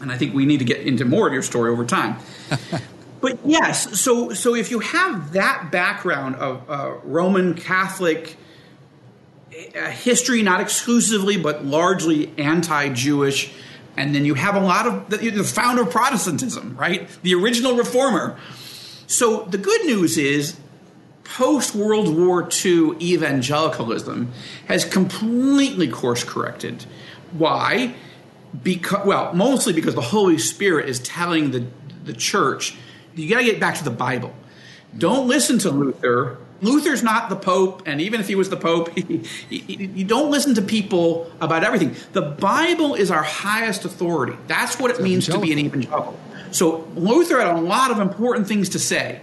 and 0.00 0.12
I 0.12 0.18
think 0.18 0.34
we 0.34 0.46
need 0.46 0.58
to 0.58 0.64
get 0.64 0.80
into 0.80 1.04
more 1.04 1.26
of 1.26 1.32
your 1.32 1.42
story 1.42 1.70
over 1.70 1.84
time. 1.84 2.16
But 3.22 3.38
yes, 3.44 4.00
so 4.00 4.32
so 4.32 4.56
if 4.56 4.72
you 4.72 4.80
have 4.80 5.34
that 5.34 5.70
background 5.70 6.34
of 6.34 6.68
uh, 6.68 6.94
Roman 7.04 7.54
Catholic 7.54 8.36
uh, 9.76 9.90
history, 9.90 10.42
not 10.42 10.60
exclusively 10.60 11.36
but 11.36 11.64
largely 11.64 12.36
anti-Jewish, 12.36 13.54
and 13.96 14.12
then 14.12 14.24
you 14.24 14.34
have 14.34 14.56
a 14.56 14.60
lot 14.60 14.88
of 14.88 15.08
the, 15.08 15.30
the 15.30 15.44
founder 15.44 15.82
of 15.82 15.90
Protestantism, 15.90 16.76
right? 16.76 17.08
The 17.22 17.36
original 17.36 17.76
reformer. 17.76 18.36
So 19.06 19.44
the 19.44 19.58
good 19.58 19.84
news 19.86 20.18
is 20.18 20.56
post 21.24 21.74
World 21.74 22.16
War 22.16 22.48
II 22.64 22.96
evangelicalism 23.00 24.32
has 24.68 24.84
completely 24.84 25.88
course 25.88 26.24
corrected. 26.24 26.84
Why? 27.32 27.94
Because 28.62 29.06
well, 29.06 29.32
mostly 29.34 29.72
because 29.72 29.94
the 29.94 30.00
Holy 30.00 30.38
Spirit 30.38 30.88
is 30.88 31.00
telling 31.00 31.50
the 31.50 31.66
the 32.04 32.12
church 32.12 32.74
you 33.14 33.28
got 33.28 33.38
to 33.38 33.44
get 33.44 33.60
back 33.60 33.76
to 33.76 33.84
the 33.84 33.90
Bible. 33.90 34.32
Don't 34.96 35.28
listen 35.28 35.58
to 35.60 35.70
Luther. 35.70 36.38
Luther's 36.60 37.02
not 37.02 37.28
the 37.28 37.36
Pope, 37.36 37.82
and 37.86 38.00
even 38.00 38.20
if 38.20 38.28
he 38.28 38.36
was 38.36 38.48
the 38.48 38.56
Pope, 38.56 38.90
you 39.50 40.04
don't 40.04 40.30
listen 40.30 40.54
to 40.54 40.62
people 40.62 41.30
about 41.40 41.64
everything. 41.64 41.96
The 42.12 42.22
Bible 42.22 42.94
is 42.94 43.10
our 43.10 43.22
highest 43.22 43.84
authority. 43.84 44.36
That's 44.46 44.78
what 44.78 44.90
it 44.92 45.00
means 45.00 45.26
to 45.26 45.38
be 45.38 45.52
an 45.52 45.58
evangelical. 45.58 46.18
So 46.52 46.86
Luther 46.94 47.40
had 47.40 47.56
a 47.56 47.60
lot 47.60 47.90
of 47.90 47.98
important 47.98 48.46
things 48.46 48.68
to 48.70 48.78
say, 48.78 49.20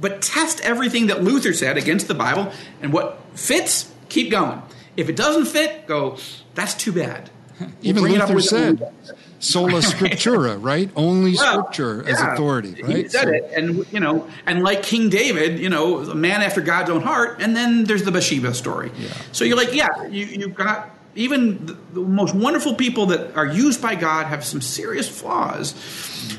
but 0.00 0.22
test 0.22 0.60
everything 0.60 1.08
that 1.08 1.22
Luther 1.22 1.52
said 1.52 1.76
against 1.76 2.08
the 2.08 2.14
Bible, 2.14 2.52
and 2.80 2.92
what 2.92 3.20
fits, 3.34 3.92
keep 4.08 4.30
going. 4.30 4.62
If 4.96 5.08
it 5.08 5.16
doesn't 5.16 5.46
fit, 5.46 5.86
go, 5.86 6.18
that's 6.54 6.74
too 6.74 6.92
bad. 6.92 7.30
Even 7.82 8.04
Luther 8.04 8.40
said, 8.40 8.92
sola 9.38 9.72
scriptura, 9.80 10.62
right? 10.62 10.90
Only 10.96 11.34
well, 11.34 11.62
scripture 11.62 12.02
yeah, 12.04 12.12
as 12.12 12.20
authority, 12.20 12.82
right? 12.82 12.96
He 12.96 13.08
said 13.08 13.24
so. 13.24 13.30
it, 13.30 13.50
and 13.54 13.86
you 13.92 14.00
know, 14.00 14.28
and 14.46 14.62
like 14.62 14.82
King 14.82 15.08
David, 15.08 15.58
you 15.58 15.68
know, 15.68 15.98
a 15.98 16.14
man 16.14 16.42
after 16.42 16.60
God's 16.60 16.90
own 16.90 17.02
heart, 17.02 17.40
and 17.40 17.56
then 17.56 17.84
there's 17.84 18.04
the 18.04 18.12
Bathsheba 18.12 18.54
story. 18.54 18.90
Yeah. 18.98 19.08
So 19.32 19.44
you're 19.44 19.56
like, 19.56 19.74
yeah, 19.74 20.06
you, 20.06 20.26
you've 20.26 20.54
got 20.54 20.94
even 21.14 21.66
the, 21.66 21.76
the, 21.94 22.00
most 22.00 22.34
wonderful 22.34 22.74
people 22.74 23.06
that 23.06 23.34
are 23.34 23.46
used 23.46 23.82
by 23.82 23.96
God 23.96 24.26
have 24.26 24.44
some 24.44 24.60
serious 24.60 25.08
flaws. 25.08 25.74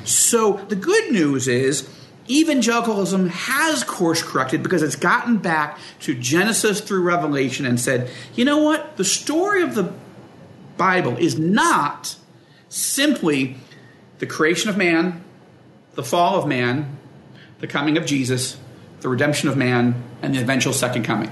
So 0.05 0.53
the 0.53 0.75
good 0.75 1.11
news 1.11 1.47
is 1.47 1.89
evangelicalism 2.29 3.29
has 3.29 3.83
course 3.83 4.21
corrected 4.21 4.61
because 4.61 4.83
it's 4.83 4.95
gotten 4.95 5.37
back 5.37 5.79
to 6.01 6.13
Genesis 6.13 6.79
through 6.81 7.01
Revelation 7.01 7.65
and 7.65 7.79
said, 7.79 8.09
you 8.35 8.45
know 8.45 8.59
what? 8.59 8.97
The 8.97 9.05
story 9.05 9.63
of 9.63 9.75
the 9.75 9.91
Bible 10.77 11.17
is 11.17 11.39
not 11.39 12.15
simply 12.69 13.57
the 14.19 14.25
creation 14.25 14.69
of 14.69 14.77
man, 14.77 15.23
the 15.95 16.03
fall 16.03 16.37
of 16.37 16.47
man, 16.47 16.97
the 17.59 17.67
coming 17.67 17.97
of 17.97 18.05
Jesus, 18.05 18.57
the 19.01 19.09
redemption 19.09 19.49
of 19.49 19.57
man, 19.57 20.03
and 20.21 20.35
the 20.35 20.41
eventual 20.41 20.73
second 20.73 21.03
coming. 21.03 21.31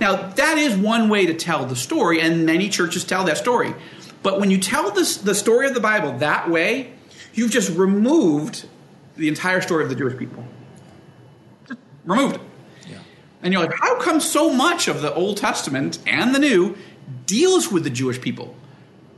Now, 0.00 0.28
that 0.30 0.58
is 0.58 0.76
one 0.76 1.08
way 1.08 1.26
to 1.26 1.34
tell 1.34 1.66
the 1.66 1.76
story, 1.76 2.20
and 2.20 2.46
many 2.46 2.68
churches 2.68 3.04
tell 3.04 3.24
that 3.24 3.38
story. 3.38 3.74
But 4.22 4.40
when 4.40 4.50
you 4.50 4.58
tell 4.58 4.90
this, 4.90 5.16
the 5.16 5.34
story 5.34 5.66
of 5.66 5.74
the 5.74 5.80
Bible 5.80 6.18
that 6.18 6.50
way, 6.50 6.92
you've 7.34 7.50
just 7.50 7.76
removed 7.76 8.66
the 9.16 9.28
entire 9.28 9.60
story 9.60 9.82
of 9.82 9.88
the 9.88 9.96
Jewish 9.96 10.16
people. 10.16 10.44
Just 11.66 11.80
removed 12.04 12.36
it. 12.36 12.40
Yeah. 12.88 12.98
And 13.42 13.52
you're 13.52 13.62
like, 13.62 13.74
how 13.78 13.98
come 14.00 14.20
so 14.20 14.52
much 14.52 14.88
of 14.88 15.02
the 15.02 15.12
Old 15.14 15.36
Testament 15.36 15.98
and 16.06 16.34
the 16.34 16.38
New 16.38 16.76
deals 17.26 17.70
with 17.70 17.84
the 17.84 17.90
Jewish 17.90 18.20
people? 18.20 18.54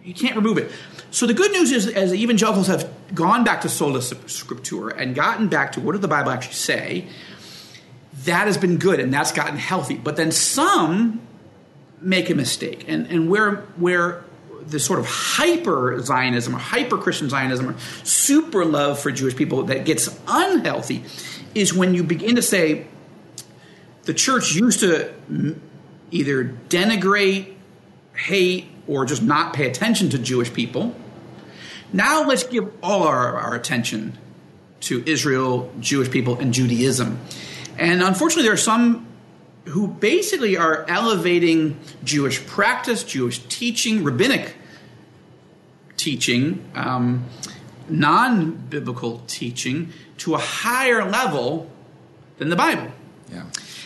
You 0.02 0.14
can't 0.14 0.36
remove 0.36 0.58
it. 0.58 0.70
So 1.10 1.26
the 1.26 1.34
good 1.34 1.52
news 1.52 1.72
is, 1.72 1.86
as 1.86 2.14
evangelicals 2.14 2.66
have 2.66 2.90
gone 3.14 3.44
back 3.44 3.62
to 3.62 3.68
sola 3.68 3.98
scriptura 3.98 4.96
and 4.96 5.14
gotten 5.14 5.48
back 5.48 5.72
to 5.72 5.80
what 5.80 5.92
did 5.92 6.02
the 6.02 6.08
Bible 6.08 6.30
actually 6.30 6.54
say, 6.54 7.06
that 8.24 8.46
has 8.46 8.58
been 8.58 8.78
good 8.78 9.00
and 9.00 9.12
that's 9.12 9.32
gotten 9.32 9.56
healthy. 9.56 9.96
But 9.96 10.16
then 10.16 10.32
some 10.32 11.20
make 12.00 12.30
a 12.30 12.34
mistake, 12.34 12.84
and 12.88 13.06
and 13.06 13.28
where 13.28 13.56
where 13.76 14.24
the 14.68 14.78
sort 14.78 14.98
of 14.98 15.06
hyper 15.06 15.98
Zionism 16.00 16.54
or 16.54 16.58
hyper 16.58 16.98
Christian 16.98 17.30
Zionism 17.30 17.70
or 17.70 17.78
super 18.04 18.64
love 18.64 18.98
for 18.98 19.10
Jewish 19.10 19.34
people 19.34 19.64
that 19.64 19.84
gets 19.84 20.08
unhealthy 20.26 21.04
is 21.54 21.72
when 21.72 21.94
you 21.94 22.02
begin 22.02 22.36
to 22.36 22.42
say 22.42 22.86
the 24.04 24.14
church 24.14 24.54
used 24.54 24.80
to 24.80 25.12
either 26.10 26.44
denigrate, 26.68 27.54
hate, 28.14 28.66
or 28.86 29.04
just 29.04 29.22
not 29.22 29.52
pay 29.54 29.68
attention 29.68 30.10
to 30.10 30.18
Jewish 30.18 30.52
people. 30.52 30.94
Now 31.92 32.26
let's 32.26 32.44
give 32.44 32.70
all 32.82 33.04
our, 33.04 33.36
our 33.36 33.54
attention 33.54 34.16
to 34.80 35.02
Israel, 35.06 35.72
Jewish 35.80 36.10
people, 36.10 36.38
and 36.38 36.52
Judaism. 36.52 37.18
And 37.78 38.02
unfortunately, 38.02 38.44
there 38.44 38.52
are 38.52 38.56
some 38.56 39.06
who 39.66 39.88
basically 39.88 40.56
are 40.56 40.84
elevating 40.88 41.78
Jewish 42.04 42.44
practice, 42.46 43.04
Jewish 43.04 43.38
teaching, 43.48 44.02
rabbinic 44.02 44.54
teaching, 46.08 46.64
um, 46.74 47.26
non 47.90 48.52
biblical 48.70 49.22
teaching 49.26 49.92
to 50.16 50.34
a 50.34 50.38
higher 50.38 51.04
level 51.04 51.70
than 52.38 52.48
the 52.48 52.56
Bible. 52.56 52.90
Yeah. 53.30 53.44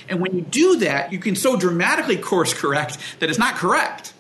And 0.09 0.21
when 0.21 0.37
you 0.37 0.43
do 0.43 0.77
that, 0.79 1.13
you 1.13 1.19
can 1.19 1.35
so 1.35 1.57
dramatically 1.57 2.17
course 2.17 2.55
correct 2.55 2.97
that 3.19 3.29
it's 3.29 3.41
not 3.41 3.57
correct. 3.57 4.13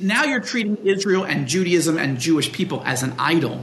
Now 0.00 0.24
you're 0.24 0.40
treating 0.40 0.78
Israel 0.86 1.24
and 1.24 1.46
Judaism 1.46 1.98
and 1.98 2.18
Jewish 2.18 2.50
people 2.50 2.82
as 2.86 3.02
an 3.02 3.12
idol. 3.18 3.62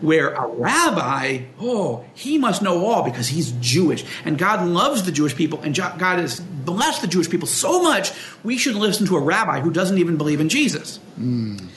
Where 0.00 0.30
a 0.30 0.46
rabbi, 0.46 1.42
oh, 1.60 2.04
he 2.14 2.38
must 2.38 2.62
know 2.62 2.86
all 2.86 3.02
because 3.02 3.26
he's 3.26 3.52
Jewish. 3.60 4.04
And 4.24 4.38
God 4.38 4.66
loves 4.66 5.02
the 5.02 5.12
Jewish 5.12 5.34
people, 5.34 5.60
and 5.60 5.74
God 5.74 6.18
has 6.20 6.40
blessed 6.40 7.02
the 7.02 7.06
Jewish 7.06 7.28
people 7.28 7.48
so 7.48 7.82
much, 7.82 8.12
we 8.42 8.56
should 8.56 8.76
listen 8.76 9.06
to 9.08 9.16
a 9.16 9.20
rabbi 9.20 9.60
who 9.60 9.70
doesn't 9.70 9.98
even 9.98 10.16
believe 10.16 10.40
in 10.40 10.48
Jesus. 10.48 11.00
Mm. 11.18 11.68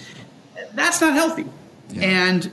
That's 0.74 1.02
not 1.02 1.14
healthy. 1.14 1.46
Yeah. 1.90 2.02
And 2.02 2.52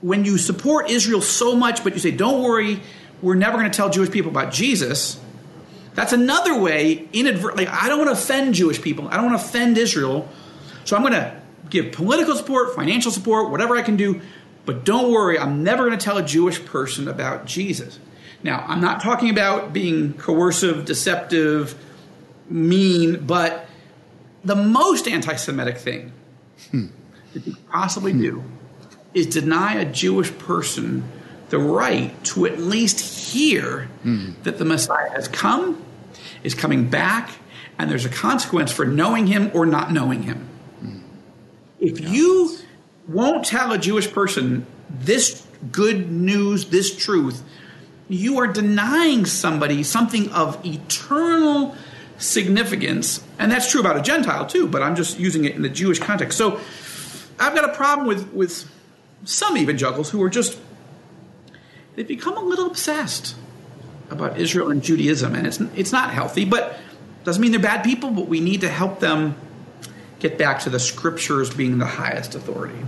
when 0.00 0.24
you 0.24 0.38
support 0.38 0.90
Israel 0.90 1.20
so 1.20 1.56
much, 1.56 1.82
but 1.82 1.94
you 1.94 1.98
say, 1.98 2.10
don't 2.10 2.42
worry, 2.42 2.80
we're 3.20 3.34
never 3.34 3.58
going 3.58 3.70
to 3.70 3.76
tell 3.76 3.90
Jewish 3.90 4.10
people 4.10 4.30
about 4.30 4.52
Jesus, 4.52 5.20
that's 5.94 6.12
another 6.12 6.60
way, 6.60 7.08
inadvertently, 7.12 7.66
I 7.66 7.88
don't 7.88 7.98
want 7.98 8.08
to 8.08 8.12
offend 8.12 8.54
Jewish 8.54 8.80
people. 8.80 9.08
I 9.08 9.16
don't 9.16 9.30
want 9.30 9.40
to 9.40 9.44
offend 9.44 9.76
Israel. 9.76 10.28
So 10.84 10.94
I'm 10.94 11.02
going 11.02 11.14
to 11.14 11.40
give 11.70 11.92
political 11.92 12.36
support, 12.36 12.74
financial 12.74 13.10
support, 13.10 13.50
whatever 13.50 13.76
I 13.76 13.82
can 13.82 13.96
do. 13.96 14.20
But 14.64 14.84
don't 14.84 15.10
worry, 15.10 15.38
I'm 15.38 15.64
never 15.64 15.86
going 15.86 15.98
to 15.98 16.04
tell 16.04 16.18
a 16.18 16.22
Jewish 16.22 16.64
person 16.64 17.08
about 17.08 17.46
Jesus. 17.46 17.98
Now, 18.42 18.64
I'm 18.68 18.80
not 18.80 19.02
talking 19.02 19.30
about 19.30 19.72
being 19.72 20.12
coercive, 20.14 20.84
deceptive, 20.84 21.74
mean, 22.48 23.26
but 23.26 23.66
the 24.44 24.54
most 24.54 25.08
anti 25.08 25.34
Semitic 25.34 25.78
thing 25.78 26.12
hmm. 26.70 26.86
That 27.38 27.50
you 27.50 27.56
possibly 27.70 28.12
do 28.12 28.42
is 29.14 29.26
deny 29.26 29.74
a 29.74 29.84
Jewish 29.84 30.36
person 30.38 31.04
the 31.50 31.58
right 31.58 32.12
to 32.24 32.46
at 32.46 32.58
least 32.58 33.00
hear 33.00 33.84
hmm. 34.02 34.32
that 34.42 34.58
the 34.58 34.64
Messiah 34.64 35.10
has 35.10 35.28
come, 35.28 35.82
is 36.42 36.54
coming 36.54 36.88
back, 36.88 37.30
and 37.78 37.90
there's 37.90 38.04
a 38.04 38.10
consequence 38.10 38.70
for 38.70 38.84
knowing 38.84 39.26
him 39.26 39.50
or 39.54 39.64
not 39.64 39.92
knowing 39.92 40.24
him. 40.24 40.48
Hmm. 40.80 40.98
If 41.80 42.00
you 42.00 42.58
won't 43.06 43.46
tell 43.46 43.72
a 43.72 43.78
Jewish 43.78 44.10
person 44.12 44.66
this 44.90 45.46
good 45.72 46.10
news, 46.10 46.66
this 46.66 46.94
truth, 46.94 47.42
you 48.08 48.38
are 48.38 48.46
denying 48.46 49.24
somebody 49.26 49.82
something 49.82 50.30
of 50.30 50.64
eternal 50.66 51.74
significance. 52.18 53.24
And 53.38 53.50
that's 53.50 53.70
true 53.70 53.80
about 53.80 53.96
a 53.96 54.02
Gentile 54.02 54.46
too, 54.46 54.66
but 54.66 54.82
I'm 54.82 54.96
just 54.96 55.18
using 55.18 55.44
it 55.44 55.54
in 55.54 55.62
the 55.62 55.68
Jewish 55.68 55.98
context. 55.98 56.36
So 56.36 56.60
I've 57.38 57.54
got 57.54 57.68
a 57.68 57.74
problem 57.74 58.06
with, 58.06 58.32
with 58.32 58.70
some 59.24 59.56
evangelicals 59.56 60.10
who 60.10 60.22
are 60.22 60.30
just, 60.30 60.58
they've 61.94 62.08
become 62.08 62.36
a 62.36 62.42
little 62.42 62.66
obsessed 62.66 63.36
about 64.10 64.38
Israel 64.38 64.70
and 64.70 64.82
Judaism. 64.82 65.34
And 65.34 65.46
it's, 65.46 65.60
it's 65.76 65.92
not 65.92 66.10
healthy, 66.10 66.44
but 66.44 66.78
doesn't 67.24 67.40
mean 67.40 67.52
they're 67.52 67.60
bad 67.60 67.84
people, 67.84 68.10
but 68.10 68.26
we 68.26 68.40
need 68.40 68.62
to 68.62 68.68
help 68.68 69.00
them 69.00 69.36
get 70.18 70.38
back 70.38 70.60
to 70.60 70.70
the 70.70 70.80
scriptures 70.80 71.52
being 71.52 71.78
the 71.78 71.86
highest 71.86 72.34
authority. 72.34 72.78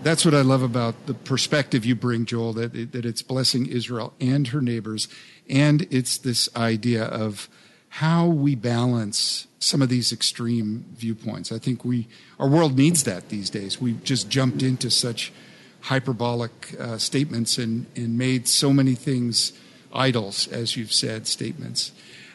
That's 0.00 0.24
what 0.24 0.34
I 0.34 0.42
love 0.42 0.62
about 0.62 1.06
the 1.06 1.14
perspective 1.14 1.84
you 1.84 1.96
bring, 1.96 2.26
Joel, 2.26 2.52
that, 2.54 2.92
that 2.92 3.04
it's 3.04 3.22
blessing 3.22 3.66
Israel 3.66 4.12
and 4.20 4.46
her 4.48 4.60
neighbors. 4.60 5.08
And 5.48 5.86
it's 5.90 6.18
this 6.18 6.48
idea 6.54 7.04
of 7.04 7.48
how 7.96 8.26
we 8.26 8.54
balance 8.54 9.46
some 9.58 9.80
of 9.80 9.88
these 9.88 10.12
extreme 10.12 10.84
viewpoints. 10.96 11.50
I 11.50 11.58
think 11.58 11.82
we, 11.82 12.06
our 12.38 12.46
world 12.46 12.76
needs 12.76 13.04
that 13.04 13.30
these 13.30 13.48
days. 13.48 13.80
We've 13.80 14.04
just 14.04 14.28
jumped 14.28 14.62
into 14.62 14.90
such 14.90 15.32
hyperbolic 15.80 16.78
uh, 16.78 16.98
statements 16.98 17.56
and, 17.56 17.86
and 17.96 18.18
made 18.18 18.48
so 18.48 18.70
many 18.70 18.94
things 18.94 19.54
idols, 19.94 20.46
as 20.48 20.76
you've 20.76 20.92
said, 20.92 21.26
statements. 21.26 21.92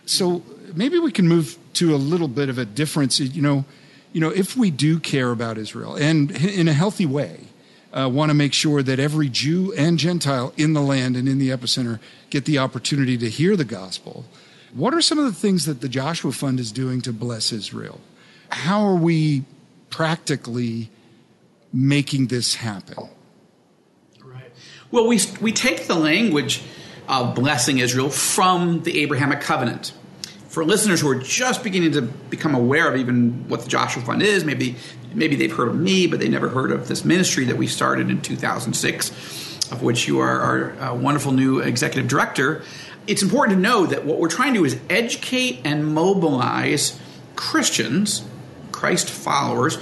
So 0.08 0.42
maybe 0.74 0.98
we 0.98 1.12
can 1.12 1.28
move 1.28 1.60
to 1.74 1.94
a 1.94 1.98
little 1.98 2.28
bit 2.28 2.50
of 2.50 2.58
a 2.58 2.66
difference. 2.66 3.20
You 3.20 3.44
know, 3.44 3.66
you 4.14 4.20
know, 4.20 4.30
if 4.30 4.58
we 4.58 4.72
do 4.72 5.00
care 5.00 5.30
about 5.30 5.60
Israel 5.60 5.94
and 5.96 6.32
in 6.32 6.70
a 6.70 6.74
healthy 6.74 7.06
way, 7.06 7.42
uh, 7.94 8.10
want 8.10 8.32
to 8.32 8.34
make 8.34 8.54
sure 8.54 8.82
that 8.82 9.00
every 9.00 9.30
Jew 9.30 9.74
and 9.78 10.00
Gentile 10.00 10.54
in 10.58 10.74
the 10.74 10.82
land 10.82 11.16
and 11.16 11.30
in 11.30 11.38
the 11.38 11.50
epicenter 11.50 12.00
get 12.32 12.46
the 12.46 12.58
opportunity 12.58 13.16
to 13.20 13.30
hear 13.30 13.56
the 13.56 13.66
gospel. 13.66 14.26
What 14.74 14.94
are 14.94 15.02
some 15.02 15.20
of 15.20 15.26
the 15.26 15.34
things 15.34 15.66
that 15.66 15.82
the 15.82 15.90
Joshua 15.90 16.32
Fund 16.32 16.60
is 16.60 16.72
doing 16.72 17.02
to 17.02 17.14
bless 17.14 17.52
Israel? 17.52 18.00
How 18.50 18.82
are 18.86 18.96
we 18.96 19.44
practically 19.90 20.90
making 21.74 22.28
this 22.28 22.56
happen? 22.56 23.10
Right. 24.24 24.52
Well, 24.92 25.08
we, 25.08 25.20
we 25.42 25.52
take 25.52 25.88
the 25.88 25.96
language 25.96 26.62
of 27.08 27.36
blessing 27.36 27.80
Israel 27.80 28.10
from 28.10 28.84
the 28.84 29.02
Abrahamic 29.02 29.42
covenant 29.42 29.94
for 30.52 30.66
listeners 30.66 31.00
who 31.00 31.10
are 31.10 31.16
just 31.16 31.64
beginning 31.64 31.94
to 31.94 32.02
become 32.02 32.54
aware 32.54 32.90
of 32.90 32.98
even 32.98 33.48
what 33.48 33.62
the 33.62 33.70
Joshua 33.70 34.04
Fund 34.04 34.22
is, 34.22 34.44
maybe 34.44 34.76
maybe 35.14 35.38
they've 35.38 35.56
heard 35.56 35.70
of 35.70 35.76
me, 35.76 36.08
but 36.08 36.20
they 36.20 36.28
never 36.28 36.50
heard 36.50 36.72
of 36.72 36.90
this 36.90 37.06
ministry 37.06 37.46
that 37.46 37.56
we 37.56 37.68
started 37.68 38.10
in 38.10 38.22
2006, 38.22 39.72
of 39.72 39.82
which 39.82 40.08
you 40.08 40.20
are 40.20 40.40
our 40.40 40.80
uh, 40.80 40.94
wonderful 40.94 41.32
new 41.32 41.60
executive 41.60 42.10
director. 42.10 42.64
It's 43.08 43.24
important 43.24 43.58
to 43.58 43.62
know 43.62 43.86
that 43.86 44.06
what 44.06 44.20
we're 44.20 44.30
trying 44.30 44.54
to 44.54 44.60
do 44.60 44.66
is 44.66 44.80
educate 44.90 45.62
and 45.66 45.94
mobilize 45.94 47.00
Christians, 47.36 48.24
Christ 48.72 49.10
followers, 49.10 49.78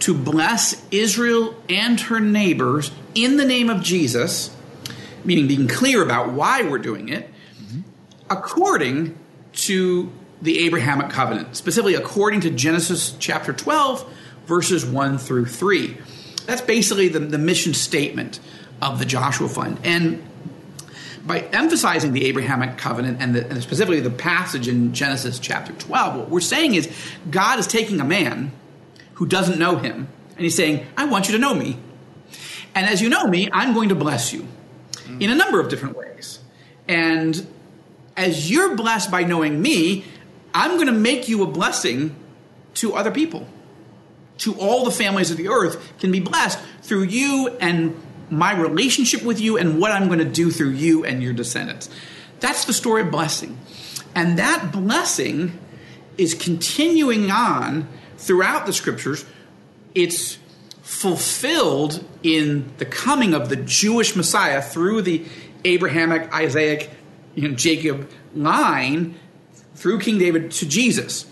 to 0.00 0.14
bless 0.14 0.84
Israel 0.90 1.54
and 1.68 2.00
her 2.00 2.20
neighbors 2.20 2.90
in 3.14 3.36
the 3.36 3.44
name 3.44 3.70
of 3.70 3.82
Jesus, 3.82 4.54
meaning 5.24 5.46
being 5.46 5.68
clear 5.68 6.02
about 6.02 6.32
why 6.32 6.62
we're 6.62 6.78
doing 6.78 7.08
it, 7.08 7.30
mm-hmm. 7.58 7.80
according 8.28 9.18
to 9.52 10.12
the 10.42 10.66
Abrahamic 10.66 11.10
covenant, 11.10 11.56
specifically 11.56 11.94
according 11.94 12.40
to 12.42 12.50
Genesis 12.50 13.16
chapter 13.18 13.52
12, 13.52 14.12
verses 14.46 14.84
1 14.84 15.18
through 15.18 15.46
3. 15.46 15.96
That's 16.46 16.60
basically 16.60 17.08
the, 17.08 17.20
the 17.20 17.38
mission 17.38 17.72
statement 17.72 18.40
of 18.82 18.98
the 18.98 19.06
Joshua 19.06 19.48
Fund. 19.48 19.80
And 19.84 20.22
by 21.26 21.40
emphasizing 21.40 22.12
the 22.12 22.26
Abrahamic 22.26 22.76
covenant 22.76 23.18
and, 23.20 23.34
the, 23.34 23.48
and, 23.48 23.62
specifically 23.62 24.00
the 24.00 24.10
passage 24.10 24.68
in 24.68 24.92
Genesis 24.92 25.38
chapter 25.38 25.72
12, 25.72 26.16
what 26.16 26.28
we're 26.28 26.40
saying 26.40 26.74
is 26.74 26.94
God 27.30 27.58
is 27.58 27.66
taking 27.66 28.00
a 28.00 28.04
man 28.04 28.52
who 29.14 29.26
doesn't 29.26 29.58
know 29.58 29.76
him 29.76 30.08
and 30.36 30.40
he's 30.40 30.54
saying, 30.54 30.86
I 30.96 31.06
want 31.06 31.28
you 31.28 31.32
to 31.32 31.38
know 31.38 31.54
me. 31.54 31.78
And 32.74 32.86
as 32.86 33.00
you 33.00 33.08
know 33.08 33.26
me, 33.26 33.48
I'm 33.52 33.72
going 33.72 33.88
to 33.88 33.94
bless 33.94 34.32
you 34.32 34.46
in 35.20 35.30
a 35.30 35.34
number 35.34 35.60
of 35.60 35.68
different 35.68 35.96
ways. 35.96 36.40
And 36.88 37.46
as 38.16 38.50
you're 38.50 38.76
blessed 38.76 39.10
by 39.10 39.22
knowing 39.22 39.60
me, 39.62 40.04
I'm 40.52 40.72
going 40.72 40.86
to 40.86 40.92
make 40.92 41.28
you 41.28 41.42
a 41.42 41.46
blessing 41.46 42.14
to 42.74 42.94
other 42.94 43.10
people. 43.10 43.48
To 44.38 44.54
all 44.58 44.84
the 44.84 44.90
families 44.90 45.30
of 45.30 45.36
the 45.36 45.48
earth 45.48 45.92
can 46.00 46.10
be 46.10 46.20
blessed 46.20 46.58
through 46.82 47.04
you 47.04 47.56
and 47.60 48.00
my 48.30 48.58
relationship 48.58 49.22
with 49.22 49.40
you 49.40 49.56
and 49.56 49.80
what 49.80 49.92
I'm 49.92 50.06
going 50.06 50.18
to 50.18 50.24
do 50.24 50.50
through 50.50 50.70
you 50.70 51.04
and 51.04 51.22
your 51.22 51.32
descendants. 51.32 51.90
That's 52.40 52.64
the 52.64 52.72
story 52.72 53.02
of 53.02 53.10
blessing. 53.10 53.58
And 54.14 54.38
that 54.38 54.72
blessing 54.72 55.58
is 56.16 56.34
continuing 56.34 57.30
on 57.30 57.88
throughout 58.16 58.66
the 58.66 58.72
scriptures. 58.72 59.24
It's 59.94 60.38
fulfilled 60.82 62.04
in 62.22 62.72
the 62.78 62.84
coming 62.84 63.34
of 63.34 63.48
the 63.48 63.56
Jewish 63.56 64.14
Messiah 64.14 64.62
through 64.62 65.02
the 65.02 65.24
Abrahamic, 65.64 66.32
Isaac, 66.32 66.90
you 67.34 67.48
know, 67.48 67.54
Jacob 67.54 68.10
line 68.34 69.18
through 69.74 70.00
King 70.00 70.18
David 70.18 70.50
to 70.52 70.68
Jesus. 70.68 71.26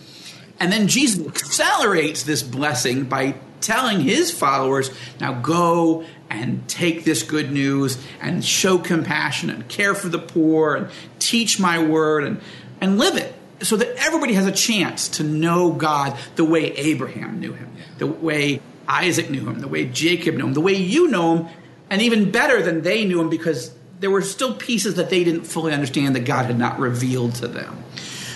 And 0.58 0.72
then 0.72 0.88
Jesus 0.88 1.26
accelerates 1.26 2.22
this 2.22 2.42
blessing 2.42 3.04
by 3.04 3.34
telling 3.60 4.00
his 4.00 4.30
followers, 4.30 4.90
now 5.20 5.32
go 5.34 6.04
and 6.40 6.66
take 6.68 7.04
this 7.04 7.22
good 7.22 7.52
news 7.52 7.98
and 8.20 8.44
show 8.44 8.78
compassion 8.78 9.50
and 9.50 9.68
care 9.68 9.94
for 9.94 10.08
the 10.08 10.18
poor 10.18 10.74
and 10.74 10.88
teach 11.18 11.60
my 11.60 11.82
word 11.82 12.24
and, 12.24 12.40
and 12.80 12.98
live 12.98 13.16
it 13.16 13.34
so 13.60 13.76
that 13.76 13.88
everybody 13.96 14.34
has 14.34 14.46
a 14.46 14.52
chance 14.52 15.08
to 15.08 15.24
know 15.24 15.72
God 15.72 16.18
the 16.36 16.44
way 16.44 16.72
Abraham 16.72 17.40
knew 17.40 17.52
him, 17.52 17.70
the 17.98 18.06
way 18.06 18.60
Isaac 18.88 19.30
knew 19.30 19.48
him, 19.48 19.60
the 19.60 19.68
way 19.68 19.84
Jacob 19.84 20.34
knew 20.34 20.46
him, 20.46 20.54
the 20.54 20.60
way 20.60 20.74
you 20.74 21.08
know 21.08 21.36
him, 21.36 21.48
and 21.90 22.02
even 22.02 22.30
better 22.30 22.62
than 22.62 22.82
they 22.82 23.04
knew 23.04 23.20
him 23.20 23.28
because 23.28 23.74
there 24.00 24.10
were 24.10 24.22
still 24.22 24.54
pieces 24.54 24.94
that 24.96 25.10
they 25.10 25.22
didn't 25.22 25.44
fully 25.44 25.72
understand 25.72 26.16
that 26.16 26.24
God 26.24 26.46
had 26.46 26.58
not 26.58 26.78
revealed 26.78 27.36
to 27.36 27.46
them. 27.46 27.84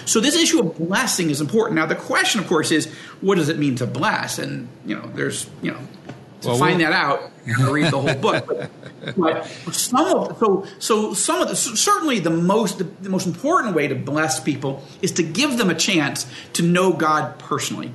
So 0.05 0.21
this 0.21 0.37
issue 0.37 0.61
of 0.61 0.79
blessing 0.79 1.31
is 1.31 1.41
important. 1.41 1.75
Now 1.75 1.87
the 1.87 1.97
question, 1.97 2.41
of 2.41 2.47
course, 2.47 2.71
is 2.71 2.87
what 3.21 3.35
does 3.35 3.49
it 3.49 3.59
mean 3.59 3.75
to 3.77 3.87
bless? 3.87 4.39
And 4.39 4.69
you 4.85 4.95
know, 4.95 5.11
there's 5.15 5.51
you 5.63 5.73
know, 5.73 5.81
to 6.47 6.53
well, 6.53 6.59
find 6.59 6.79
we'll, 6.79 6.91
that 6.91 6.97
out, 6.97 7.31
you 7.45 7.73
read 7.73 7.93
the 7.93 8.01
whole 8.01 8.15
book. 8.15 8.47
But, 8.47 8.71
but, 9.17 9.47
some 9.75 10.07
of 10.07 10.39
so 10.39 10.67
so 10.79 11.15
some 11.15 11.43
of 11.43 11.49
the 11.49 11.57
certainly 11.57 12.19
the 12.19 12.31
most 12.31 12.79
the, 12.79 12.85
the 12.85 13.09
most 13.09 13.27
important 13.27 13.75
way 13.75 13.89
to 13.89 13.95
bless 13.95 14.41
people 14.41 14.83
is 15.03 15.13
to 15.13 15.23
give 15.23 15.59
them 15.59 15.71
a 15.71 15.75
chance 15.75 16.27
to 16.55 16.63
know 16.63 16.93
God 16.93 17.39
personally. 17.39 17.93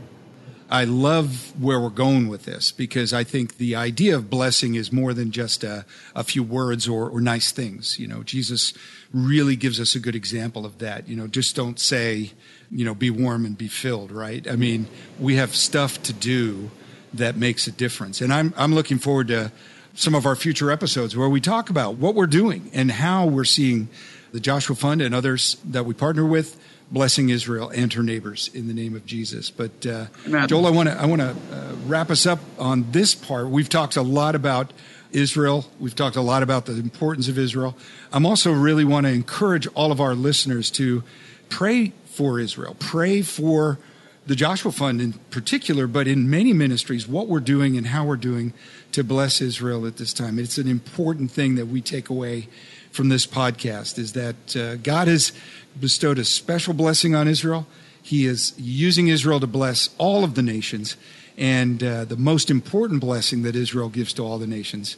I 0.71 0.85
love 0.85 1.51
where 1.61 1.81
we're 1.81 1.89
going 1.89 2.29
with 2.29 2.45
this 2.45 2.71
because 2.71 3.11
I 3.11 3.25
think 3.25 3.57
the 3.57 3.75
idea 3.75 4.15
of 4.15 4.29
blessing 4.29 4.75
is 4.75 4.89
more 4.89 5.13
than 5.13 5.31
just 5.31 5.65
a, 5.65 5.85
a 6.15 6.23
few 6.23 6.43
words 6.43 6.87
or, 6.87 7.09
or, 7.09 7.19
nice 7.19 7.51
things. 7.51 7.99
You 7.99 8.07
know, 8.07 8.23
Jesus 8.23 8.73
really 9.11 9.57
gives 9.57 9.81
us 9.81 9.95
a 9.95 9.99
good 9.99 10.15
example 10.15 10.65
of 10.65 10.77
that. 10.77 11.09
You 11.09 11.17
know, 11.17 11.27
just 11.27 11.57
don't 11.57 11.77
say, 11.77 12.31
you 12.71 12.85
know, 12.85 12.95
be 12.95 13.09
warm 13.09 13.45
and 13.45 13.57
be 13.57 13.67
filled, 13.67 14.13
right? 14.13 14.47
I 14.49 14.55
mean, 14.55 14.87
we 15.19 15.35
have 15.35 15.53
stuff 15.53 16.01
to 16.03 16.13
do 16.13 16.71
that 17.13 17.35
makes 17.35 17.67
a 17.67 17.71
difference. 17.71 18.21
And 18.21 18.33
I'm, 18.33 18.53
I'm 18.57 18.73
looking 18.73 18.99
forward 18.99 19.27
to 19.29 19.51
some 19.93 20.15
of 20.15 20.25
our 20.25 20.35
future 20.35 20.71
episodes 20.71 21.15
where 21.15 21.29
we 21.29 21.41
talk 21.41 21.69
about 21.69 21.95
what 21.95 22.15
we're 22.15 22.27
doing 22.27 22.69
and 22.73 22.91
how 22.91 23.25
we're 23.25 23.43
seeing 23.43 23.89
the 24.31 24.39
Joshua 24.39 24.75
Fund 24.75 25.01
and 25.01 25.13
others 25.13 25.57
that 25.65 25.85
we 25.85 25.93
partner 25.93 26.25
with 26.25 26.59
blessing 26.91 27.29
Israel 27.29 27.69
and 27.69 27.91
her 27.93 28.03
neighbors 28.03 28.49
in 28.53 28.67
the 28.67 28.73
name 28.73 28.95
of 28.95 29.05
Jesus. 29.05 29.49
But 29.49 29.85
uh, 29.85 30.05
Joel, 30.47 30.67
I 30.67 30.71
want 30.71 30.89
to 30.89 30.95
I 30.95 31.05
want 31.05 31.21
to 31.21 31.29
uh, 31.29 31.75
wrap 31.85 32.09
us 32.09 32.25
up 32.25 32.39
on 32.59 32.91
this 32.91 33.15
part. 33.15 33.49
We've 33.49 33.69
talked 33.69 33.95
a 33.95 34.01
lot 34.01 34.35
about 34.35 34.73
Israel. 35.11 35.65
We've 35.79 35.95
talked 35.95 36.15
a 36.15 36.21
lot 36.21 36.43
about 36.43 36.65
the 36.65 36.73
importance 36.73 37.27
of 37.27 37.37
Israel. 37.37 37.77
I'm 38.11 38.25
also 38.25 38.51
really 38.51 38.85
want 38.85 39.05
to 39.05 39.11
encourage 39.11 39.67
all 39.67 39.91
of 39.91 40.01
our 40.01 40.15
listeners 40.15 40.69
to 40.71 41.03
pray 41.49 41.93
for 42.05 42.39
Israel. 42.39 42.75
Pray 42.79 43.21
for 43.21 43.77
the 44.25 44.35
Joshua 44.35 44.71
Fund 44.71 45.01
in 45.01 45.13
particular, 45.31 45.87
but 45.87 46.07
in 46.07 46.29
many 46.29 46.53
ministries, 46.53 47.07
what 47.07 47.27
we're 47.27 47.39
doing 47.39 47.75
and 47.75 47.87
how 47.87 48.05
we're 48.05 48.17
doing 48.17 48.53
to 48.91 49.03
bless 49.03 49.41
Israel 49.41 49.85
at 49.87 49.97
this 49.97 50.13
time. 50.13 50.37
It's 50.37 50.57
an 50.57 50.67
important 50.67 51.31
thing 51.31 51.55
that 51.55 51.65
we 51.65 51.81
take 51.81 52.09
away 52.09 52.47
from 52.91 53.09
this 53.09 53.25
podcast 53.25 53.97
is 53.97 54.13
that 54.13 54.55
uh, 54.55 54.75
God 54.75 55.07
has 55.07 55.31
bestowed 55.79 56.19
a 56.19 56.25
special 56.25 56.73
blessing 56.73 57.15
on 57.15 57.27
Israel. 57.27 57.65
He 58.03 58.25
is 58.25 58.53
using 58.57 59.07
Israel 59.07 59.39
to 59.39 59.47
bless 59.47 59.89
all 59.97 60.23
of 60.23 60.35
the 60.35 60.41
nations. 60.43 60.97
And 61.37 61.83
uh, 61.83 62.05
the 62.05 62.17
most 62.17 62.51
important 62.51 63.01
blessing 63.01 63.43
that 63.43 63.55
Israel 63.55 63.89
gives 63.89 64.13
to 64.13 64.23
all 64.23 64.37
the 64.37 64.47
nations 64.47 64.97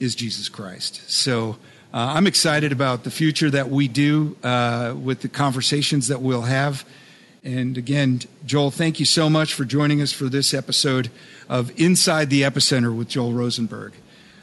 is 0.00 0.14
Jesus 0.14 0.48
Christ. 0.48 1.08
So 1.10 1.56
uh, 1.94 2.14
I'm 2.14 2.26
excited 2.26 2.72
about 2.72 3.04
the 3.04 3.10
future 3.10 3.50
that 3.50 3.70
we 3.70 3.88
do 3.88 4.36
uh, 4.42 4.94
with 5.00 5.22
the 5.22 5.28
conversations 5.28 6.08
that 6.08 6.20
we'll 6.20 6.42
have. 6.42 6.84
And 7.42 7.78
again, 7.78 8.20
Joel, 8.44 8.70
thank 8.70 9.00
you 9.00 9.06
so 9.06 9.30
much 9.30 9.54
for 9.54 9.64
joining 9.64 10.02
us 10.02 10.12
for 10.12 10.24
this 10.24 10.52
episode 10.52 11.10
of 11.48 11.72
Inside 11.80 12.28
the 12.28 12.42
Epicenter 12.42 12.94
with 12.94 13.08
Joel 13.08 13.32
Rosenberg. 13.32 13.94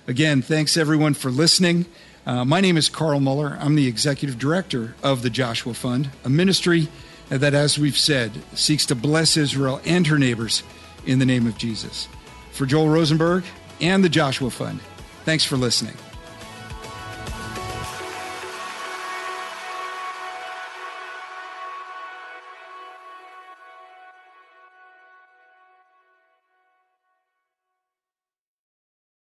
Again, 0.07 0.41
thanks 0.41 0.75
everyone 0.77 1.13
for 1.13 1.29
listening. 1.29 1.85
Uh, 2.25 2.43
my 2.43 2.59
name 2.59 2.75
is 2.75 2.89
Carl 2.89 3.19
Moeller. 3.19 3.57
I'm 3.61 3.75
the 3.75 3.87
executive 3.87 4.39
director 4.39 4.95
of 5.03 5.21
the 5.21 5.29
Joshua 5.29 5.75
Fund, 5.75 6.09
a 6.23 6.29
ministry 6.29 6.87
that, 7.29 7.53
as 7.53 7.77
we've 7.77 7.97
said, 7.97 8.31
seeks 8.53 8.85
to 8.87 8.95
bless 8.95 9.37
Israel 9.37 9.79
and 9.85 10.07
her 10.07 10.17
neighbors 10.17 10.63
in 11.05 11.19
the 11.19 11.25
name 11.25 11.45
of 11.45 11.57
Jesus. 11.57 12.07
For 12.51 12.65
Joel 12.65 12.89
Rosenberg 12.89 13.43
and 13.79 14.03
the 14.03 14.09
Joshua 14.09 14.49
Fund, 14.49 14.79
thanks 15.23 15.43
for 15.43 15.55
listening. 15.55 15.93